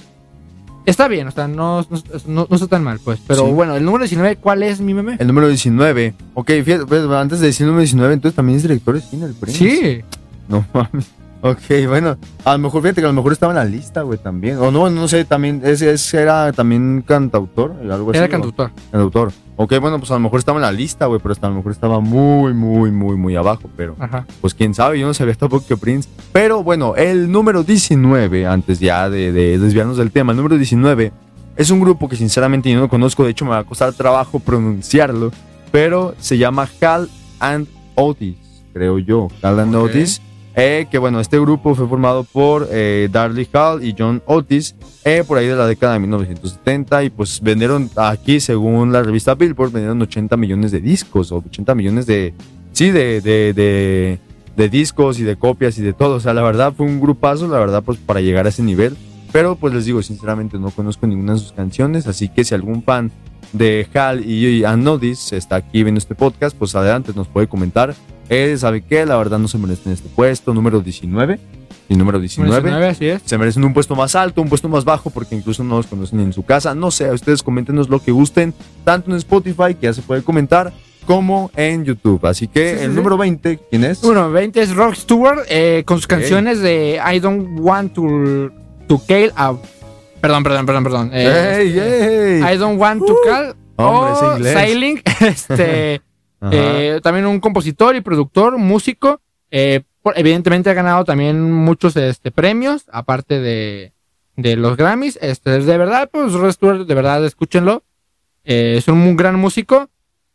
Está 0.84 1.06
bien, 1.08 1.28
o 1.28 1.30
sea, 1.30 1.46
no, 1.48 1.82
no, 1.82 2.02
no- 2.26 2.46
no 2.50 2.54
está 2.56 2.66
tan 2.66 2.82
mal, 2.82 2.98
pues. 3.04 3.20
Pero 3.26 3.46
Sí. 3.46 3.52
bueno, 3.52 3.76
el 3.76 3.84
número 3.84 4.02
19, 4.04 4.36
¿cuál 4.36 4.62
es 4.62 4.80
mi 4.80 4.94
meme? 4.94 5.16
El 5.20 5.26
número 5.28 5.46
19. 5.48 6.14
Ok, 6.34 6.50
fíjate, 6.64 6.86
pues, 6.86 7.02
antes 7.10 7.40
de 7.40 7.46
decir 7.46 7.64
el 7.64 7.68
número 7.68 7.82
19, 7.82 8.14
entonces 8.14 8.34
también 8.36 8.56
es 8.56 8.62
director 8.62 8.94
de 8.94 9.00
cine, 9.00 9.26
el 9.26 9.34
Prince. 9.34 9.58
Sí. 9.58 10.00
No 10.48 10.64
mames. 10.74 11.06
Ok, 11.44 11.86
bueno, 11.88 12.16
a 12.44 12.52
lo 12.52 12.58
mejor 12.58 12.82
fíjate 12.82 13.00
que 13.00 13.04
a 13.04 13.10
lo 13.10 13.14
mejor 13.14 13.32
estaba 13.32 13.52
en 13.52 13.56
la 13.58 13.64
lista, 13.64 14.02
güey, 14.02 14.16
también. 14.18 14.58
O 14.58 14.70
no, 14.70 14.88
no 14.90 15.08
sé, 15.08 15.24
también, 15.24 15.60
ese, 15.64 15.92
ese 15.92 16.22
era 16.22 16.52
también 16.52 17.02
cantautor, 17.06 17.74
algo 17.90 18.10
así. 18.10 18.18
Era 18.18 18.28
cantautor. 18.28 18.70
Cantautor. 18.92 19.32
Ok, 19.56 19.74
bueno, 19.80 19.98
pues 19.98 20.10
a 20.10 20.14
lo 20.14 20.20
mejor 20.20 20.38
estaba 20.38 20.58
en 20.58 20.62
la 20.62 20.72
lista, 20.72 21.06
güey, 21.06 21.20
pero 21.20 21.32
hasta 21.32 21.46
a 21.46 21.50
lo 21.50 21.56
mejor 21.56 21.72
estaba 21.72 22.00
muy, 22.00 22.54
muy, 22.54 22.90
muy, 22.90 23.16
muy 23.16 23.36
abajo, 23.36 23.68
pero 23.76 23.94
Ajá. 23.98 24.26
pues 24.40 24.54
quién 24.54 24.74
sabe, 24.74 24.98
yo 24.98 25.06
no 25.06 25.14
sabía 25.14 25.34
tampoco 25.34 25.66
que 25.66 25.76
Prince. 25.76 26.08
Pero 26.32 26.62
bueno, 26.62 26.96
el 26.96 27.30
número 27.30 27.62
19, 27.62 28.46
antes 28.46 28.80
ya 28.80 29.10
de, 29.10 29.30
de 29.30 29.58
desviarnos 29.58 29.98
del 29.98 30.10
tema, 30.10 30.32
el 30.32 30.38
número 30.38 30.56
19 30.56 31.12
es 31.56 31.70
un 31.70 31.80
grupo 31.80 32.08
que 32.08 32.16
sinceramente 32.16 32.70
yo 32.70 32.80
no 32.80 32.88
conozco, 32.88 33.24
de 33.24 33.30
hecho 33.30 33.44
me 33.44 33.50
va 33.50 33.58
a 33.58 33.64
costar 33.64 33.92
trabajo 33.92 34.40
pronunciarlo, 34.40 35.30
pero 35.70 36.14
se 36.18 36.38
llama 36.38 36.66
Hal 36.80 37.10
and 37.38 37.68
Otis, 37.94 38.36
creo 38.72 38.98
yo, 38.98 39.28
Hal 39.42 39.60
and 39.60 39.74
Ok. 39.74 39.84
Otis. 39.90 40.22
Eh, 40.54 40.86
que 40.90 40.98
bueno, 40.98 41.18
este 41.18 41.40
grupo 41.40 41.74
fue 41.74 41.88
formado 41.88 42.24
por 42.24 42.68
eh, 42.70 43.08
Darley 43.10 43.48
Hall 43.54 43.82
y 43.82 43.94
John 43.98 44.22
Otis 44.26 44.74
eh, 45.02 45.24
por 45.26 45.38
ahí 45.38 45.46
de 45.46 45.56
la 45.56 45.66
década 45.66 45.94
de 45.94 46.00
1970 46.00 47.04
y 47.04 47.10
pues 47.10 47.40
vendieron 47.40 47.88
aquí, 47.96 48.38
según 48.38 48.92
la 48.92 49.02
revista 49.02 49.34
Billboard, 49.34 49.72
vendieron 49.72 50.02
80 50.02 50.36
millones 50.36 50.70
de 50.70 50.80
discos 50.80 51.32
o 51.32 51.38
80 51.38 51.74
millones 51.74 52.06
de, 52.06 52.34
sí, 52.72 52.90
de, 52.90 53.22
de, 53.22 54.18
de, 54.54 54.68
discos 54.68 55.18
y 55.18 55.22
de 55.22 55.36
copias 55.36 55.78
y 55.78 55.82
de 55.82 55.94
todo. 55.94 56.16
O 56.16 56.20
sea, 56.20 56.34
la 56.34 56.42
verdad 56.42 56.74
fue 56.76 56.84
un 56.84 57.00
grupazo, 57.00 57.48
la 57.48 57.58
verdad, 57.58 57.82
pues 57.82 57.98
para 57.98 58.20
llegar 58.20 58.44
a 58.44 58.50
ese 58.50 58.62
nivel. 58.62 58.96
Pero 59.32 59.56
pues 59.56 59.72
les 59.72 59.86
digo, 59.86 60.02
sinceramente 60.02 60.58
no 60.58 60.70
conozco 60.70 61.06
ninguna 61.06 61.32
de 61.32 61.38
sus 61.38 61.52
canciones, 61.52 62.06
así 62.06 62.28
que 62.28 62.44
si 62.44 62.54
algún 62.54 62.82
fan 62.82 63.10
de 63.54 63.86
Hal 63.94 64.24
y 64.26 64.64
Anodis 64.64 65.32
está 65.32 65.56
aquí 65.56 65.82
viendo 65.82 65.98
este 65.98 66.14
podcast, 66.14 66.54
pues 66.56 66.74
adelante 66.74 67.12
nos 67.16 67.28
puede 67.28 67.48
comentar. 67.48 67.94
Eh, 68.28 68.56
¿Sabe 68.58 68.82
qué? 68.82 69.04
La 69.06 69.16
verdad 69.16 69.38
no 69.38 69.48
se 69.48 69.58
merecen 69.58 69.92
este 69.92 70.08
puesto, 70.08 70.54
número 70.54 70.80
19. 70.80 71.38
Y 71.88 71.96
número 71.96 72.18
19. 72.18 72.62
19, 72.62 72.86
así 72.88 73.06
es. 73.08 73.22
Se 73.26 73.36
merecen 73.36 73.64
un 73.64 73.74
puesto 73.74 73.94
más 73.94 74.14
alto, 74.14 74.40
un 74.40 74.48
puesto 74.48 74.68
más 74.68 74.84
bajo, 74.84 75.10
porque 75.10 75.34
incluso 75.34 75.62
no 75.64 75.76
los 75.76 75.86
conocen 75.86 76.20
en 76.20 76.32
su 76.32 76.42
casa. 76.44 76.74
No 76.74 76.90
sé, 76.90 77.10
ustedes 77.10 77.42
coméntenos 77.42 77.88
lo 77.90 78.00
que 78.02 78.12
gusten, 78.12 78.54
tanto 78.84 79.10
en 79.10 79.16
Spotify, 79.18 79.74
que 79.74 79.82
ya 79.88 79.92
se 79.92 80.00
puede 80.00 80.22
comentar, 80.22 80.72
como 81.06 81.50
en 81.56 81.84
YouTube. 81.84 82.24
Así 82.24 82.48
que 82.48 82.76
Sí, 82.78 82.84
el 82.84 82.90
sí. 82.92 82.96
número 82.96 83.18
20, 83.18 83.58
¿quién 83.70 83.84
es? 83.84 84.00
Bueno, 84.00 84.30
20 84.30 84.62
es 84.62 84.74
Rock 84.74 84.94
Stewart 84.94 85.40
eh, 85.50 85.82
con 85.84 85.98
sus 85.98 86.06
canciones 86.06 86.60
de 86.60 86.98
I 87.12 87.18
Don't 87.18 87.58
Want 87.60 87.92
to, 87.94 88.50
to 88.88 89.02
Kill 89.06 89.32
a. 89.36 89.54
Perdón, 90.22 90.44
perdón, 90.44 90.64
perdón, 90.66 90.84
perdón. 90.84 91.10
eh, 91.12 91.58
¡Ey, 91.60 91.78
ey! 91.78 92.54
I 92.54 92.56
Don't 92.56 92.80
Want 92.80 93.04
to 93.04 93.12
Uh, 93.12 93.16
Kill. 93.24 93.54
hombre, 93.76 94.12
es 94.12 94.22
o. 94.22 94.52
Sailing. 94.54 95.02
Este. 95.20 96.00
Eh, 96.50 97.00
también 97.02 97.26
un 97.26 97.40
compositor 97.40 97.94
y 97.96 98.00
productor, 98.00 98.58
músico. 98.58 99.20
eh, 99.50 99.82
por- 100.02 100.18
evidentemente 100.18 100.68
ha 100.70 100.74
ganado 100.74 101.04
también 101.04 101.52
muchos 101.52 101.94
este, 101.96 102.30
premios, 102.32 102.86
aparte 102.92 103.38
de, 103.38 103.92
de 104.36 104.56
los 104.56 104.76
Grammys. 104.76 105.18
Este, 105.22 105.60
de 105.60 105.78
verdad, 105.78 106.10
pues 106.12 106.32
Rod 106.32 106.50
Stewart, 106.52 106.86
de 106.86 106.94
verdad, 106.94 107.24
escúchenlo. 107.24 107.84
Eh, 108.44 108.74
es 108.78 108.88
un 108.88 108.98
muy 108.98 109.14
gran 109.14 109.38
músico. 109.38 109.88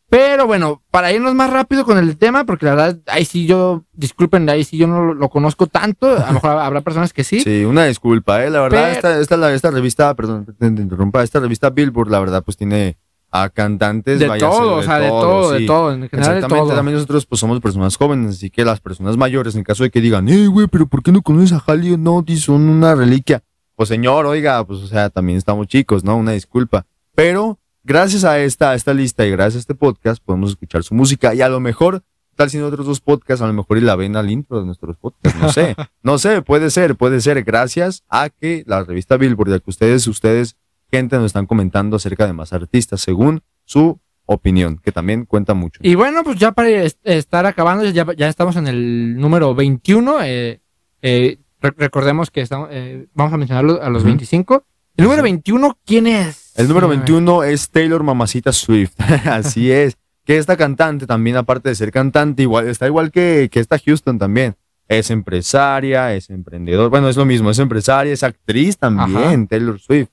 Pero 0.10 0.48
bueno, 0.48 0.82
para 0.90 1.12
irnos 1.12 1.36
más 1.36 1.50
rápido 1.52 1.84
con 1.84 1.98
el 1.98 2.16
tema, 2.18 2.46
porque 2.46 2.64
la 2.66 2.76
verdad, 2.76 2.98
ahí 3.08 3.26
sí 3.26 3.46
yo, 3.46 3.84
disculpen, 3.92 4.50
ahí 4.50 4.64
sí 4.64 4.78
yo 4.78 4.88
no 4.88 5.04
lo, 5.04 5.14
lo 5.14 5.28
conozco 5.28 5.68
tanto. 5.68 6.10
A 6.16 6.28
lo 6.28 6.34
mejor 6.36 6.52
habrá 6.52 6.80
personas 6.80 7.12
que 7.12 7.26
sí. 7.26 7.42
Sí, 7.42 7.66
una 7.66 7.84
disculpa, 7.84 8.42
¿eh? 8.46 8.50
La 8.50 8.62
verdad, 8.62 8.84
Pero- 8.84 8.94
esta, 8.96 9.20
esta, 9.20 9.36
la- 9.36 9.54
esta 9.54 9.70
revista, 9.70 10.14
perdón, 10.16 10.46
te 10.58 10.66
interrumpa, 10.68 11.24
esta 11.24 11.42
revista 11.42 11.72
Billboard, 11.72 12.10
la 12.10 12.22
verdad, 12.22 12.42
pues 12.42 12.56
tiene 12.56 12.96
a 13.32 13.50
cantantes. 13.50 14.20
de 14.20 14.28
vaya, 14.28 14.50
todo, 14.50 14.76
o 14.76 14.84
sea, 14.84 15.00
de 15.00 15.10
todo, 15.10 15.52
de 15.52 15.60
sí. 15.60 15.66
todo, 15.66 15.94
en 15.94 16.10
general 16.10 16.12
de 16.12 16.38
Exactamente, 16.38 16.68
todo. 16.68 16.76
también 16.76 16.96
nosotros 16.96 17.26
pues 17.26 17.40
somos 17.40 17.60
personas 17.60 17.96
jóvenes, 17.98 18.36
así 18.36 18.50
que 18.50 18.64
las 18.66 18.80
personas 18.80 19.18
mayores, 19.18 19.56
en 19.56 19.64
caso 19.64 19.84
de 19.84 19.90
que 19.90 20.02
digan, 20.02 20.28
eh, 20.30 20.48
güey, 20.48 20.68
pero 20.68 20.88
¿por 20.88 21.04
qué 21.04 21.12
no 21.12 21.22
conoces 21.22 21.54
a 21.54 21.60
Jalio 21.60 21.98
Notis? 21.98 22.44
Son 22.44 22.68
una 22.70 22.96
reliquia. 22.96 23.44
Pues 23.76 23.90
señor, 23.90 24.26
oiga, 24.26 24.66
pues 24.66 24.80
o 24.80 24.88
sea, 24.88 25.10
también 25.10 25.38
estamos 25.38 25.68
chicos, 25.68 26.04
¿no? 26.04 26.18
Una 26.18 26.32
disculpa. 26.32 26.86
Pero 27.14 27.60
gracias 27.84 28.24
a 28.24 28.40
esta, 28.40 28.72
a 28.72 28.76
esta 28.76 28.94
lista 28.94 29.26
y 29.26 29.32
gracias 29.32 29.56
a 29.56 29.60
este 29.60 29.76
podcast 29.76 30.22
podemos 30.24 30.52
escuchar 30.52 30.84
su 30.84 30.96
música 30.96 31.34
y 31.34 31.42
a 31.42 31.50
lo 31.50 31.60
mejor, 31.60 32.04
tal 32.36 32.50
si 32.50 32.60
otros 32.60 32.86
dos 32.86 33.02
podcasts, 33.02 33.42
a 33.42 33.48
lo 33.48 33.54
mejor 33.54 33.78
y 33.78 33.82
la 33.82 33.96
ven 33.96 34.16
al 34.16 34.30
intro 34.30 34.60
de 34.60 34.66
nuestros 34.66 34.98
podcasts, 34.98 35.40
no 35.40 35.52
sé. 35.52 35.76
no 36.04 36.18
sé, 36.18 36.42
puede 36.42 36.70
ser, 36.70 36.96
puede 36.96 37.22
ser, 37.22 37.44
gracias 37.44 38.04
a 38.10 38.30
que 38.30 38.64
la 38.66 38.84
revista 38.84 39.16
Billboard, 39.18 39.52
ya 39.52 39.60
que 39.60 39.70
ustedes, 39.70 40.08
ustedes, 40.08 40.56
gente, 40.92 41.16
nos 41.18 41.26
están 41.28 41.46
comentando 41.46 41.96
acerca 41.98 42.26
de 42.26 42.34
más 42.34 42.54
artistas 42.54 43.02
según 43.02 43.42
su 43.66 44.00
opinión, 44.26 44.80
que 44.84 44.92
también 44.92 45.26
cuenta 45.26 45.54
mucho. 45.54 45.80
Y 45.84 45.96
bueno, 45.96 46.24
pues 46.24 46.38
ya 46.38 46.52
para 46.52 46.70
est- 46.70 47.00
estar 47.04 47.46
acabando, 47.46 47.86
ya, 47.90 48.06
ya 48.16 48.28
estamos 48.28 48.56
en 48.58 48.68
el 48.68 49.16
número 49.18 49.56
21. 49.56 50.22
eh, 50.24 50.62
eh, 51.02 51.38
re- 51.62 51.74
recordemos 51.78 52.30
que 52.32 52.42
estamos, 52.42 52.70
eh, 52.72 53.08
vamos 53.14 53.34
a 53.34 53.38
mencionarlo 53.38 53.82
a 53.82 53.90
los 53.90 54.02
Ujú. 54.04 54.10
25. 54.10 54.64
El 54.98 55.04
número 55.06 55.22
Sí. 55.22 55.30
21, 55.32 55.78
¿quién 55.86 56.08
es? 56.08 56.52
El 56.58 56.68
número 56.68 56.88
Sí, 56.88 56.96
21 56.98 57.44
es 57.44 57.70
Taylor 57.70 58.04
Mamacita 58.04 58.52
Swift. 58.52 58.94
Así 59.26 59.72
es. 59.72 59.98
Que 60.26 60.38
esta 60.38 60.58
cantante 60.58 61.08
también, 61.08 61.38
aparte 61.38 61.70
de 61.70 61.76
ser 61.76 61.92
cantante, 61.92 62.42
igual, 62.42 62.68
está 62.68 62.86
igual 62.88 63.12
que, 63.12 63.48
que 63.52 63.60
esta 63.62 63.80
Houston 63.80 64.18
también. 64.20 64.56
Es 64.90 65.10
empresaria, 65.12 66.14
es 66.16 66.30
emprendedor. 66.30 66.90
Bueno, 66.90 67.08
es 67.10 67.16
lo 67.16 67.26
mismo, 67.26 67.50
es 67.52 67.60
empresaria, 67.60 68.12
es 68.12 68.24
actriz 68.24 68.78
también, 68.78 69.18
Ajá. 69.18 69.46
Taylor 69.50 69.80
Swift. 69.80 70.10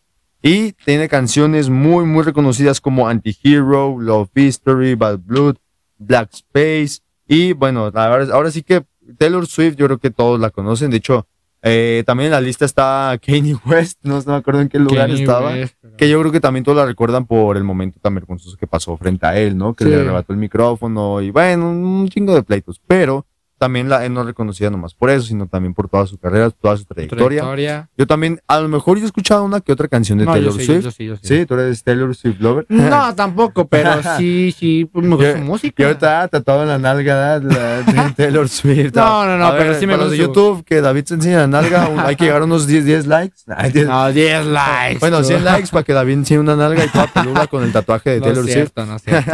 Y 0.46 0.72
tiene 0.84 1.08
canciones 1.08 1.70
muy, 1.70 2.04
muy 2.04 2.22
reconocidas 2.22 2.78
como 2.78 3.08
Anti-Hero, 3.08 3.96
Love 3.98 4.28
History, 4.34 4.94
Bad 4.94 5.20
Blood, 5.20 5.56
Black 5.96 6.30
Space. 6.34 7.00
Y 7.26 7.54
bueno, 7.54 7.90
ahora, 7.94 8.26
ahora 8.30 8.50
sí 8.50 8.62
que 8.62 8.84
Taylor 9.16 9.46
Swift, 9.46 9.76
yo 9.76 9.86
creo 9.86 9.96
que 9.98 10.10
todos 10.10 10.38
la 10.38 10.50
conocen. 10.50 10.90
De 10.90 10.98
hecho, 10.98 11.26
eh, 11.62 12.02
también 12.06 12.26
en 12.26 12.32
la 12.32 12.42
lista 12.42 12.66
está 12.66 13.18
Kanye 13.26 13.56
West, 13.64 14.00
no, 14.02 14.18
no 14.20 14.32
me 14.32 14.34
acuerdo 14.34 14.60
en 14.60 14.68
qué 14.68 14.78
lugar 14.78 15.08
Kanye 15.08 15.22
estaba. 15.22 15.52
West, 15.52 15.76
pero- 15.80 15.96
Que 15.96 16.10
yo 16.10 16.20
creo 16.20 16.30
que 16.30 16.40
también 16.40 16.62
todos 16.62 16.76
la 16.76 16.84
recuerdan 16.84 17.24
por 17.24 17.56
el 17.56 17.64
momento 17.64 17.98
tan 18.02 18.14
vergonzoso 18.14 18.58
que 18.58 18.66
pasó 18.66 18.94
frente 18.98 19.24
a 19.24 19.38
él, 19.38 19.56
¿no? 19.56 19.72
Que 19.72 19.84
Sí. 19.84 19.90
le 19.90 19.96
arrebató 20.00 20.34
el 20.34 20.38
micrófono 20.38 21.22
y 21.22 21.30
bueno, 21.30 21.70
un 21.70 22.06
chingo 22.10 22.34
de 22.34 22.42
pleitos. 22.42 22.82
Pero 22.86 23.24
también 23.64 23.88
la, 23.88 24.04
él 24.04 24.12
no 24.12 24.22
reconocida 24.24 24.68
nomás 24.70 24.92
por 24.94 25.08
eso, 25.08 25.26
sino 25.26 25.46
también 25.46 25.72
por 25.72 25.88
toda 25.88 26.06
su 26.06 26.18
carrera, 26.18 26.50
toda 26.50 26.76
su 26.76 26.84
trayectoria. 26.84 27.26
Trayectoria. 27.40 27.88
Yo 27.96 28.06
también, 28.06 28.40
a 28.46 28.60
lo 28.60 28.68
mejor 28.68 28.98
yo 28.98 29.04
he 29.04 29.06
escuchado 29.06 29.42
una 29.42 29.60
que 29.62 29.72
otra 29.72 29.88
canción 29.88 30.18
de 30.18 30.26
No, 30.26 30.32
yo 30.36 30.50
Taylor 30.50 30.52
sí, 30.60 30.66
Swift. 30.66 30.84
yo 30.84 30.90
sí, 30.90 31.06
yo 31.06 31.16
sí. 31.16 31.22
Sí, 31.28 31.46
tú 31.46 31.54
eres 31.54 31.82
Taylor 31.82 32.14
Swift 32.14 32.40
lover. 32.40 32.66
No, 32.68 33.14
tampoco, 33.16 33.66
pero 33.66 33.90
sí, 34.18 34.54
sí, 34.58 34.84
pues 34.92 35.04
me 35.06 35.16
gusta 35.16 35.32
su 35.38 35.44
música. 35.44 35.74
Que 35.76 35.84
ahorita 35.86 36.28
tatuado 36.28 36.62
en 36.62 36.68
la 36.68 36.78
nalga 36.78 37.40
de 37.40 38.12
Taylor 38.16 38.48
Swift. 38.48 38.94
No, 38.94 39.24
no, 39.26 39.38
no, 39.38 39.46
A 39.46 39.56
pero 39.56 39.74
sí 39.78 39.86
me 39.86 39.94
de 39.96 39.98
gusta 40.04 40.16
su- 40.16 40.22
YouTube, 40.22 40.64
que 40.64 40.80
David 40.82 41.04
se 41.06 41.14
enseña 41.14 41.38
la 41.38 41.46
nalga, 41.46 41.88
un- 41.88 42.00
hay 42.00 42.16
que 42.16 42.24
llegar 42.24 42.42
a 42.42 42.44
unos 42.44 42.66
10, 42.66 42.84
10 42.84 43.06
likes. 43.06 43.36
10 43.72 43.86
No, 43.88 44.12
10 44.12 44.46
likes. 44.46 44.98
bueno, 45.00 45.18
tú. 45.18 45.24
100 45.24 45.44
likes 45.44 45.68
para 45.70 45.84
que 45.84 45.92
David 45.94 46.12
enseñe 46.14 46.38
una 46.40 46.54
nalga 46.56 46.84
y 46.84 46.88
toda 46.88 47.06
peluda 47.06 47.46
con 47.46 47.62
el 47.64 47.72
tatuaje 47.72 48.10
de 48.10 48.18
No 48.20 48.24
Taylor 48.26 48.38
es 48.44 48.52
Swift. 48.52 48.54
cierto, 48.74 48.86
no 48.86 48.96
es 48.96 49.02
cierto. 49.02 49.30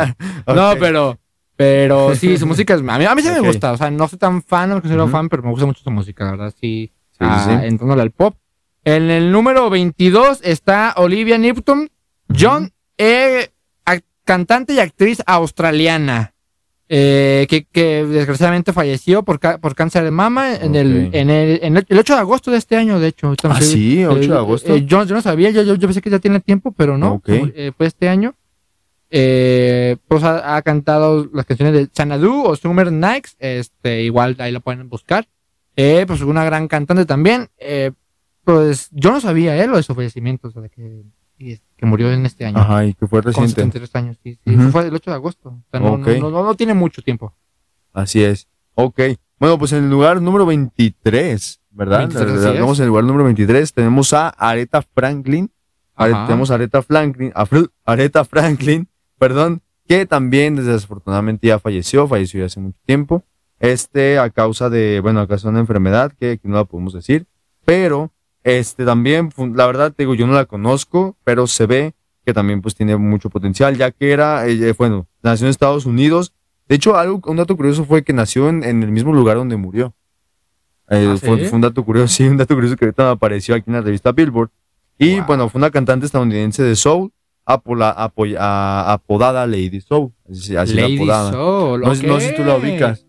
No, 0.55 0.73
pero, 0.79 1.19
pero 1.61 2.14
sí, 2.20 2.38
su 2.38 2.46
música 2.46 2.73
es. 2.75 2.81
A 2.81 2.99
mí, 2.99 3.05
a 3.05 3.14
mí 3.14 3.20
sí 3.23 3.29
me 3.29 3.40
gusta. 3.40 3.73
O 3.73 3.77
sea, 3.77 3.90
no 3.90 4.09
soy 4.09 4.18
tan 4.18 4.42
fan, 4.42 4.70
no 4.70 4.77
me 4.77 4.81
considero 4.81 5.05
Ujú. 5.05 5.12
fan, 5.12 5.29
pero 5.29 5.42
me 5.42 5.51
gusta 5.51 5.66
mucho 5.66 5.83
su 5.85 5.90
música, 5.90 6.25
la 6.25 6.31
verdad, 6.31 6.55
sí. 6.59 6.90
Sí, 7.12 7.18
ah, 7.20 7.44
sí, 7.46 7.55
sí. 7.61 7.66
Entrándole 7.66 8.01
al 8.01 8.11
pop. 8.12 8.35
En 8.83 9.11
el 9.11 9.31
número 9.31 9.68
22 9.68 10.40
está 10.42 10.94
Olivia 10.96 11.37
Newton, 11.37 11.90
John, 12.35 12.70
eh, 12.96 13.51
cantante 14.25 14.73
y 14.73 14.79
actriz 14.79 15.23
australiana. 15.27 16.33
eh, 16.88 17.46
que, 17.49 17.64
que 17.66 18.05
desgraciadamente 18.05 18.73
falleció 18.73 19.23
por, 19.23 19.38
por 19.38 19.75
cáncer 19.77 20.03
de 20.03 20.11
mama 20.11 20.55
en, 20.57 20.75
el, 20.75 21.11
en, 21.12 21.31
el, 21.31 21.61
en 21.62 21.77
el, 21.77 21.87
el 21.88 21.99
8 21.99 22.14
de 22.14 22.20
agosto 22.20 22.51
de 22.51 22.57
este 22.59 22.75
año, 22.77 22.99
de 22.99 23.09
hecho. 23.09 23.35
Ah, 23.44 23.61
sí, 23.61 24.05
8 24.05 24.18
de 24.18 24.27
Eh, 24.27 24.33
agosto. 24.38 24.75
eh, 24.75 24.85
yo, 24.87 25.05
yo 25.05 25.14
no 25.14 25.20
sabía, 25.23 25.51
yo, 25.51 25.62
yo, 25.62 25.75
yo 25.77 25.87
pensé 25.87 26.01
que 26.01 26.11
ya 26.11 26.18
tiene 26.18 26.40
tiempo, 26.40 26.73
pero 26.73 26.96
no. 26.99 27.12
Ok. 27.14 27.27
como, 27.27 27.46
eh, 27.55 27.70
fue 27.77 27.87
este 27.87 28.09
año. 28.09 28.35
Eh, 29.11 29.96
pues 30.09 30.23
ha, 30.23 30.57
ha 30.57 30.62
cantado 30.62 31.29
las 31.33 31.44
canciones 31.46 31.75
de 31.75 31.88
Xanadu 31.94 32.44
o 32.44 32.57
Summer 32.57 32.92
Nights. 32.92 33.37
Este, 33.38 34.03
igual 34.03 34.37
ahí 34.38 34.53
la 34.53 34.61
pueden 34.61 34.88
buscar. 34.88 35.29
Eh, 35.77 36.05
pues 36.07 36.20
una 36.23 36.44
gran 36.44 36.68
cantante 36.68 37.05
también. 37.07 37.49
Eh, 37.59 37.92
pues 38.44 38.88
yo 38.92 39.11
no 39.11 39.20
sabía 39.20 39.57
eh, 39.62 39.66
lo 39.66 39.77
de 39.77 39.83
su 39.83 39.94
fallecimiento, 39.94 40.49
o 40.49 40.51
sea, 40.51 40.62
de 40.62 40.70
que, 40.70 41.87
murió 41.87 42.12
en 42.12 42.27
este 42.27 42.46
año. 42.46 42.59
Ajá, 42.59 42.85
y 42.85 42.94
que 42.94 43.07
fue 43.07 43.23
con 43.23 43.33
reciente. 43.33 43.55
73 43.55 43.96
años, 43.96 44.18
sí. 44.23 44.38
sí, 44.44 44.55
Ujú. 44.55 44.70
Fue 44.70 44.87
el 44.87 44.94
8 44.94 45.11
de 45.11 45.14
agosto. 45.16 45.49
O 45.51 45.62
sea, 45.70 45.81
no, 45.81 45.96
no, 45.99 46.31
no, 46.31 46.44
no 46.44 46.55
tiene 46.55 46.75
mucho 46.75 47.03
tiempo. 47.03 47.35
Así 47.92 48.23
es. 48.23 48.49
Ok. 48.75 49.01
Bueno, 49.38 49.59
pues 49.59 49.73
en 49.73 49.85
el 49.85 49.90
lugar 49.90 50.20
número 50.20 50.44
23, 50.46 51.61
¿verdad? 51.70 51.99
23, 52.01 52.31
así 52.31 52.55
es. 52.55 52.61
Vamos 52.61 52.79
en 52.79 52.83
el 52.85 52.88
lugar 52.88 53.05
número 53.05 53.25
23. 53.25 53.73
Tenemos 53.73 54.12
a 54.12 54.29
Aretha 54.29 54.83
Franklin. 54.83 55.51
Are- 55.96 56.27
tenemos 56.27 56.51
a 56.51 56.55
Aretha 56.55 56.83
Franklin, 56.83 57.33
a 57.35 57.46
Aretha 57.85 58.25
Franklin, 58.25 58.88
perdón, 59.21 59.61
que 59.87 60.07
también 60.07 60.57
desafortunadamente 60.57 61.47
ya 61.47 61.59
falleció, 61.59 62.09
falleció 62.09 62.41
ya 62.41 62.47
hace 62.47 62.59
mucho 62.59 62.79
tiempo. 62.87 63.23
Este 63.59 64.19
a 64.19 64.31
causa 64.31 64.71
de, 64.71 65.01
bueno, 65.01 65.21
a 65.21 65.29
causa 65.29 65.49
de 65.49 65.51
una 65.51 65.61
enfermedad 65.61 66.13
que 66.19 66.41
no 66.43 66.57
la 66.57 66.65
podemos 66.65 66.95
decir, 66.95 67.27
pero 67.67 68.11
este 68.43 68.87
también, 68.87 69.31
la 69.55 69.67
verdad, 69.67 69.93
te 69.93 70.05
digo, 70.05 70.15
yo 70.15 70.27
no 70.27 70.33
la 70.33 70.47
conozco, 70.47 71.17
pero 71.25 71.47
se 71.47 71.67
ve 71.67 71.95
que 72.25 72.33
también 72.33 72.63
pues 72.63 72.75
tiene 72.75 72.97
mucho 72.97 73.29
potencial, 73.29 73.77
ya 73.77 73.91
que 73.91 74.13
era, 74.13 74.47
ella, 74.47 74.73
bueno, 74.79 75.07
nació 75.23 75.47
en 75.47 75.51
Estados 75.51 75.85
Unidos. 75.85 76.33
De 76.69 76.77
hecho, 76.77 76.97
algo, 76.97 77.21
un 77.27 77.37
dato 77.37 77.55
curioso 77.57 77.85
fue 77.85 78.03
que 78.03 78.13
nació 78.15 78.49
en, 78.49 78.65
en 78.65 78.83
el 78.83 78.91
mismo 78.91 79.13
lugar 79.13 79.37
donde 79.37 79.57
murió. 79.57 79.95
Eh, 80.89 81.07
¿Ah, 81.13 81.17
fue, 81.19 81.39
sí? 81.41 81.45
fue 81.45 81.57
un 81.57 81.61
dato 81.63 81.85
curioso, 81.85 82.09
sí, 82.15 82.27
un 82.27 82.39
dato 82.39 82.55
curioso 82.55 82.77
que 82.77 82.87
ahorita 82.87 83.11
apareció 83.11 83.55
aquí 83.55 83.65
en 83.69 83.75
la 83.75 83.83
revista 83.83 84.13
Billboard. 84.13 84.51
Y 84.99 85.17
Wow. 85.17 85.27
bueno, 85.27 85.49
fue 85.49 85.59
una 85.59 85.71
cantante 85.71 86.07
estadounidense 86.07 86.63
de 86.63 86.77
soul, 86.77 87.11
apola- 87.55 87.95
apoy- 87.97 88.37
a- 88.39 88.93
apodada 88.93 89.47
Lady 89.47 89.81
Soul. 89.81 90.13
Así, 90.31 90.57
así 90.57 90.75
la 90.75 90.83
Lady 90.83 90.97
apodada. 90.97 91.33
Soul. 91.33 91.81
No, 91.81 91.95
sé- 91.95 92.07
no 92.07 92.21
sé 92.21 92.29
si 92.31 92.37
tú 92.37 92.45
la 92.45 92.57
ubicas. 92.57 93.07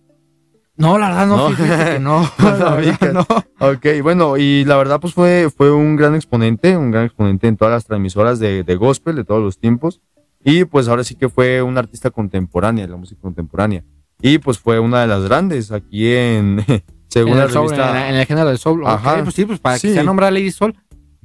No, 0.78 0.98
la 0.98 1.10
verdad 1.10 1.28
no, 1.28 1.50
No. 1.50 1.56
que 1.56 1.64
no. 2.00 2.22
No 2.40 2.58
la 2.58 2.76
verdad, 2.76 3.14
no. 3.14 3.26
Ok, 3.68 3.86
bueno, 4.02 4.38
y 4.38 4.66
la 4.66 4.78
verdad, 4.78 5.00
pues 5.00 5.14
fue, 5.14 5.50
fue 5.56 5.72
un 5.72 5.96
gran 5.96 6.16
exponente, 6.16 6.76
un 6.76 6.90
gran 6.92 7.06
exponente 7.06 7.48
en 7.48 7.58
todas 7.58 7.74
las 7.74 7.86
transmisoras 7.86 8.40
de, 8.40 8.64
de 8.64 8.76
gospel 8.76 9.16
de 9.16 9.24
todos 9.24 9.42
los 9.44 9.60
tiempos. 9.60 10.02
Y 10.44 10.66
pues 10.66 10.88
ahora 10.88 11.04
sí 11.04 11.14
que 11.16 11.30
fue 11.30 11.62
una 11.62 11.82
artista 11.82 12.10
contemporánea, 12.10 12.86
de 12.86 12.92
la 12.92 12.98
música 12.98 13.22
contemporánea. 13.22 13.84
Y 14.22 14.40
pues 14.40 14.58
fue 14.58 14.80
una 14.80 15.02
de 15.02 15.08
las 15.08 15.24
grandes 15.24 15.72
aquí 15.72 16.12
en, 16.14 16.66
según 17.10 17.34
en, 17.34 17.38
la 17.40 17.44
el 17.46 17.52
soul, 17.52 17.70
revista. 17.70 17.88
en, 17.90 17.94
la- 17.96 18.10
en 18.10 18.16
el 18.16 18.26
género 18.26 18.48
del 18.48 18.58
soul. 18.58 18.84
Ajá. 18.88 19.18
Ok, 19.18 19.24
pues 19.24 19.36
sí, 19.36 19.46
pues 19.46 19.60
para 19.60 19.78
Sí. 19.78 19.90
que 19.90 19.94
sea 19.96 20.04
nombrada 20.04 20.32
Lady 20.32 20.50
Soul. 20.50 20.76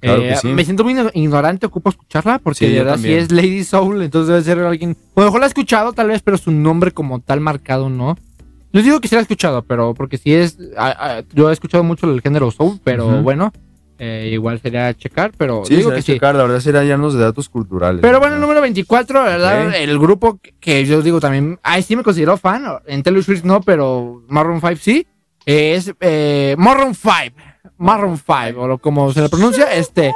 Claro 0.01 0.23
eh, 0.23 0.29
que 0.29 0.37
sí. 0.37 0.49
Me 0.49 0.65
siento 0.65 0.85
muy 0.85 0.93
igno- 0.95 1.11
ignorante, 1.15 1.67
ocupo 1.67 1.91
escucharla, 1.91 2.39
porque 2.39 2.67
Sí, 2.67 2.73
de 2.73 2.79
verdad 2.79 2.99
si 2.99 3.13
es 3.13 3.33
Lady 3.33 3.65
Soul, 3.65 4.03
entonces 4.03 4.29
debe 4.29 4.43
ser 4.43 4.59
alguien. 4.61 4.97
O 5.15 5.23
mejor 5.23 5.41
la 5.41 5.47
he 5.47 5.49
escuchado 5.49 5.93
tal 5.93 6.09
vez, 6.09 6.23
pero 6.23 6.37
su 6.37 6.51
nombre 6.51 6.91
como 6.93 7.21
tal 7.21 7.41
marcado 7.41 7.89
no. 7.89 8.17
No 8.73 8.83
digo 8.83 9.01
que 9.01 9.09
sí 9.09 9.15
la 9.15 9.21
he 9.21 9.23
escuchado, 9.23 9.63
pero 9.63 9.95
porque 9.95 10.19
si 10.19 10.35
es. 10.35 10.59
a- 10.77 11.19
a- 11.19 11.25
yo 11.33 11.49
he 11.49 11.53
escuchado 11.53 11.83
mucho 11.83 12.11
el 12.13 12.21
género 12.21 12.51
soul, 12.51 12.79
pero 12.85 13.07
Ujú. 13.07 13.23
bueno, 13.23 13.53
eh, 13.99 14.29
igual 14.33 14.61
sería 14.61 14.93
checar, 14.93 15.33
pero 15.39 15.63
Sí, 15.65 15.77
digo 15.77 15.89
que 15.89 15.97
que 15.97 16.03
sí. 16.03 16.13
checar, 16.13 16.35
la 16.35 16.43
verdad 16.43 16.61
sería 16.61 16.81
hallarnos 16.83 17.15
de 17.15 17.21
datos 17.21 17.49
culturales. 17.49 18.03
Pero 18.03 18.19
bueno, 18.21 18.35
el 18.35 18.41
número 18.43 18.61
24, 18.61 19.25
la 19.25 19.31
¿verdad? 19.31 19.75
El 19.77 19.99
grupo 19.99 20.39
que- 20.61 20.85
yo 20.85 21.01
digo 21.01 21.21
también, 21.21 21.59
ay, 21.63 21.83
sí 21.83 21.97
me 21.97 22.03
considero 22.03 22.37
fan, 22.37 22.65
en 22.87 23.03
Taylor 23.03 23.25
Swift 23.25 23.45
no, 23.45 23.63
pero 23.63 24.23
Maroon 24.29 24.61
5 24.61 24.77
sí, 24.79 25.07
es 25.47 25.95
eh, 26.01 26.55
Maroon 26.59 26.95
5, 26.95 27.35
Maroon 27.79 28.17
5, 28.19 28.61
o 28.61 28.67
lo- 28.69 28.79
como 28.79 29.13
se 29.13 29.21
le 29.21 29.29
pronuncia, 29.29 29.73
este, 29.73 30.15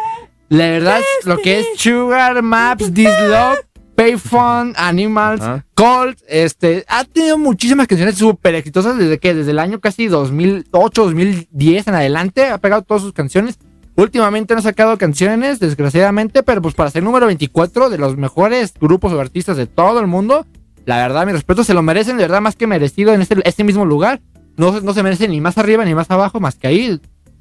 la 0.48 0.66
verdad, 0.66 1.00
lo 1.24 1.38
que 1.38 1.60
es 1.60 1.66
Sugar, 1.76 2.42
Maps, 2.42 2.92
This 2.92 3.08
Love, 3.28 3.58
Payphone, 3.94 4.72
Animals, 4.76 5.42
Ajá. 5.42 5.66
Cold, 5.74 6.16
este, 6.26 6.84
ha 6.88 7.04
tenido 7.04 7.36
muchísimas 7.36 7.86
canciones 7.86 8.16
súper 8.16 8.54
exitosas 8.54 8.96
desde 8.96 9.18
que, 9.18 9.34
desde 9.34 9.50
el 9.50 9.58
año 9.58 9.78
casi 9.80 10.06
2008, 10.08 11.04
2010 11.04 11.86
en 11.88 11.94
adelante, 11.94 12.46
ha 12.46 12.58
pegado 12.58 12.82
todas 12.82 13.02
sus 13.02 13.12
canciones. 13.12 13.58
Últimamente 13.96 14.54
no 14.54 14.60
ha 14.60 14.62
sacado 14.62 14.96
canciones, 14.96 15.60
desgraciadamente, 15.60 16.42
pero 16.42 16.62
pues 16.62 16.74
para 16.74 16.90
ser 16.90 17.02
número 17.02 17.26
24 17.26 17.90
de 17.90 17.98
los 17.98 18.16
mejores 18.16 18.72
grupos 18.80 19.12
o 19.12 19.20
artistas 19.20 19.58
de 19.58 19.66
todo 19.66 20.00
el 20.00 20.06
mundo, 20.06 20.46
la 20.86 20.96
verdad, 20.96 21.26
mi 21.26 21.32
respeto, 21.32 21.62
se 21.64 21.74
lo 21.74 21.82
merecen, 21.82 22.16
de 22.16 22.22
verdad, 22.24 22.40
más 22.40 22.56
que 22.56 22.66
merecido 22.66 23.12
en 23.12 23.20
este, 23.20 23.36
este 23.44 23.64
mismo 23.64 23.84
lugar. 23.84 24.20
No, 24.56 24.72
se- 24.72 24.80
no 24.80 24.94
se 24.94 25.02
merece 25.02 25.28
ni 25.28 25.40
más 25.42 25.58
arriba 25.58 25.84
ni 25.84 25.94
más 25.94 26.10
abajo, 26.10 26.40
más 26.40 26.54
que 26.56 26.66
ahí. 26.68 27.00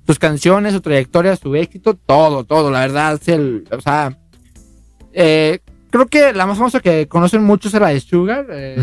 Sus 0.09 0.17
canciones, 0.17 0.73
su 0.73 0.81
trayectoria, 0.81 1.35
su 1.35 1.53
éxito, 1.55 1.93
todo, 1.93 2.43
todo, 2.43 2.71
la 2.71 2.79
verdad, 2.79 3.13
es 3.21 3.27
el, 3.27 3.63
o 3.71 3.79
sea, 3.79 4.17
eh, 5.13 5.59
creo 5.91 6.07
que 6.07 6.33
la 6.33 6.47
más 6.47 6.57
famosa 6.57 6.79
que 6.79 7.07
conocen 7.07 7.43
muchos 7.43 7.71
era 7.75 7.85
la 7.85 7.93
de 7.93 7.99
Sugar, 7.99 8.47
eh, 8.49 8.75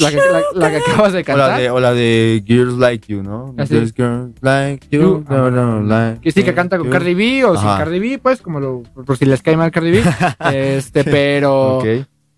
la, 0.00 0.10
que, 0.10 0.16
la- 0.16 0.42
la 0.54 0.70
que 0.72 0.76
acabas 0.78 1.12
de 1.12 1.18
O 1.18 1.22
la 1.22 1.24
cantar. 1.24 1.60
de, 1.60 1.70
o 1.70 1.78
la 1.78 1.92
de 1.94 2.42
Girls 2.44 2.74
Like 2.78 3.12
You, 3.12 3.22
¿no? 3.22 3.54
Ah, 3.58 3.64
Girls 3.64 3.94
Like 4.40 4.88
You. 4.90 5.24
No, 5.30 5.52
no, 5.52 5.82
like 5.82 6.20
Que 6.20 6.32
sí, 6.32 6.42
que 6.42 6.52
canta 6.52 6.78
con 6.78 6.86
you. 6.88 6.92
Cardi 6.92 7.14
B 7.14 7.44
o 7.44 7.56
sin. 7.56 7.68
Cardi 7.68 8.00
B, 8.00 8.18
pues, 8.20 8.42
como 8.42 8.58
lo, 8.58 8.82
por 9.06 9.16
si 9.16 9.26
les 9.26 9.42
cae 9.42 9.56
mal 9.56 9.70
Cardi 9.70 9.92
B. 9.92 10.02
este, 10.52 11.04
pero, 11.04 11.78
Ok. 11.78 11.86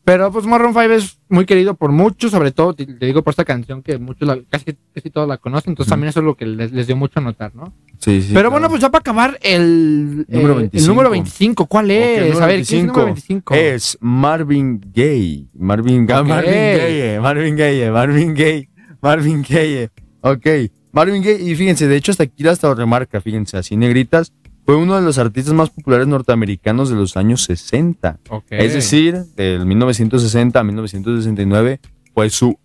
Pero 0.05 0.33
pues 0.33 0.47
Maroon 0.47 0.73
5 0.75 0.93
es 0.93 1.19
muy 1.29 1.47
querido 1.47 1.75
por 1.75 1.93
muchos, 1.93 2.31
sobre 2.33 2.51
todo, 2.51 2.75
te, 2.75 2.87
te 2.87 3.07
digo 3.07 3.23
por 3.23 3.33
esta 3.33 3.45
canción 3.45 3.83
que 3.83 3.99
muchos, 3.99 4.27
la- 4.27 4.39
casi, 4.51 4.77
casi 4.95 5.11
todos 5.11 5.29
la 5.29 5.37
conocen, 5.39 5.71
entonces 5.73 5.91
también 5.91 6.09
eso 6.09 6.21
es 6.21 6.27
lo 6.27 6.35
que 6.37 6.45
les, 6.47 6.73
les 6.73 6.87
dio 6.87 6.97
mucho 6.97 7.21
a 7.21 7.23
notar, 7.23 7.55
¿no? 7.55 7.73
Sí, 7.99 8.21
sí. 8.21 8.29
pero 8.31 8.49
claro. 8.49 8.51
bueno, 8.51 8.69
pues 8.69 8.81
ya 8.83 8.91
para 8.91 9.01
acabar 9.01 9.39
el, 9.43 10.27
Número 10.29 10.55
eh, 10.55 10.69
25. 10.71 10.77
el 10.83 10.87
número 10.89 11.11
25, 11.11 11.67
¿cuál 11.67 11.91
es? 11.93 12.21
número 12.29 12.43
a 12.43 12.47
ver, 12.47 12.55
¿quién 12.57 12.63
es 12.63 12.73
el 12.73 12.87
número 12.89 13.05
25? 13.07 13.55
Es 13.55 13.99
Marvin 14.01 14.81
Gaye. 14.93 15.47
Marvin, 15.55 16.03
Ok. 16.05 16.27
Marvin 16.27 16.53
Gaye. 16.53 17.21
Marvin 17.21 17.57
Gaye. 17.57 17.91
Marvin 17.91 18.35
Gaye. 18.35 18.69
Marvin 19.01 19.43
Gaye. 19.49 19.91
Ok. 20.23 20.47
Marvin 20.93 21.23
Gaye. 21.23 21.43
Y 21.43 21.55
fíjense, 21.55 21.87
de 21.89 21.97
hecho, 21.97 22.11
hasta 22.11 22.25
aquí 22.25 22.47
hasta 22.47 22.75
remarca, 22.75 23.21
fíjense, 23.21 23.57
así 23.57 23.77
negritas. 23.77 24.33
Fue 24.65 24.77
uno 24.77 24.95
de 24.97 25.03
los 25.03 25.19
artistas 25.19 25.53
más 25.55 25.71
populares 25.71 26.07
norteamericanos 26.07 26.89
de 26.89 26.95
los 26.97 27.17
años 27.17 27.43
60. 27.45 28.21
Ok. 28.31 28.45
Es 28.51 28.75
decir, 28.75 29.25
del 29.37 29.67
1960 29.67 30.59
a 30.61 30.63
1969 30.63 31.81
fue 32.15 32.31
su, 32.31 32.57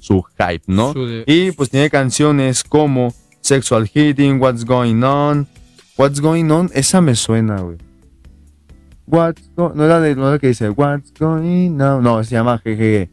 su 0.00 0.22
hype, 0.22 0.62
¿no? 0.66 0.92
Su 0.92 1.22
Y 1.26 1.52
pues 1.52 1.70
tiene 1.70 1.88
canciones 1.88 2.62
como 2.62 3.14
Sexual 3.40 3.88
Hitting, 3.88 4.40
What's 4.40 4.64
Going 4.66 5.02
On. 5.02 5.46
What's 5.96 6.20
Going 6.20 6.50
On, 6.50 6.70
esa 6.74 7.00
me 7.00 7.14
suena, 7.14 7.60
güey. 7.60 7.78
What's 9.06 9.50
go- 9.56 9.72
no 9.74 9.84
era 9.84 9.98
de 10.00 10.14
no 10.14 10.28
era 10.28 10.38
que 10.38 10.48
dice 10.48 10.70
What's 10.70 11.12
Going 11.18 11.80
On. 11.80 12.02
No, 12.02 12.22
se 12.22 12.30
llama 12.34 12.60
GG. 12.64 13.08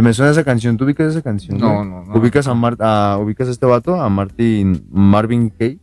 Me 0.00 0.14
suena 0.14 0.30
esa 0.32 0.42
canción. 0.44 0.76
¿Tú 0.78 0.84
ubicas 0.84 1.08
esa 1.10 1.20
canción? 1.20 1.58
No, 1.58 1.74
güey? 1.76 1.88
no, 1.88 2.04
no. 2.04 2.14
¿Ubicas 2.18 2.46
a, 2.46 2.54
Mar- 2.54 2.78
a- 2.80 3.18
ubicas 3.20 3.48
a 3.48 3.50
este 3.50 3.66
vato? 3.66 4.00
A 4.00 4.08
Martin 4.08 4.86
Marvin 4.90 5.52
Gaye. 5.58 5.78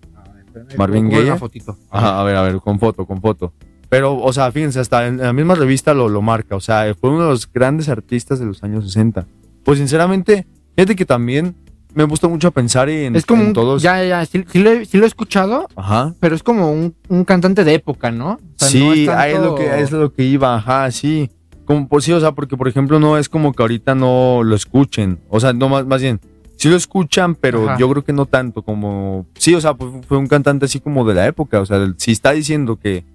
Marvin 0.78 1.10
Gaye. 1.10 1.26
una 1.26 1.38
fotito. 1.38 1.78
Ajá, 1.90 2.20
a 2.20 2.24
ver, 2.24 2.36
a 2.36 2.42
ver, 2.44 2.58
con 2.58 2.80
foto, 2.80 3.06
con 3.06 3.22
foto. 3.22 3.54
Pero, 3.90 4.18
o 4.18 4.32
sea, 4.34 4.52
fíjense, 4.52 4.80
hasta 4.80 5.08
en 5.08 5.18
la 5.18 5.34
misma 5.34 5.56
revista 5.56 5.94
lo, 5.94 6.10
lo 6.10 6.22
marca. 6.22 6.56
O 6.56 6.60
sea, 6.60 6.94
fue 7.00 7.10
uno 7.10 7.24
de 7.24 7.30
los 7.30 7.52
grandes 7.52 7.90
artistas 7.90 8.40
de 8.40 8.46
los 8.46 8.64
años 8.64 8.86
60. 8.86 9.26
Pues 9.64 9.80
sinceramente, 9.80 10.46
fíjate 10.76 10.96
que 10.96 11.06
también 11.06 11.56
me 11.96 12.04
gusta 12.04 12.28
mucho 12.28 12.52
pensar 12.52 12.88
en, 12.88 13.16
Es 13.16 13.26
como 13.26 13.42
en 13.42 13.48
un, 13.50 13.54
todos. 13.54 13.82
ya, 13.82 14.04
ya, 14.06 14.24
sí, 14.26 14.46
sí 14.52 14.60
lo 14.60 14.70
he, 14.70 14.86
sí 14.86 14.98
lo 15.00 15.06
he 15.06 15.08
escuchado, 15.08 15.68
Ajá. 15.76 16.14
pero 16.20 16.36
es 16.36 16.44
como 16.44 16.72
un, 16.72 16.94
un 17.08 17.24
cantante 17.26 17.64
de 17.64 17.74
época, 17.74 18.12
¿no? 18.12 18.34
O 18.34 18.40
sea, 18.58 18.68
sí, 18.68 18.80
no 18.86 18.94
es 18.94 19.10
ahí 19.10 19.32
es 19.32 19.38
tanto- 19.38 19.50
lo 19.52 19.56
que 19.56 19.82
es 19.82 19.92
lo 19.92 20.14
que 20.14 20.24
iba, 20.24 20.56
ajá, 20.56 20.92
sí. 20.92 21.32
Como, 21.66 21.88
pues 21.88 22.04
sí, 22.06 22.12
o 22.14 22.20
sea, 22.20 22.34
porque 22.34 22.58
por 22.58 22.68
ejemplo 22.68 23.00
no 23.00 23.18
es 23.18 23.28
como 23.28 23.54
que 23.54 23.64
ahorita 23.64 23.96
no 23.96 24.42
lo 24.44 24.56
escuchen. 24.56 25.20
O 25.30 25.40
sea, 25.40 25.52
no 25.54 25.68
más, 25.68 25.86
más 25.88 26.00
bien, 26.02 26.20
sí 26.60 26.70
lo 26.70 26.76
escuchan, 26.76 27.36
pero 27.36 27.70
Ajá. 27.70 27.78
yo 27.80 27.90
creo 27.90 28.04
que 28.04 28.14
no 28.14 28.26
tanto 28.26 28.62
como... 28.62 29.26
Sí, 29.38 29.56
o 29.56 29.62
sea, 29.62 29.74
pues, 29.74 29.92
fue 30.08 30.18
un 30.18 30.28
cantante 30.28 30.66
así 30.66 30.80
como 30.80 31.08
de 31.08 31.14
la 31.16 31.26
época, 31.26 31.60
o 31.62 31.66
sea, 31.66 31.94
si 31.98 32.12
está 32.12 32.32
diciendo 32.32 32.76
que... 32.78 33.06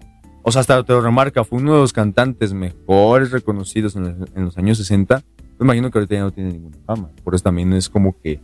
O 0.42 0.50
sea, 0.52 0.60
hasta 0.60 0.82
te 0.82 0.92
lo 0.92 1.00
remarca, 1.00 1.44
fue 1.44 1.58
uno 1.58 1.74
de 1.74 1.80
los 1.80 1.92
cantantes 1.92 2.52
mejores 2.52 3.30
reconocidos 3.30 3.96
en, 3.96 4.18
los- 4.18 4.28
en 4.34 4.44
los 4.44 4.58
años 4.58 4.76
60. 4.78 5.22
Me 5.58 5.64
imagino 5.64 5.90
que 5.90 5.98
ahorita 5.98 6.14
ya 6.16 6.20
no 6.22 6.30
tiene 6.32 6.52
ninguna 6.52 6.76
fama. 6.84 7.10
Por 7.22 7.34
eso 7.34 7.44
también 7.44 7.72
es 7.72 7.88
como 7.88 8.18
que... 8.20 8.40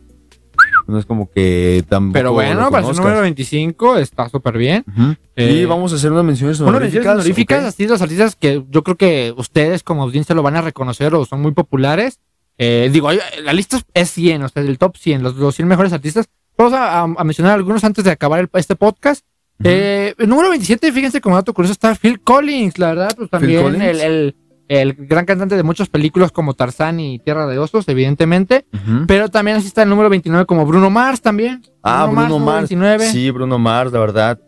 No 0.87 0.97
es 0.97 1.05
como 1.05 1.29
que 1.29 1.83
tan... 1.87 2.11
Pero 2.11 2.33
bueno, 2.33 2.69
para 2.71 2.85
ser 2.87 2.95
número 2.97 3.21
25 3.21 3.97
está 3.97 4.29
súper 4.29 4.57
bien. 4.57 4.83
y 4.97 5.17
Eh, 5.35 5.65
vamos 5.67 5.93
a 5.93 5.95
hacer 5.95 6.11
unas 6.11 6.25
menciones 6.25 6.59
honoríficas. 6.59 6.93
menciones 6.93 7.13
honoríficas, 7.21 7.59
¿ok? 7.61 7.67
así 7.67 7.87
los 7.87 8.01
artistas 8.01 8.35
que 8.35 8.63
yo 8.69 8.83
creo 8.83 8.97
que 8.97 9.33
ustedes 9.37 9.83
como 9.83 10.03
audiencia 10.03 10.33
lo 10.35 10.41
van 10.43 10.55
a 10.55 10.61
reconocer 10.61 11.13
o 11.15 11.25
son 11.25 11.41
muy 11.41 11.51
populares. 11.51 12.19
Eh, 12.57 12.89
digo, 12.91 13.09
la 13.11 13.53
lista 13.53 13.79
es 13.93 14.11
100, 14.11 14.43
o 14.43 14.49
sea, 14.49 14.63
del 14.63 14.77
top 14.77 14.97
100, 14.97 15.23
los, 15.23 15.35
los 15.35 15.55
100 15.55 15.67
mejores 15.67 15.93
artistas. 15.93 16.27
Vamos 16.57 16.73
a, 16.75 17.23
mencionar 17.23 17.53
algunos 17.53 17.83
antes 17.83 18.03
de 18.03 18.11
acabar 18.11 18.39
el- 18.39 18.49
este 18.53 18.75
podcast. 18.75 19.25
Eh, 19.63 20.13
el 20.17 20.27
número 20.29 20.49
27, 20.49 20.91
fíjense 20.91 21.21
como 21.21 21.35
dato 21.35 21.53
curioso, 21.53 21.73
está 21.73 21.93
Phil 21.95 22.19
Collins, 22.21 22.77
la 22.79 22.87
verdad, 22.89 23.13
pues 23.15 23.29
también 23.29 23.81
el, 23.81 23.99
el- 24.01 24.35
el 24.67 24.93
gran 24.93 25.25
cantante 25.25 25.57
de 25.57 25.63
muchas 25.63 25.89
películas 25.89 26.31
como 26.31 26.53
Tarzán 26.53 26.99
y 27.01 27.19
Tierra 27.19 27.45
de 27.45 27.59
Osos, 27.59 27.85
evidentemente. 27.89 28.65
Pero 29.05 29.27
también 29.27 29.57
así 29.57 29.67
está 29.67 29.83
el 29.83 29.89
número 29.89 30.09
29 30.09 30.45
como 30.45 30.65
Bruno 30.65 30.89
Mars 30.89 31.21
también. 31.21 31.61
Ah, 31.83 32.07
Bruno 32.09 32.39
Mars. 32.39 32.69
29. 32.69 33.07
Sí, 33.11 33.29
Bruno 33.31 33.59
Mars, 33.59 33.91
la 33.91 33.99
verdad. 33.99 34.39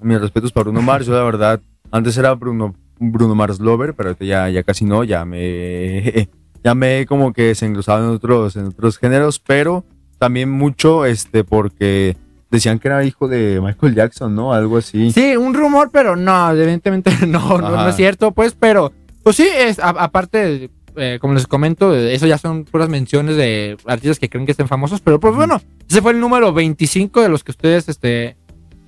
Mis 0.00 0.20
respetos 0.20 0.52
para 0.52 0.64
Bruno 0.64 0.80
Mars. 0.80 1.06
Yo, 1.06 1.14
la 1.14 1.24
verdad, 1.24 1.60
antes 1.90 2.16
era 2.16 2.32
Bruno, 2.34 2.74
Bruno 3.00 3.34
Mars 3.34 3.58
Lover, 3.58 3.94
pero 3.94 4.16
ya, 4.20 4.48
ya 4.48 4.62
casi 4.62 4.84
no. 4.84 5.02
Ya 5.02 5.24
me, 5.24 6.28
ya 6.64 6.74
me 6.74 7.00
he 7.00 7.06
como 7.06 7.32
que 7.32 7.42
desenglosado 7.42 8.04
en 8.08 8.10
otros, 8.16 8.56
en 8.56 8.66
otros 8.66 8.98
géneros, 8.98 9.38
pero 9.38 9.84
también 10.18 10.50
mucho 10.50 11.04
este 11.04 11.44
porque 11.44 12.16
decían 12.50 12.78
que 12.78 12.88
era 12.88 13.04
hijo 13.04 13.28
de 13.28 13.60
Michael 13.60 13.94
Jackson, 13.94 14.34
¿no? 14.34 14.52
Algo 14.54 14.78
así. 14.78 15.10
Sí, 15.12 15.36
un 15.36 15.52
rumor, 15.54 15.90
pero 15.92 16.16
no, 16.16 16.50
evidentemente 16.52 17.10
no, 17.26 17.58
no, 17.58 17.88
es 17.88 17.96
cierto, 17.96 18.30
pues, 18.32 18.56
pero, 18.58 18.92
pues 19.22 19.36
sí, 19.36 19.46
es, 19.54 19.78
a- 19.78 19.88
aparte, 19.90 20.70
eh, 20.96 21.18
como 21.20 21.34
les 21.34 21.46
comento, 21.46 21.94
eso 21.94 22.26
ya 22.26 22.38
son 22.38 22.64
puras 22.64 22.88
menciones 22.88 23.36
de 23.36 23.76
artistas 23.86 24.18
que 24.18 24.30
creen 24.30 24.46
que 24.46 24.52
estén 24.52 24.68
famosos, 24.68 25.00
pero 25.00 25.18
pues 25.20 25.34
bueno, 25.34 25.60
ese 25.90 26.00
fue 26.00 26.12
el 26.12 26.20
número 26.20 26.52
25 26.52 27.20
de 27.20 27.28
los 27.28 27.42
que 27.44 27.50
ustedes, 27.50 27.88
este, 27.88 28.36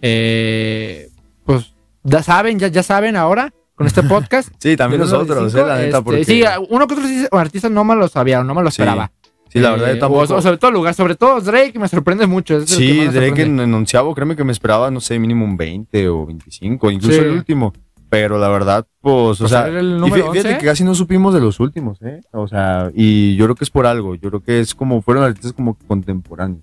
eh, 0.00 1.10
pues, 1.44 1.74
ya 2.04 2.22
saben, 2.22 2.58
ya, 2.58 2.68
ya 2.68 2.82
saben 2.84 3.16
ahora 3.16 3.52
con 3.76 3.86
este 3.86 4.02
podcast. 4.02 4.48
Sí, 4.58 4.76
también 4.76 5.00
nosotros, 5.02 5.52
25, 5.52 5.58
eh, 5.58 5.68
la 5.68 5.76
neta, 5.76 5.88
este, 5.98 6.02
porque... 6.04 6.24
Sí, 6.24 6.42
uno 6.70 6.86
que 6.88 6.94
otro 6.94 7.38
artista 7.38 7.68
no 7.68 7.84
me 7.84 7.94
lo 7.94 8.08
sabía, 8.08 8.42
no 8.42 8.54
me 8.54 8.62
lo 8.62 8.68
esperaba. 8.70 9.12
sí, 9.48 9.60
la 9.60 9.70
verdad, 9.70 9.92
Eh, 9.92 9.96
tampoco... 9.96 10.34
o- 10.34 10.36
o 10.38 10.42
sobre 10.42 10.56
todo 10.58 10.70
lugar, 10.72 10.94
sobre 10.94 11.14
todo 11.14 11.40
Drake 11.40 11.78
me 11.78 11.86
sorprende 11.86 12.26
mucho. 12.26 12.56
es 12.58 12.68
Sí, 12.70 13.06
Drake 13.06 13.42
en, 13.42 13.60
en 13.60 13.72
onceavo, 13.72 14.14
créeme 14.14 14.34
que 14.34 14.42
me 14.44 14.52
esperaba, 14.52 14.90
no 14.90 15.00
sé, 15.00 15.18
mínimo 15.20 15.44
un 15.44 15.56
20 15.56 16.08
o 16.08 16.26
25, 16.26 16.90
incluso 16.90 17.14
Sí. 17.18 17.24
el 17.24 17.30
último. 17.30 17.72
Pero 18.08 18.38
la 18.38 18.48
verdad, 18.48 18.86
pues, 19.00 19.14
o 19.14 19.44
Pues 19.44 19.50
sea, 19.50 19.66
el 19.66 20.00
y 20.00 20.10
fíjate 20.10 20.38
11. 20.38 20.58
que 20.58 20.64
casi 20.64 20.84
no 20.84 20.94
supimos 20.94 21.34
de 21.34 21.40
los 21.40 21.58
últimos, 21.58 22.00
¿eh? 22.02 22.20
O 22.32 22.46
sea, 22.46 22.90
y 22.94 23.34
yo 23.36 23.46
creo 23.46 23.56
que 23.56 23.64
es 23.64 23.70
por 23.70 23.84
algo, 23.84 24.14
yo 24.14 24.28
creo 24.30 24.40
que 24.42 24.60
es 24.60 24.74
como, 24.76 25.02
fueron 25.02 25.24
artistas 25.24 25.52
como 25.52 25.76
contemporáneos. 25.88 26.62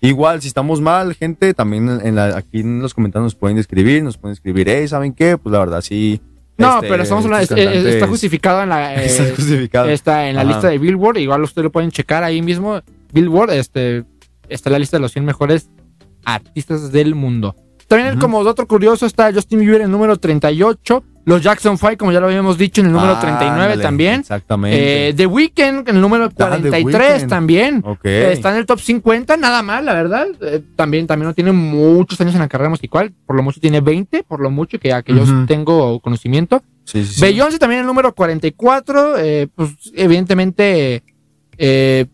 Igual, 0.00 0.40
si 0.40 0.48
estamos 0.48 0.80
mal, 0.80 1.14
gente, 1.14 1.52
también 1.52 1.90
en 1.90 2.06
en 2.06 2.14
la- 2.14 2.34
aquí 2.38 2.60
en 2.60 2.80
los 2.80 2.94
comentarios 2.94 3.24
nos 3.24 3.34
pueden 3.34 3.58
escribir, 3.58 4.02
nos 4.02 4.16
pueden 4.16 4.32
escribir, 4.32 4.66
hey, 4.70 4.88
¿saben 4.88 5.12
qué? 5.12 5.36
Pues 5.36 5.52
la 5.52 5.58
verdad, 5.58 5.82
sí. 5.82 6.22
No, 6.60 6.76
este, 6.76 6.88
pero 6.88 7.02
estamos 7.02 7.24
hablando, 7.24 7.56
es- 7.56 7.84
está 7.86 8.06
justificado 8.06 8.62
en 8.62 8.68
la, 8.68 8.94
eh, 9.02 9.06
Está 9.06 9.24
justificado. 9.34 9.88
está 9.88 10.28
en 10.28 10.36
la 10.36 10.42
Ajá. 10.42 10.50
lista 10.52 10.68
de 10.68 10.78
Billboard. 10.78 11.18
Igual 11.18 11.42
ustedes 11.42 11.64
lo 11.64 11.72
pueden 11.72 11.90
checar 11.90 12.22
ahí 12.24 12.42
mismo. 12.42 12.80
Billboard, 13.12 13.50
este, 13.52 14.04
está 14.48 14.68
en 14.68 14.72
la 14.74 14.78
lista 14.78 14.96
de 14.96 15.00
los 15.02 15.12
100 15.12 15.24
mejores 15.24 15.68
artistas 16.24 16.92
del 16.92 17.14
mundo. 17.14 17.56
También 17.88 18.20
como 18.20 18.38
otro 18.38 18.68
curioso 18.68 19.04
está 19.06 19.32
Justin 19.32 19.60
Bieber 19.60 19.80
en 19.80 19.90
número 19.90 20.16
38. 20.16 21.02
Los 21.30 21.42
Jackson 21.42 21.78
5, 21.78 21.96
como 21.96 22.10
ya 22.12 22.18
lo 22.20 22.26
habíamos 22.26 22.58
dicho, 22.58 22.80
en 22.80 22.88
el 22.88 22.92
número 22.92 23.12
Ah, 23.16 23.20
39 23.20 23.62
ándale, 23.62 23.82
también. 23.82 24.20
Exactamente. 24.20 25.08
Eh, 25.10 25.14
The 25.14 25.26
Weeknd 25.26 25.88
en 25.88 25.94
el 25.96 26.00
número 26.00 26.24
Ah, 26.24 26.28
The 26.28 26.68
43 26.70 27.12
Weeknd. 27.14 27.28
también. 27.28 27.82
ok. 27.86 28.00
Eh, 28.04 28.32
Está 28.32 28.50
en 28.50 28.56
el 28.56 28.66
top 28.66 28.80
50, 28.80 29.36
nada 29.36 29.62
mal, 29.62 29.84
la 29.86 29.94
verdad. 29.94 30.26
Eh, 30.42 30.60
también, 30.74 31.06
también 31.06 31.28
no 31.28 31.34
tiene 31.34 31.52
muchos 31.52 32.20
años 32.20 32.34
en 32.34 32.40
la 32.40 32.48
carrera 32.48 32.68
musical. 32.70 33.12
Por 33.26 33.36
lo 33.36 33.42
mucho 33.44 33.60
tiene 33.60 33.80
20, 33.80 34.24
por 34.24 34.40
lo 34.40 34.50
mucho 34.50 34.78
que, 34.80 34.92
que 35.04 35.14
yo 35.14 35.22
tengo 35.46 36.00
conocimiento. 36.00 36.62
sí, 36.84 37.04
sí, 37.04 37.14
sí. 37.14 37.20
Beyoncé 37.20 37.58
también 37.58 37.78
en 37.78 37.84
el 37.84 37.86
número 37.86 38.12
44. 38.14 39.18
eh, 39.18 39.46
pues 39.54 39.70
evidentemente 39.94 41.02
eh, 41.58 42.06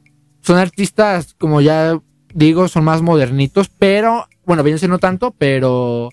son 0.43 0.59
artistas, 0.59 1.35
como 1.39 1.61
ya 1.61 1.99
digo, 2.35 2.69
son 2.69 2.85
más 2.85 3.01
modernitos, 3.03 3.71
pero 3.79 4.27
bueno, 4.45 4.63
Beyoncé 4.63 4.89
no 4.89 4.99
tanto, 4.99 5.35
pero 5.37 6.11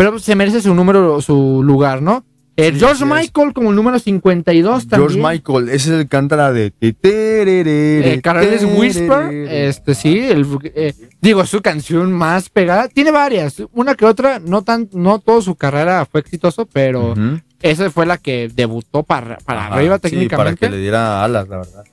pero 0.00 0.18
se 0.18 0.34
merece 0.34 0.62
su 0.62 0.74
número, 0.74 1.20
su 1.20 1.62
lugar, 1.62 2.00
¿no? 2.00 2.24
Eh, 2.56 2.72
George. 2.74 3.04
Michael 3.04 3.52
como 3.52 3.68
el 3.68 3.76
número 3.76 3.98
52 3.98 4.88
también. 4.88 5.10
George 5.10 5.28
Michael, 5.30 5.68
ese 5.68 5.94
es 5.94 6.00
el 6.00 6.08
cántara 6.08 6.52
de... 6.52 6.72
Eh, 6.80 8.20
Careless 8.22 8.64
Whisper, 8.64 9.30
este 9.30 9.94
sí, 9.94 10.18
el, 10.20 10.46
eh, 10.74 10.94
digo, 11.20 11.44
su 11.44 11.60
canción 11.60 12.12
más 12.12 12.48
pegada. 12.48 12.88
Tiene 12.88 13.10
varias, 13.10 13.62
una 13.74 13.94
que 13.94 14.06
otra, 14.06 14.38
no 14.38 14.62
tan, 14.62 14.88
no 14.94 15.18
toda 15.18 15.42
su 15.42 15.54
carrera 15.56 16.06
fue 16.10 16.22
exitoso, 16.22 16.64
pero 16.64 17.14
esa 17.60 17.90
fue 17.90 18.06
la 18.06 18.16
que 18.16 18.50
debutó 18.54 19.02
para, 19.02 19.36
para 19.36 19.66
Ajá, 19.66 19.74
arriba 19.74 19.96
sí, 19.96 20.00
para 20.00 20.10
técnicamente. 20.10 20.66
que 20.66 20.70
le 20.70 20.78
diera 20.78 21.22
alas, 21.22 21.46
la 21.46 21.58
verdad. 21.58 21.84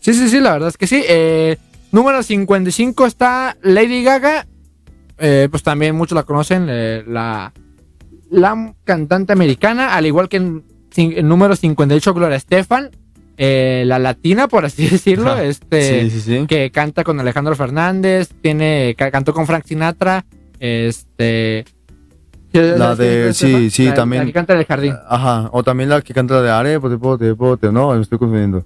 Sí, 0.00 0.12
sí, 0.12 0.28
sí, 0.28 0.38
la 0.38 0.52
verdad 0.52 0.68
es 0.68 0.76
que 0.76 0.86
sí. 0.86 1.02
Eh, 1.08 1.56
número 1.92 2.22
55 2.22 3.06
está 3.06 3.56
Lady 3.62 4.04
Gaga. 4.04 4.46
Eh, 5.18 5.48
pues 5.50 5.62
también 5.62 5.94
muchos 5.94 6.16
la 6.16 6.24
conocen, 6.24 6.66
eh, 6.68 7.04
la, 7.06 7.52
la 8.30 8.74
cantante 8.84 9.32
americana, 9.32 9.94
al 9.94 10.06
igual 10.06 10.28
que 10.28 10.38
en, 10.38 10.64
en 10.96 11.28
número 11.28 11.54
58 11.54 12.14
Gloria 12.14 12.36
Estefan, 12.36 12.90
eh, 13.36 13.84
la 13.86 13.98
latina, 13.98 14.48
por 14.48 14.64
así 14.64 14.86
decirlo, 14.90 15.32
Ajá. 15.32 15.44
este, 15.44 16.02
sí, 16.02 16.10
sí, 16.10 16.20
sí. 16.20 16.46
que 16.46 16.70
canta 16.70 17.04
con 17.04 17.18
Alejandro 17.20 17.54
Fernández, 17.56 18.30
tiene, 18.40 18.94
ca- 18.98 19.10
cantó 19.10 19.32
con 19.32 19.46
Frank 19.46 19.64
Sinatra, 19.66 20.24
este... 20.58 21.64
La 22.52 22.94
de- 22.94 23.34
sí, 23.34 23.68
sí, 23.68 23.86
La- 23.86 23.94
también. 23.94 24.22
La 24.22 24.26
que 24.26 24.32
canta 24.32 24.52
en 24.52 24.60
el 24.60 24.64
jardín. 24.66 24.94
Ajá, 25.08 25.48
o 25.52 25.64
también 25.64 25.88
la 25.90 26.00
que 26.02 26.14
canta 26.14 26.34
la 26.34 26.42
de 26.42 26.50
Are, 26.50 26.78
pote, 26.80 26.98
pote, 26.98 27.34
pote, 27.34 27.72
no, 27.72 27.92
me 27.92 28.00
estoy 28.00 28.16
confundiendo. 28.18 28.64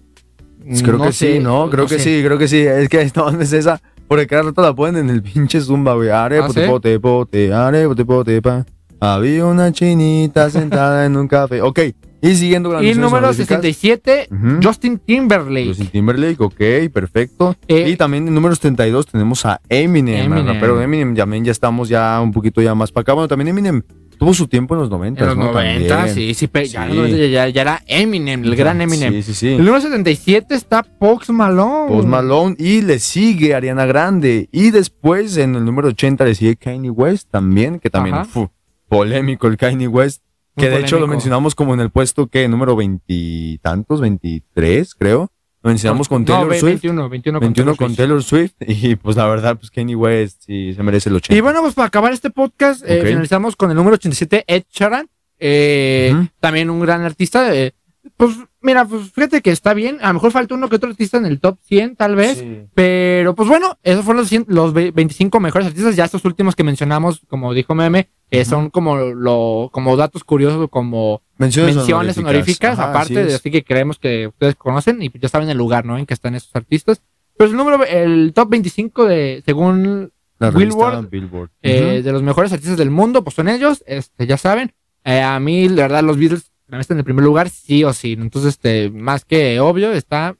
Pues 0.66 0.82
Creo 0.82 0.98
No 0.98 1.04
que 1.04 1.12
sé, 1.12 1.34
sí, 1.34 1.38
¿no? 1.40 1.70
Creo 1.70 1.84
no 1.84 1.88
que 1.88 1.98
sé. 1.98 2.04
sí, 2.18 2.22
creo 2.22 2.36
que 2.36 2.48
sí. 2.48 2.58
Es 2.60 2.86
que 2.90 3.10
no 3.16 3.30
es 3.40 3.50
esa. 3.54 3.80
Porque 4.08 4.26
cada 4.26 4.42
rato 4.42 4.62
la 4.62 4.74
ponen 4.74 5.08
en 5.08 5.10
el 5.14 5.22
pinche 5.22 5.60
zumba, 5.60 5.94
güey. 5.94 6.08
Are, 6.08 6.38
¿Ah, 6.38 6.46
pote, 6.46 6.62
sí? 6.64 6.68
pote, 6.68 7.00
pote, 7.00 7.52
are, 7.52 7.86
pote, 7.86 8.04
pote, 8.04 8.42
pa. 8.42 8.64
Había 9.00 9.44
una 9.46 9.70
chinita 9.70 10.50
sentada 10.50 11.06
en 11.06 11.16
un 11.16 11.28
café. 11.28 11.62
Ok, 11.62 11.78
y 12.20 12.34
siguiendo 12.34 12.68
con 12.70 12.76
las 12.76 12.84
Y 12.84 12.94
número 12.98 13.18
honoríficas. 13.28 13.60
67, 13.62 14.28
Ujú. 14.32 14.60
Justin 14.62 14.98
Timberlake. 14.98 15.68
Justin 15.68 15.86
Timberlake, 15.88 16.40
ok, 16.42 16.90
perfecto. 16.92 17.54
Eh, 17.68 17.90
y 17.90 17.96
también 17.96 18.26
en 18.26 18.34
número 18.34 18.54
72 18.56 19.06
tenemos 19.06 19.46
a 19.46 19.60
Eminem, 19.68 20.24
Eminem. 20.24 20.48
al 20.48 20.54
rapero 20.54 20.80
Eminem. 20.80 21.14
También 21.14 21.44
ya 21.44 21.52
estamos 21.52 21.88
ya 21.88 22.18
un 22.20 22.32
poquito 22.32 22.60
ya 22.60 22.74
más 22.74 22.90
para 22.90 23.02
acá. 23.02 23.12
Bueno, 23.12 23.28
también 23.28 23.48
Eminem 23.48 23.82
tuvo 24.18 24.34
su 24.34 24.46
tiempo 24.48 24.74
en 24.74 24.80
los 24.80 24.90
90, 24.90 25.20
En 25.22 25.26
los 25.28 25.36
¿no? 25.38 25.52
90, 25.52 25.88
También. 25.96 26.14
sí, 26.14 26.34
sí, 26.34 26.46
pero 26.48 26.66
ya, 26.66 26.84
Sí. 26.84 26.90
en 26.90 26.96
los 26.96 27.10
90 27.10 27.26
ya, 27.28 27.48
ya 27.48 27.60
era 27.62 27.82
Eminem, 27.86 28.44
el 28.44 28.56
gran 28.56 28.80
Eminem. 28.80 29.12
Sí, 29.14 29.22
sí, 29.22 29.34
sí. 29.34 29.48
El 29.54 29.58
número 29.64 29.80
77 29.80 30.54
está 30.54 30.82
Pox 30.82 31.30
Malone. 31.30 31.88
Post 31.92 32.08
Malone 32.08 32.56
y 32.58 32.82
le 32.82 32.98
sigue 32.98 33.54
Ariana 33.54 33.86
Grande. 33.86 34.48
Y 34.52 34.70
después 34.70 35.36
en 35.36 35.54
el 35.54 35.64
número 35.64 35.88
80 35.88 36.24
le 36.24 36.34
sigue 36.34 36.56
Kanye 36.56 36.90
West 36.90 37.28
también, 37.30 37.78
que 37.80 37.90
también 37.90 38.16
Ajá. 38.16 38.24
fu, 38.26 38.50
polémico 38.88 39.46
el 39.46 39.56
Kanye 39.56 39.88
West. 39.88 40.22
Muy 40.56 40.64
Que 40.66 40.70
de 40.70 40.80
hecho 40.80 40.98
lo 40.98 41.06
mencionamos 41.06 41.54
como 41.54 41.72
en 41.74 41.80
el 41.80 41.90
puesto 41.90 42.26
que 42.26 42.48
número 42.48 42.74
veintitantos, 42.74 44.00
23 44.00 44.94
creo. 44.94 45.30
Lo 45.62 45.68
mencionamos 45.70 46.08
con 46.08 46.24
Taylor 46.24 46.54
Swift. 46.54 46.82
21, 46.82 47.08
21 47.08 47.38
con 47.40 47.46
21 47.48 47.54
Taylor 47.54 47.76
con 47.76 47.88
Swift. 47.88 47.96
Taylor 47.96 48.22
Swift. 48.22 48.52
Y 48.84 48.94
pues 48.96 49.16
la 49.16 49.26
verdad, 49.26 49.56
pues 49.58 49.70
Kanye 49.70 49.96
West 49.96 50.42
sí 50.46 50.72
se 50.74 50.82
merece 50.82 51.08
el 51.08 51.16
80. 51.16 51.36
Y 51.36 51.40
bueno, 51.40 51.60
pues 51.62 51.74
para 51.74 51.88
acabar 51.88 52.12
este 52.12 52.30
podcast, 52.30 52.82
eh, 52.86 53.00
Ok. 53.00 53.06
finalizamos 53.08 53.56
con 53.56 53.70
el 53.70 53.76
número 53.76 53.94
87, 53.94 54.44
Ed 54.46 54.62
Sheeran. 54.70 55.08
Eh. 55.40 56.14
También 56.40 56.70
un 56.70 56.80
gran 56.80 57.02
artista. 57.02 57.54
eh, 57.54 57.72
pues 58.16 58.36
mira, 58.62 58.84
pues 58.86 59.10
fíjate 59.12 59.42
que 59.42 59.50
está 59.50 59.74
bien. 59.74 59.98
A 60.00 60.08
lo 60.08 60.14
mejor 60.14 60.30
falta 60.32 60.54
uno 60.54 60.68
que 60.68 60.76
otro 60.76 60.88
artista 60.90 61.18
en 61.18 61.26
el 61.26 61.40
top 61.40 61.58
100, 61.64 61.96
tal 61.96 62.14
vez. 62.16 62.38
Sí. 62.38 62.62
Pero 62.74 63.34
pues 63.34 63.48
bueno, 63.48 63.76
esos 63.82 64.04
fueron 64.04 64.20
los, 64.22 64.28
100 64.28 64.46
los 64.48 64.72
ve- 64.72 64.92
25 64.92 65.40
mejores 65.40 65.68
artistas. 65.68 65.94
Ya 65.96 66.04
estos 66.06 66.24
últimos 66.24 66.56
que 66.56 66.64
mencionamos, 66.64 67.20
como 67.28 67.52
dijo 67.52 67.74
Meme, 67.74 68.08
eh, 68.30 68.44
son 68.44 68.70
como, 68.70 68.96
lo, 68.96 69.68
como 69.72 69.96
datos 69.96 70.24
curiosos, 70.24 70.68
como 70.70 71.22
Menciones, 71.38 71.76
menciones 71.76 72.18
honoríficas, 72.18 72.78
Ajá, 72.78 72.90
aparte 72.90 73.20
así 73.22 73.32
así 73.34 73.50
que 73.50 73.62
creemos 73.64 73.98
que 73.98 74.26
ustedes 74.26 74.54
conocen 74.56 75.00
y 75.02 75.08
pues 75.08 75.22
ya 75.22 75.28
saben 75.28 75.48
el 75.48 75.56
lugar, 75.56 75.84
¿no? 75.84 75.96
En 75.96 76.04
que 76.06 76.14
están 76.14 76.34
esos 76.34 76.54
artistas. 76.54 77.00
Pero 77.36 77.50
el 77.50 77.56
número, 77.56 77.84
el 77.84 78.32
top 78.34 78.48
25 78.50 79.04
de, 79.06 79.42
según 79.46 80.12
La 80.40 80.50
Billboard, 80.50 81.08
Billboard. 81.08 81.50
eh, 81.62 81.94
Ujú. 81.98 82.02
de 82.04 82.12
los 82.12 82.22
mejores 82.22 82.52
artistas 82.52 82.76
del 82.76 82.90
mundo, 82.90 83.22
pues 83.22 83.36
son 83.36 83.48
ellos, 83.48 83.84
este, 83.86 84.26
ya 84.26 84.36
saben. 84.36 84.72
Eh, 85.04 85.20
a 85.22 85.38
mí, 85.38 85.68
la 85.68 85.82
verdad, 85.82 86.02
los 86.02 86.16
Beatles 86.18 86.50
están 86.70 86.96
en 86.96 86.98
el 86.98 87.04
primer 87.04 87.24
lugar, 87.24 87.48
sí 87.48 87.84
o 87.84 87.92
sí. 87.92 88.12
Entonces, 88.18 88.54
este, 88.54 88.90
más 88.90 89.24
que 89.24 89.60
obvio, 89.60 89.92
está 89.92 90.36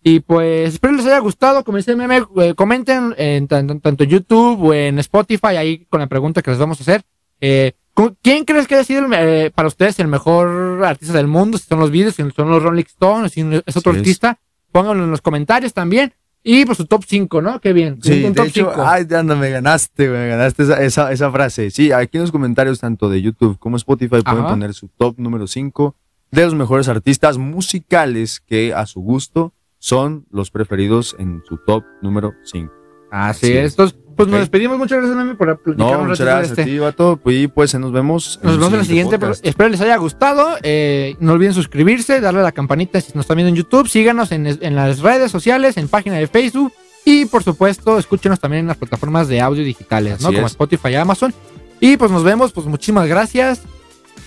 Y 0.00 0.20
pues 0.20 0.74
espero 0.74 0.94
les 0.94 1.04
haya 1.06 1.18
gustado. 1.18 1.64
Como 1.64 1.76
dice 1.76 1.90
el 1.90 1.96
meme, 1.96 2.22
eh, 2.40 2.54
comenten 2.54 3.14
en 3.18 3.48
tan- 3.48 3.80
tanto 3.80 4.04
YouTube 4.04 4.62
o 4.62 4.72
en 4.72 5.00
Spotify 5.00 5.56
ahí 5.56 5.84
con 5.90 5.98
la 6.00 6.06
pregunta 6.06 6.40
que 6.40 6.50
les 6.52 6.58
vamos 6.60 6.78
a 6.78 6.82
hacer. 6.84 7.02
Eh, 7.40 7.72
¿cu- 7.87 7.87
¿Quién 8.22 8.44
crees 8.44 8.66
que 8.66 8.76
haya 8.76 8.84
sido 8.84 9.06
el, 9.06 9.12
eh, 9.12 9.50
para 9.54 9.68
ustedes 9.68 9.98
el 9.98 10.08
mejor 10.08 10.84
artista 10.84 11.14
del 11.14 11.26
mundo? 11.26 11.58
Si 11.58 11.66
son 11.66 11.80
los 11.80 11.90
videos, 11.90 12.14
si 12.14 12.22
son 12.30 12.50
los 12.50 12.62
Rolling 12.62 12.84
Stones, 12.84 13.32
si 13.32 13.40
es 13.66 13.76
otro 13.76 13.92
es. 13.92 13.98
artista, 13.98 14.38
pónganlo 14.72 15.04
en 15.04 15.10
los 15.10 15.20
comentarios 15.20 15.72
también. 15.72 16.14
Y 16.44 16.64
pues 16.64 16.78
su 16.78 16.86
top 16.86 17.04
5, 17.06 17.42
¿no? 17.42 17.60
Qué 17.60 17.72
bien. 17.72 17.98
Sí, 18.00 18.24
un 18.24 18.32
de 18.32 18.36
top 18.36 18.46
hecho, 18.46 18.70
5. 18.70 18.86
ay, 18.86 19.06
anda, 19.14 19.34
me 19.34 19.50
ganaste, 19.50 20.08
me 20.08 20.28
ganaste 20.28 20.62
esa, 20.62 20.82
esa, 20.82 21.12
esa 21.12 21.30
frase. 21.30 21.70
Sí, 21.70 21.90
aquí 21.92 22.16
en 22.16 22.22
los 22.22 22.32
comentarios, 22.32 22.80
tanto 22.80 23.10
de 23.10 23.20
YouTube 23.20 23.58
como 23.58 23.76
Spotify, 23.76 24.22
pueden 24.22 24.44
poner 24.44 24.72
su 24.74 24.88
top 24.88 25.18
número 25.18 25.46
5 25.46 25.96
de 26.30 26.44
los 26.44 26.54
mejores 26.54 26.88
artistas 26.88 27.38
musicales 27.38 28.40
que 28.40 28.72
a 28.72 28.86
su 28.86 29.00
gusto 29.00 29.52
son 29.78 30.26
los 30.30 30.50
preferidos 30.50 31.16
en 31.18 31.42
su 31.46 31.58
top 31.58 31.84
número 32.02 32.34
5. 32.44 32.77
Así 33.10 33.46
sí 33.46 33.52
es. 33.56 33.72
Entonces, 33.72 33.98
pues 34.16 34.28
nos 34.28 34.40
despedimos. 34.40 34.78
Muchas 34.78 34.98
gracias, 34.98 35.16
meme, 35.16 35.36
por 35.36 35.58
platicar 35.58 35.92
No, 35.92 36.00
un 36.00 36.08
muchas 36.08 36.26
gracias 36.26 36.58
a 36.58 36.60
este. 36.60 36.64
ti, 36.64 36.78
vato. 36.80 37.20
Y 37.26 37.46
pues 37.46 37.72
nos 37.74 37.92
vemos. 37.92 38.40
Nos 38.42 38.58
vemos 38.58 38.72
en 38.74 38.80
el 38.80 38.86
siguiente. 38.86 39.18
Espero 39.42 39.68
les 39.68 39.80
haya 39.80 39.96
gustado. 39.96 40.56
Eh, 40.62 41.14
no 41.20 41.34
olviden 41.34 41.54
suscribirse, 41.54 42.20
darle 42.20 42.40
a 42.40 42.42
la 42.42 42.52
campanita 42.52 43.00
si 43.00 43.12
nos 43.14 43.24
están 43.24 43.36
viendo 43.36 43.50
en 43.50 43.54
YouTube. 43.54 43.88
Síganos 43.88 44.32
en, 44.32 44.46
en 44.46 44.74
las 44.74 44.98
redes 45.00 45.30
sociales, 45.30 45.76
en 45.76 45.86
página 45.86 46.16
de 46.16 46.26
Facebook. 46.26 46.72
Y 47.04 47.26
por 47.26 47.44
supuesto, 47.44 47.96
escúchenos 47.98 48.40
también 48.40 48.62
en 48.62 48.66
las 48.66 48.76
plataformas 48.76 49.28
de 49.28 49.40
audio 49.40 49.62
digitales, 49.62 50.20
¿no? 50.20 50.32
Como. 50.32 50.46
Spotify 50.48 50.88
y 50.88 50.94
Amazon. 50.96 51.32
Y 51.80 51.96
pues 51.96 52.10
nos 52.10 52.24
vemos. 52.24 52.52
Pues 52.52 52.66
muchísimas 52.66 53.06
gracias. 53.06 53.62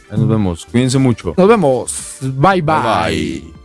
Nos 0.09 0.27
vemos. 0.27 0.65
Cuídense 0.65 0.97
mucho. 0.97 1.34
Nos 1.38 1.47
vemos. 1.47 2.17
bye. 2.21 2.61
bye. 2.61 2.61
bye. 2.61 3.41
bye. 3.41 3.61